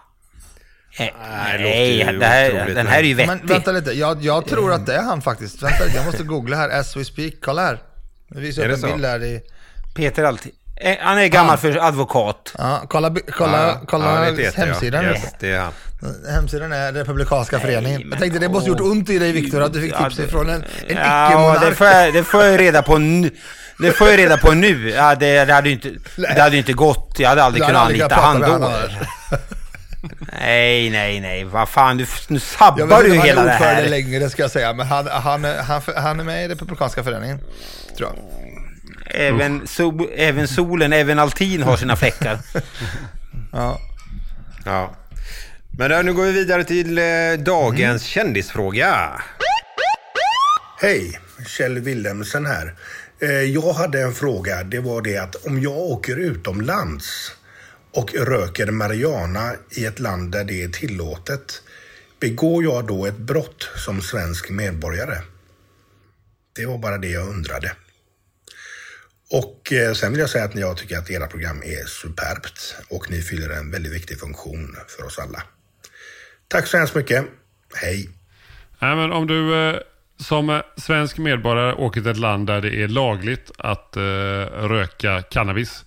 Eh, 0.97 1.05
det 1.05 1.57
Nej, 1.59 1.97
ju 2.11 2.19
det 2.19 2.25
här, 2.25 2.71
den 2.75 2.87
här 2.87 2.99
är 2.99 3.03
ju 3.03 3.15
Men 3.15 3.27
vettig. 3.27 3.47
vänta 3.49 3.71
lite, 3.71 3.91
jag, 3.91 4.23
jag 4.23 4.45
tror 4.47 4.73
att 4.73 4.85
det 4.85 4.95
är 4.95 5.01
han 5.03 5.21
faktiskt. 5.21 5.63
Vänta 5.63 5.83
lite, 5.85 5.97
jag 5.97 6.05
måste 6.05 6.23
googla 6.23 6.55
här 6.55 6.79
as 6.79 6.95
we 6.97 7.05
speak. 7.05 7.33
Kolla 7.41 7.61
här. 7.61 7.79
Jag 8.33 8.41
visar 8.41 8.61
upp 8.61 8.67
det 8.67 8.73
en 8.73 8.79
så? 8.79 8.87
bild 8.87 9.05
här 9.05 9.23
i... 9.23 9.41
Peter 9.95 10.23
alltid. 10.23 10.51
Eh, 10.81 10.95
Han 11.01 11.17
är 11.17 11.27
gammal 11.27 11.57
för 11.57 11.87
advokat. 11.87 12.53
Ja, 12.57 12.81
kolla, 12.89 13.15
kolla, 13.37 13.67
Ja, 13.67 13.81
kolla 13.87 14.25
ja, 14.25 14.31
det 14.31 14.55
hemsidan. 14.55 15.03
Ja. 15.03 15.09
nu. 15.11 15.15
Yes, 15.15 15.33
det 15.39 15.51
är 15.51 15.59
han. 15.59 15.71
Hemsidan 16.29 16.71
är 16.73 16.91
Republikanska 16.93 17.59
föreningen. 17.59 18.01
men 18.01 18.09
Jag 18.11 18.19
tänkte 18.19 18.39
det 18.39 18.49
måste 18.49 18.69
gjort 18.69 18.81
ont 18.81 19.09
i 19.09 19.19
dig 19.19 19.31
Viktor 19.31 19.61
att 19.61 19.73
du 19.73 19.81
fick 19.81 19.97
tips 19.97 20.15
det- 20.17 20.23
ifrån 20.23 20.49
en, 20.49 20.55
en 20.55 20.63
Ja, 20.87 21.27
det 21.27 21.33
icke-monark. 21.33 21.75
får, 21.75 21.87
jag, 21.87 22.13
det 22.13 22.23
får 22.23 22.43
jag 22.43 22.59
reda 22.59 22.81
på 22.81 22.97
nu. 22.97 23.29
Det 23.79 23.91
får 23.91 24.09
jag 24.09 24.19
reda 24.19 24.37
på 24.37 24.51
nu. 24.51 24.89
Ja, 24.89 25.15
det, 25.15 25.45
det, 25.45 25.53
hade 25.53 25.69
ju 25.69 25.73
inte, 25.75 25.89
det 26.35 26.41
hade 26.41 26.57
inte 26.57 26.73
gått. 26.73 27.15
Jag 27.19 27.29
hade 27.29 27.43
aldrig 27.43 27.63
Du 27.63 27.67
kunnat 27.67 27.85
anlita 27.85 28.15
han 28.15 28.39
då. 28.39 28.71
Nej, 30.39 30.89
nej, 30.89 31.19
nej. 31.19 31.43
Vad 31.43 31.69
fan, 31.69 31.97
du, 31.97 32.05
nu 32.27 32.35
Jag 32.35 32.41
sabbar 32.41 32.87
vet 32.87 33.05
du 33.05 33.11
om 33.19 33.25
hela 33.25 33.41
han 33.41 33.45
det 33.47 33.51
är 33.51 33.55
ordförande 33.55 33.81
här. 33.81 33.89
längre 33.89 34.29
ska 34.29 34.41
jag 34.41 34.51
säga, 34.51 34.73
men 34.73 34.87
han, 34.87 35.07
han, 35.07 35.45
är- 35.45 35.63
han, 35.63 35.81
han 35.95 36.19
är 36.19 36.23
med 36.23 36.45
i 36.45 36.47
Republikanska 36.47 37.03
föreningen. 37.03 37.39
Tror 37.97 38.09
jag. 38.09 38.19
Även, 39.15 39.67
sol, 39.67 40.07
även 40.15 40.47
solen, 40.47 40.93
även 40.93 41.19
altin 41.19 41.63
har 41.63 41.77
sina 41.77 41.95
fläckar. 41.95 42.39
Ja. 43.51 43.79
Ja. 44.65 44.95
Men 45.77 45.89
då, 45.91 45.97
nu 46.01 46.13
går 46.13 46.23
vi 46.23 46.31
vidare 46.31 46.63
till 46.63 46.97
eh, 46.97 47.03
dagens 47.39 48.03
kändisfråga. 48.03 49.11
Hej, 50.81 51.19
Kjell 51.47 51.79
Wilhelmsen 51.79 52.45
här. 52.45 52.73
Eh, 53.21 53.29
Jag 53.31 53.73
hade 53.73 54.01
en 54.01 54.13
fråga. 54.13 54.63
Det 54.63 54.79
var 54.79 55.01
det 55.01 55.17
att 55.17 55.35
om 55.35 55.61
jag 55.61 55.77
åker 55.77 56.15
utomlands 56.19 57.31
och 57.93 58.13
röker 58.13 58.71
marijuana 58.71 59.53
i 59.69 59.85
ett 59.85 59.99
land 59.99 60.31
där 60.31 60.43
det 60.43 60.63
är 60.63 60.67
tillåtet, 60.67 61.61
begår 62.19 62.63
jag 62.63 62.87
då 62.87 63.05
ett 63.05 63.17
brott 63.17 63.69
som 63.75 64.01
svensk 64.01 64.49
medborgare? 64.49 65.17
Det 66.55 66.65
var 66.65 66.77
bara 66.77 66.97
det 66.97 67.07
jag 67.07 67.29
undrade. 67.29 67.71
Och 69.31 69.73
eh, 69.73 69.93
sen 69.93 70.11
vill 70.11 70.19
jag 70.19 70.29
säga 70.29 70.43
att 70.43 70.55
jag 70.55 70.77
tycker 70.77 70.97
att 70.97 71.09
era 71.09 71.27
program 71.27 71.63
är 71.63 71.85
superbt 71.85 72.75
och 72.89 73.11
ni 73.11 73.21
fyller 73.21 73.49
en 73.49 73.71
väldigt 73.71 73.93
viktig 73.93 74.19
funktion 74.19 74.75
för 74.87 75.05
oss 75.05 75.19
alla. 75.19 75.43
Tack 76.47 76.67
så 76.67 76.77
hemskt 76.77 76.95
mycket. 76.95 77.25
Hej! 77.75 78.09
Nej, 78.79 78.95
men 78.95 79.11
om 79.11 79.27
du 79.27 79.55
eh, 79.55 79.79
som 80.17 80.61
svensk 80.77 81.17
medborgare 81.17 81.73
åker 81.73 82.01
till 82.01 82.11
ett 82.11 82.17
land 82.17 82.47
där 82.47 82.61
det 82.61 82.83
är 82.83 82.87
lagligt 82.87 83.51
att 83.57 83.97
eh, 83.97 84.01
röka 84.67 85.21
cannabis. 85.21 85.85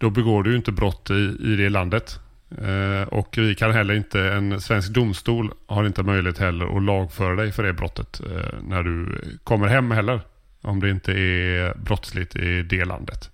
Då 0.00 0.10
begår 0.10 0.42
du 0.42 0.50
ju 0.50 0.56
inte 0.56 0.72
brott 0.72 1.10
i, 1.10 1.36
i 1.40 1.56
det 1.56 1.68
landet. 1.68 2.20
Eh, 2.58 3.08
och 3.08 3.34
vi 3.38 3.54
kan 3.54 3.72
heller 3.72 3.94
inte, 3.94 4.20
en 4.20 4.60
svensk 4.60 4.90
domstol 4.90 5.52
har 5.66 5.86
inte 5.86 6.02
möjlighet 6.02 6.38
heller 6.38 6.76
att 6.76 6.82
lagföra 6.82 7.36
dig 7.36 7.52
för 7.52 7.62
det 7.62 7.72
brottet 7.72 8.20
eh, 8.20 8.58
när 8.62 8.82
du 8.82 9.20
kommer 9.44 9.66
hem 9.66 9.90
heller. 9.90 10.20
Om 10.62 10.80
det 10.80 10.90
inte 10.90 11.12
är 11.12 11.74
brottsligt 11.78 12.36
i 12.36 12.62
det 12.62 12.84
landet. 12.84 13.30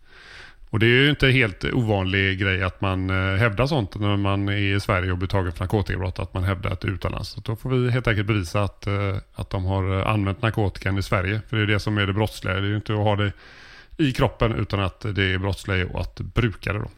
Och 0.71 0.79
det 0.79 0.87
är 0.87 1.03
ju 1.03 1.11
inte 1.11 1.29
helt 1.29 1.65
ovanlig 1.65 2.39
grej 2.39 2.63
att 2.63 2.81
man 2.81 3.11
eh, 3.11 3.37
hävdar 3.37 3.67
sånt 3.67 3.95
när 3.95 4.17
man 4.17 4.49
är 4.49 4.77
i 4.77 4.81
Sverige 4.81 5.13
och 5.13 5.19
blir 5.19 5.29
tagen 5.29 5.53
för 5.53 5.61
narkotikabrott. 5.61 6.19
Att 6.19 6.35
man 6.35 6.45
hävdar 6.45 6.71
att 6.71 6.81
det 6.81 6.89
är 6.89 6.93
utomlands. 6.93 7.29
Så 7.29 7.41
då 7.41 7.57
får 7.57 7.71
vi 7.71 7.91
helt 7.91 8.09
enkelt 8.09 8.27
bevisa 8.27 8.63
att, 8.63 8.87
eh, 8.87 9.17
att 9.35 9.51
de 9.51 9.65
har 9.65 9.85
använt 9.85 10.43
narkotikan 10.43 10.99
i 10.99 11.03
Sverige. 11.03 11.41
För 11.49 11.57
det 11.57 11.63
är 11.63 11.67
det 11.67 11.81
som 11.81 11.99
är 11.99 12.07
det 12.07 12.13
brottsliga. 12.13 12.55
Det 12.55 12.61
är 12.61 12.71
ju 12.71 12.77
inte 12.77 12.93
att 12.93 12.99
ha 12.99 13.17
det 13.17 13.33
i 13.97 14.13
kroppen 14.13 14.53
utan 14.53 14.81
att 14.81 15.01
det 15.01 15.23
är 15.35 15.39
brottsliga 15.39 15.87
och 15.87 16.01
att 16.01 16.21
bruka 16.21 16.73
det 16.73 16.79
då. 16.79 16.91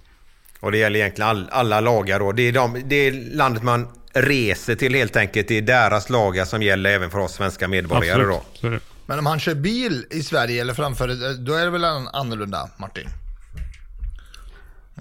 Och 0.60 0.72
det 0.72 0.78
gäller 0.78 1.00
egentligen 1.00 1.28
all, 1.30 1.48
alla 1.50 1.80
lagar 1.80 2.18
då. 2.18 2.32
Det 2.32 2.42
är, 2.42 2.52
de, 2.52 2.82
det 2.86 2.96
är 2.96 3.36
landet 3.36 3.62
man 3.62 3.88
reser 4.12 4.74
till 4.74 4.94
helt 4.94 5.16
enkelt. 5.16 5.48
Det 5.48 5.58
är 5.58 5.62
deras 5.62 6.10
lagar 6.10 6.44
som 6.44 6.62
gäller 6.62 6.90
även 6.90 7.10
för 7.10 7.18
oss 7.18 7.32
svenska 7.32 7.68
medborgare 7.68 8.22
Absolut, 8.22 8.36
då. 8.52 8.58
så 8.60 8.66
är 8.66 8.70
det. 8.70 8.80
Men 9.06 9.18
om 9.18 9.26
han 9.26 9.40
kör 9.40 9.54
bil 9.54 10.06
i 10.10 10.22
Sverige 10.22 10.60
eller 10.60 10.74
framför, 10.74 11.08
då 11.44 11.54
är 11.54 11.64
det 11.64 11.70
väl 11.70 11.84
an- 11.84 12.08
annorlunda, 12.12 12.70
Martin? 12.76 13.08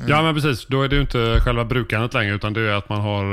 Ja 0.07 0.21
men 0.21 0.35
precis, 0.35 0.65
då 0.65 0.81
är 0.83 0.87
det 0.87 0.95
ju 0.95 1.01
inte 1.01 1.39
själva 1.43 1.65
brukandet 1.65 2.13
längre 2.13 2.35
utan 2.35 2.53
det 2.53 2.61
är 2.61 2.73
att 2.73 2.89
man 2.89 3.01
har, 3.01 3.23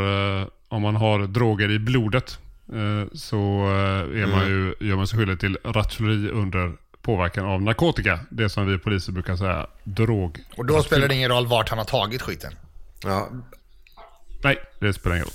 eh, 0.41 0.47
om 0.69 0.83
man 0.83 0.97
har 0.97 1.27
droger 1.27 1.71
i 1.71 1.79
blodet 1.79 2.39
eh, 2.73 3.09
så 3.15 3.37
eh, 3.67 4.23
är 4.23 4.27
man 4.27 4.47
ju, 4.49 4.75
gör 4.89 4.97
man 4.97 5.07
sig 5.07 5.19
skyldig 5.19 5.41
till 5.41 5.59
rattfylleri 5.65 6.31
under 6.31 6.73
påverkan 7.05 7.45
av 7.45 7.63
narkotika. 7.63 8.21
Det 8.31 8.49
som 8.49 8.67
vi 8.67 8.79
poliser 8.79 9.13
brukar 9.13 9.37
säga 9.37 9.67
drog. 9.85 10.41
Och 10.57 10.67
då 10.67 10.83
spelar 10.83 11.09
det 11.09 11.15
ingen 11.15 11.31
roll 11.31 11.47
vart 11.47 11.69
han 11.69 11.79
har 11.79 11.85
tagit 11.85 12.23
skiten. 12.23 12.53
Ja, 13.05 13.29
Nej, 14.45 14.59
det 14.81 14.93
spelar 14.93 15.17
ingen 15.17 15.25
roll. 15.25 15.35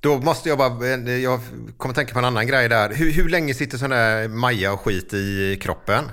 Då 0.00 0.18
måste 0.18 0.48
jag 0.48 0.58
bara, 0.58 0.86
jag 1.08 1.40
kommer 1.76 1.92
att 1.92 1.96
tänka 1.96 2.12
på 2.12 2.18
en 2.18 2.24
annan 2.24 2.46
grej 2.46 2.68
där. 2.68 2.94
Hur, 2.94 3.12
hur 3.12 3.28
länge 3.28 3.54
sitter 3.54 3.78
sån 3.78 3.90
där 3.90 4.28
maja 4.28 4.72
och 4.72 4.80
skit 4.80 5.14
i 5.14 5.58
kroppen? 5.62 6.04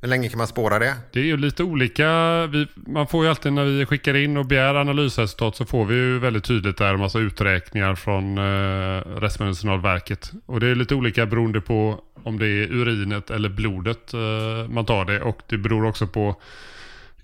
Hur 0.00 0.08
länge 0.08 0.28
kan 0.28 0.38
man 0.38 0.46
spåra 0.46 0.78
det? 0.78 0.94
Det 1.12 1.20
är 1.20 1.24
ju 1.24 1.36
lite 1.36 1.62
olika. 1.62 2.06
Vi, 2.46 2.66
man 2.74 3.06
får 3.06 3.24
ju 3.24 3.30
alltid 3.30 3.52
när 3.52 3.64
vi 3.64 3.86
skickar 3.86 4.16
in 4.16 4.36
och 4.36 4.46
begär 4.46 4.74
analysresultat 4.74 5.56
så 5.56 5.64
får 5.64 5.84
vi 5.84 5.94
ju 5.94 6.18
väldigt 6.18 6.44
tydligt 6.44 6.76
där 6.76 6.94
en 6.94 7.00
massa 7.00 7.18
uträkningar 7.18 7.94
från 7.94 8.38
eh, 8.38 9.20
Rättsmedicinalverket. 9.20 10.32
Och 10.46 10.60
det 10.60 10.66
är 10.66 10.74
lite 10.74 10.94
olika 10.94 11.26
beroende 11.26 11.60
på 11.60 12.00
om 12.24 12.38
det 12.38 12.46
är 12.46 12.72
urinet 12.72 13.30
eller 13.30 13.48
blodet 13.48 14.14
eh, 14.14 14.68
man 14.70 14.84
tar 14.86 15.04
det. 15.04 15.20
Och 15.20 15.40
det 15.46 15.58
beror 15.58 15.84
också 15.86 16.06
på 16.06 16.40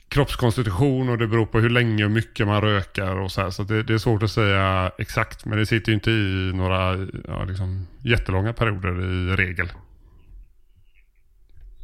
kroppskonstitution 0.09 1.09
och 1.09 1.18
det 1.18 1.26
beror 1.26 1.47
på 1.47 1.61
hur 1.61 1.70
länge 1.70 2.05
och 2.05 2.11
mycket 2.11 2.47
man 2.47 2.61
rökar 2.61 3.16
och 3.16 3.32
så 3.32 3.40
här. 3.40 3.51
Så 3.51 3.62
det, 3.62 3.82
det 3.82 3.95
är 3.95 3.99
svårt 3.99 4.22
att 4.22 4.30
säga 4.30 4.92
exakt. 4.99 5.45
Men 5.45 5.59
det 5.59 5.66
sitter 5.66 5.88
ju 5.92 5.95
inte 5.95 6.11
i 6.11 6.53
några 6.55 7.07
ja, 7.28 7.45
liksom, 7.45 7.86
jättelånga 8.03 8.53
perioder 8.53 9.01
i 9.03 9.36
regel. 9.36 9.68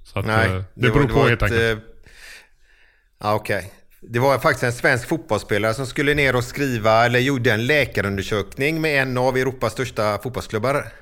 Så 0.04 0.18
att, 0.18 0.26
Nej, 0.26 0.50
eh, 0.50 0.62
det, 0.74 0.90
beror 0.90 1.08
var- 1.08 1.22
på 1.22 1.28
helt 1.28 1.42
enkelt. 1.42 1.61
eh, 1.78 1.78
Ja, 3.22 3.34
okej. 3.34 3.72
Det 4.03 4.18
var 4.18 4.38
faktiskt 4.38 4.62
en 4.62 4.72
svensk 4.72 5.09
fotbollsspelare 5.09 5.74
som 5.74 5.86
skulle 5.86 6.14
ner 6.14 6.36
och 6.36 6.44
skriva, 6.44 7.05
eller 7.05 7.18
gjorde 7.18 7.53
en 7.53 7.66
läkarundersökning 7.66 8.80
med 8.80 9.03
en 9.03 9.18
av 9.18 9.36
Europas 9.36 9.72
största 9.72 10.18
fotbollsklubbar. 10.18 10.92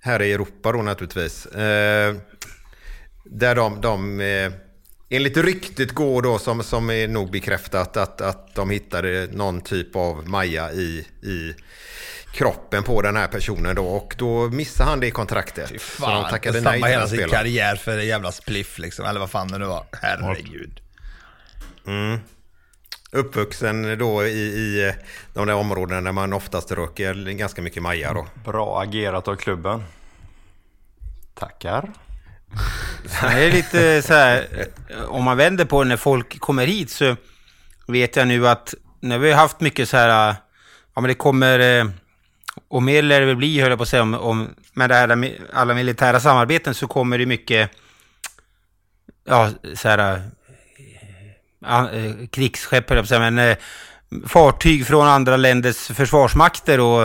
Här 0.00 0.22
i 0.22 0.32
Europa 0.32 0.72
då 0.72 0.82
naturligtvis. 0.82 1.46
Eh, 1.46 2.14
där 3.24 3.54
de, 3.54 3.80
de 3.80 4.20
eh, 4.20 4.52
enligt 5.08 5.36
ryktet 5.36 5.92
går 5.92 6.22
då, 6.22 6.38
som, 6.38 6.62
som 6.62 6.90
är 6.90 7.08
nog 7.08 7.30
bekräftat, 7.30 7.96
att, 7.96 8.20
att 8.20 8.54
de 8.54 8.70
hittade 8.70 9.28
någon 9.32 9.60
typ 9.60 9.96
av 9.96 10.28
maja 10.28 10.72
i, 10.72 11.06
i 11.22 11.54
kroppen 12.32 12.82
på 12.82 13.02
den 13.02 13.16
här 13.16 13.28
personen 13.28 13.74
då. 13.74 13.84
Och 13.84 14.14
då 14.18 14.48
missade 14.48 14.90
han 14.90 15.00
det 15.00 15.10
kontraktet. 15.10 15.80
så 15.80 16.06
de 16.06 16.30
tackade 16.30 16.60
nej 16.60 16.82
till 16.82 16.90
hela 16.90 17.08
sin 17.08 17.28
karriär 17.28 17.76
för 17.76 17.98
en 17.98 18.06
jävla 18.06 18.32
spliff 18.32 18.78
liksom, 18.78 19.06
eller 19.06 19.20
vad 19.20 19.30
fan 19.30 19.48
det 19.48 19.58
nu 19.58 19.64
var. 19.64 19.84
Herregud. 20.02 20.80
Mm. 21.86 22.18
Uppvuxen 23.12 23.98
då 23.98 24.24
i, 24.24 24.40
i 24.40 24.94
de 25.34 25.46
där 25.46 25.54
områdena 25.54 26.00
där 26.00 26.12
man 26.12 26.32
oftast 26.32 26.72
röker 26.72 27.14
ganska 27.14 27.62
mycket 27.62 27.82
maja 27.82 28.12
då. 28.12 28.26
Bra 28.44 28.82
agerat 28.82 29.28
av 29.28 29.36
klubben. 29.36 29.84
Tackar. 31.34 31.90
Det 33.20 33.44
är 33.44 33.52
lite 33.52 34.02
så 34.02 34.14
här, 34.14 34.46
om 35.08 35.24
man 35.24 35.36
vänder 35.36 35.64
på 35.64 35.82
det 35.82 35.88
när 35.88 35.96
folk 35.96 36.40
kommer 36.40 36.66
hit 36.66 36.90
så 36.90 37.16
vet 37.86 38.16
jag 38.16 38.28
nu 38.28 38.48
att 38.48 38.74
när 39.00 39.18
vi 39.18 39.30
har 39.30 39.38
haft 39.38 39.60
mycket 39.60 39.88
så 39.88 39.96
här, 39.96 40.34
ja 40.94 41.00
men 41.00 41.08
det 41.08 41.14
kommer, 41.14 41.80
eh, 41.80 41.86
och 42.68 42.82
mer 42.82 43.02
lär 43.02 43.20
det 43.20 43.26
väl 43.26 43.36
bli 43.36 43.60
höll 43.60 43.70
jag 43.70 43.78
på 43.78 43.82
att 43.82 43.88
säga, 43.88 44.02
om, 44.02 44.14
om 44.14 44.54
med 44.72 44.90
det 44.90 44.94
här 44.94 45.36
alla 45.52 45.74
militära 45.74 46.20
samarbeten 46.20 46.74
så 46.74 46.86
kommer 46.86 47.18
det 47.18 47.26
mycket, 47.26 47.70
ja 49.24 49.50
så 49.74 49.88
här, 49.88 50.22
Eh, 51.66 52.26
krigsskepp 52.32 52.88
höll 52.90 52.96
jag 52.96 53.02
på 53.02 53.04
att 53.04 53.08
säga, 53.08 53.30
men 53.30 53.38
eh, 53.38 53.56
fartyg 54.26 54.86
från 54.86 55.06
andra 55.06 55.36
länders 55.36 55.76
försvarsmakter 55.76 56.80
och 56.80 57.04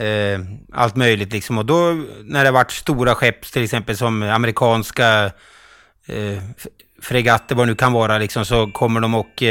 eh, 0.00 0.40
allt 0.72 0.96
möjligt 0.96 1.32
liksom. 1.32 1.58
Och 1.58 1.66
då 1.66 2.04
när 2.24 2.44
det 2.44 2.50
varit 2.50 2.72
stora 2.72 3.14
skepp, 3.14 3.42
till 3.52 3.64
exempel 3.64 3.96
som 3.96 4.22
amerikanska 4.22 5.30
fregatter, 7.02 7.54
vad 7.54 7.66
det 7.66 7.70
nu 7.70 7.74
kan 7.74 7.92
vara, 7.92 8.18
liksom, 8.18 8.44
så 8.44 8.66
kommer 8.66 9.00
de 9.00 9.14
och 9.14 9.42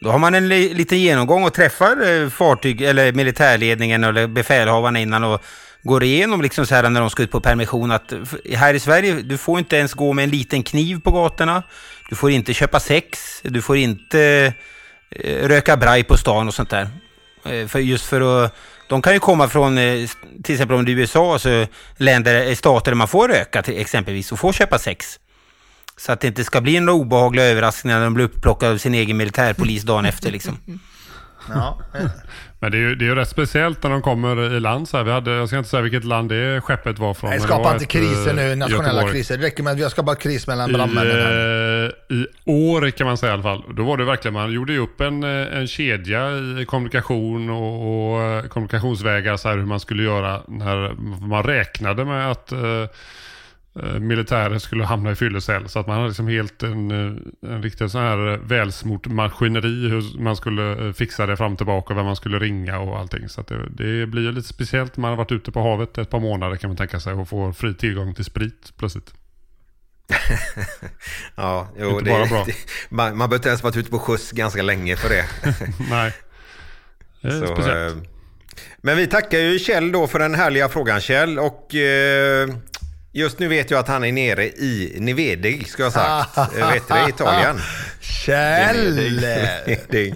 då 0.00 0.10
har 0.10 0.18
man 0.18 0.34
en 0.34 0.48
li 0.48 0.74
liten 0.74 1.00
genomgång 1.00 1.44
och 1.44 1.54
träffar 1.54 2.30
fartyg 2.30 2.82
eller 2.82 3.12
militärledningen 3.12 4.04
eller 4.04 4.26
befälhavarna 4.26 5.00
innan 5.00 5.24
och 5.24 5.42
går 5.82 6.04
igenom 6.04 6.42
liksom 6.42 6.66
så 6.66 6.74
här 6.74 6.90
när 6.90 7.00
de 7.00 7.10
ska 7.10 7.22
ut 7.22 7.30
på 7.30 7.40
permission 7.40 7.90
att 7.90 8.12
här 8.54 8.74
i 8.74 8.80
Sverige, 8.80 9.22
du 9.22 9.38
får 9.38 9.58
inte 9.58 9.76
ens 9.76 9.94
gå 9.94 10.12
med 10.12 10.22
en 10.22 10.30
liten 10.30 10.62
kniv 10.62 11.00
på 11.00 11.10
gatorna. 11.10 11.62
Du 12.08 12.16
får 12.16 12.30
inte 12.30 12.54
köpa 12.54 12.80
sex, 12.80 13.40
du 13.42 13.62
får 13.62 13.76
inte 13.76 14.52
eh, 15.10 15.48
röka 15.48 15.76
braj 15.76 16.04
på 16.04 16.16
stan 16.16 16.48
och 16.48 16.54
sånt 16.54 16.70
där. 16.70 16.88
Eh, 17.44 17.66
för 17.66 17.78
just 17.78 18.04
för 18.04 18.44
att 18.44 18.54
de 18.88 19.02
kan 19.02 19.12
ju 19.12 19.18
komma 19.18 19.48
från, 19.48 19.78
eh, 19.78 20.08
till 20.42 20.54
exempel 20.54 20.76
om 20.76 20.84
det 20.84 20.92
är 20.92 20.96
USA, 20.96 21.32
alltså 21.32 21.66
länder, 21.96 22.54
stater 22.54 22.90
där 22.90 22.96
man 22.96 23.08
får 23.08 23.28
röka 23.28 23.62
till 23.62 23.80
exempelvis 23.80 24.32
och 24.32 24.38
får 24.38 24.52
köpa 24.52 24.78
sex. 24.78 25.20
Så 25.96 26.12
att 26.12 26.20
det 26.20 26.28
inte 26.28 26.44
ska 26.44 26.60
bli 26.60 26.80
några 26.80 27.00
obehagliga 27.00 27.44
överraskningar 27.44 27.98
när 27.98 28.04
de 28.04 28.14
blir 28.14 28.24
upplockade 28.24 28.72
av 28.72 28.78
sin 28.78 28.94
egen 28.94 29.16
militärpolis 29.16 29.82
dagen 29.82 30.04
efter 30.04 30.30
liksom. 30.30 30.58
Ja. 31.48 31.80
Men 32.60 32.70
det 32.70 32.76
är 32.76 32.80
ju 32.80 32.94
det 32.94 33.04
är 33.04 33.06
ju 33.06 33.14
rätt 33.14 33.28
speciellt 33.28 33.82
när 33.82 33.90
de 33.90 34.02
kommer 34.02 34.56
i 34.56 34.60
land 34.60 34.88
så 34.88 34.96
här. 34.96 35.04
Vi 35.04 35.10
hade, 35.10 35.30
jag 35.30 35.48
ska 35.48 35.58
inte 35.58 35.70
säga 35.70 35.82
vilket 35.82 36.04
land 36.04 36.28
det 36.28 36.60
skeppet 36.60 36.98
var 36.98 37.14
från. 37.14 37.30
Nej, 37.30 37.40
skapa 37.40 37.72
inte 37.72 37.86
kriser 37.86 38.28
eh, 38.28 38.34
nu, 38.34 38.54
nationella 38.54 38.88
Göteborg. 38.88 39.12
kriser. 39.12 39.36
Det 39.36 39.46
räcker 39.46 39.62
med 39.62 39.70
att 39.72 39.78
vi 39.78 39.82
har 39.82 39.90
skapat 39.90 40.18
kris 40.18 40.46
mellan 40.46 40.72
brandmännen. 40.72 41.16
här. 41.16 41.84
eh, 42.10 42.16
I 42.16 42.26
år 42.44 42.90
kan 42.90 43.06
man 43.06 43.18
säga 43.18 43.30
i 43.30 43.34
alla 43.34 43.42
fall. 43.42 43.62
Då 43.76 43.84
var 43.84 43.96
det 43.96 44.04
verkligen, 44.04 44.32
man 44.32 44.52
gjorde 44.52 44.72
ju 44.72 44.78
upp 44.78 45.00
en, 45.00 45.22
eh, 45.22 45.58
en 45.58 45.66
kedja 45.66 46.30
i 46.62 46.64
kommunikation 46.68 47.50
och, 47.50 48.12
och 48.14 48.22
eh, 48.22 48.44
kommunikationsvägar 48.44 49.36
så 49.36 49.48
här 49.48 49.56
hur 49.56 49.66
man 49.66 49.80
skulle 49.80 50.02
göra 50.02 50.42
när 50.48 50.92
man 51.26 51.42
räknade 51.42 52.04
med 52.04 52.30
att 52.30 52.52
eh, 53.82 54.00
militärer 54.00 54.58
skulle 54.58 54.84
hamna 54.84 55.10
i 55.10 55.14
fyllecell. 55.14 55.68
Så 55.68 55.78
att 55.78 55.86
man 55.86 55.96
hade 55.96 56.08
liksom 56.08 56.28
helt 56.28 56.62
en, 56.62 56.90
eh, 56.90 57.50
en 57.52 57.62
riktigt 57.62 57.90
sån 57.90 58.00
här 58.02 58.32
eh, 58.32 58.38
välsmort 58.38 59.06
maskineri 59.06 59.88
hur 59.88 60.18
man 60.22 60.36
skulle 60.36 60.92
fixa 60.92 61.26
det 61.26 61.36
fram 61.36 61.52
och 61.52 61.58
tillbaka 61.58 61.92
och 61.92 61.98
vem 61.98 62.06
man 62.06 62.16
skulle 62.16 62.38
ringa 62.38 62.78
och 62.78 62.98
allting. 62.98 63.28
Så 63.28 63.42
det, 63.42 63.68
det 63.70 64.06
blir 64.06 64.22
ju 64.22 64.32
lite 64.32 64.48
speciellt. 64.48 64.96
Man 64.96 65.10
har 65.10 65.16
varit 65.16 65.32
ute 65.32 65.52
på 65.52 65.60
havet 65.62 65.98
ett 65.98 66.10
par 66.10 66.20
månader 66.20 66.56
kan 66.56 66.70
man 66.70 66.76
tänka 66.76 67.00
sig 67.00 67.12
och 67.12 67.28
får 67.28 67.52
fri 67.52 67.74
tillgång 67.74 68.14
till 68.14 68.24
sprit 68.24 68.72
plötsligt. 68.78 69.14
Ja, 71.36 71.68
jo, 71.78 71.90
Inte 71.90 72.04
det, 72.04 72.10
bara 72.10 72.26
bra. 72.26 72.44
det, 72.46 72.54
man, 72.88 73.08
man 73.08 73.18
behöver 73.18 73.36
inte 73.36 73.48
ens 73.48 73.62
varit 73.62 73.76
ute 73.76 73.90
på 73.90 73.98
skjuts 73.98 74.32
ganska 74.32 74.62
länge 74.62 74.96
för 74.96 75.08
det. 75.08 75.24
Nej. 75.90 76.12
Det 77.22 77.28
är 77.28 77.40
Så, 77.46 77.54
speciellt. 77.54 77.96
eh, 77.96 78.02
men 78.82 78.96
vi 78.96 79.06
tackar 79.06 79.38
ju 79.38 79.58
Kjell 79.58 79.92
då 79.92 80.06
för 80.06 80.18
den 80.18 80.34
härliga 80.34 80.68
frågan 80.68 81.00
Kjell. 81.00 81.38
Och 81.38 81.74
eh, 81.74 82.48
just 83.12 83.38
nu 83.38 83.48
vet 83.48 83.70
jag 83.70 83.80
att 83.80 83.88
han 83.88 84.04
är 84.04 84.12
nere 84.12 84.44
i 84.46 84.96
Nevedig, 85.00 85.68
ska 85.68 85.82
jag 85.82 85.90
ha 85.90 86.24
sagt. 86.24 86.58
Eh, 86.58 86.72
vet 86.72 86.88
du 86.88 86.94
det? 86.94 87.08
Italien. 87.08 87.60
Kjell! 88.00 88.94
Nevedig. 89.66 90.14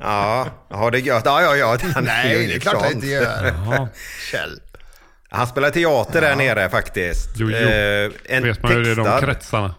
Ja, 0.00 0.48
har 0.70 0.90
det 0.90 0.98
gött? 0.98 1.22
Ja, 1.24 1.42
ja, 1.42 1.56
ja. 1.56 1.78
Han 1.94 2.04
Nej, 2.04 2.46
det 2.46 2.54
är 2.54 2.60
klart 2.60 2.82
han 2.82 2.92
inte 2.92 3.06
gör. 3.06 3.88
Kjell. 4.30 4.60
Han 5.30 5.46
spelar 5.46 5.70
teater 5.70 6.20
där 6.20 6.36
nere 6.36 6.70
faktiskt. 6.70 7.28
Jo, 7.36 7.50
jo. 7.50 7.56
Eh, 7.56 8.10
en 8.24 8.42
vet 8.42 8.62
man 8.62 8.72
ju 8.72 8.82
det 8.84 8.90
är 8.90 8.96
de 8.96 9.20
kretsarna. 9.20 9.74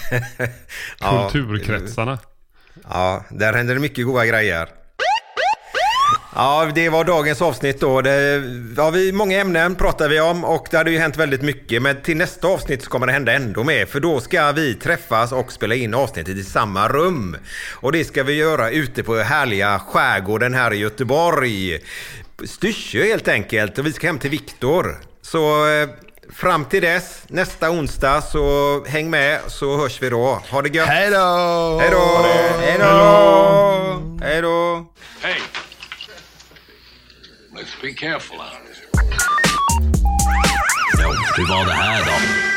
Ja, 1.00 1.30
Kulturkretsarna. 1.32 2.18
Ja, 2.90 3.24
där 3.30 3.52
händer 3.52 3.74
det 3.74 3.80
mycket 3.80 4.06
goda 4.06 4.26
grejer. 4.26 4.68
Ja, 6.36 6.70
det 6.74 6.88
var 6.88 7.04
dagens 7.04 7.42
avsnitt 7.42 7.80
då. 7.80 8.00
Det, 8.00 8.42
ja, 8.76 8.90
vi, 8.90 9.12
många 9.12 9.40
ämnen 9.40 9.74
pratar 9.74 10.08
vi 10.08 10.20
om 10.20 10.44
och 10.44 10.66
det 10.70 10.76
hade 10.76 10.90
ju 10.90 10.98
hänt 10.98 11.16
väldigt 11.16 11.42
mycket. 11.42 11.82
Men 11.82 12.02
till 12.02 12.16
nästa 12.16 12.48
avsnitt 12.48 12.82
så 12.82 12.90
kommer 12.90 13.06
det 13.06 13.12
hända 13.12 13.32
ändå 13.32 13.64
mer. 13.64 13.86
För 13.86 14.00
då 14.00 14.20
ska 14.20 14.52
vi 14.52 14.74
träffas 14.74 15.32
och 15.32 15.52
spela 15.52 15.74
in 15.74 15.94
avsnittet 15.94 16.36
i 16.36 16.44
samma 16.44 16.88
rum. 16.88 17.36
Och 17.72 17.92
det 17.92 18.04
ska 18.04 18.22
vi 18.22 18.34
göra 18.34 18.70
ute 18.70 19.02
på 19.02 19.16
härliga 19.16 19.78
skärgården 19.78 20.54
här 20.54 20.72
i 20.72 20.76
Göteborg. 20.76 21.80
Styrsö 22.44 23.04
helt 23.04 23.28
enkelt. 23.28 23.78
Och 23.78 23.86
vi 23.86 23.92
ska 23.92 24.06
hem 24.06 24.18
till 24.18 24.30
Viktor. 24.30 25.00
Så 25.22 25.68
eh, 25.68 25.88
fram 26.32 26.64
till 26.64 26.82
dess, 26.82 27.22
nästa 27.28 27.70
onsdag, 27.70 28.22
så 28.22 28.84
häng 28.86 29.10
med 29.10 29.40
så 29.46 29.76
hörs 29.76 30.02
vi 30.02 30.10
då. 30.10 30.42
Ha 30.50 30.62
det 30.62 30.68
gött! 30.68 30.88
Hej 30.88 31.10
då! 31.10 31.78
Hej 31.80 31.90
då! 31.90 32.26
Hej 32.60 32.76
då! 32.78 34.18
Hej 34.22 34.42
då! 34.42 34.86
Hey, 35.22 35.40
let's 37.54 37.74
be 37.80 37.94
careful 37.94 38.40
out 38.40 38.52
here. 38.52 38.74
Ja, 40.98 41.08
hur 41.36 41.48
var 41.48 41.66
det 41.66 41.72
här 41.72 42.04
då? 42.04 42.53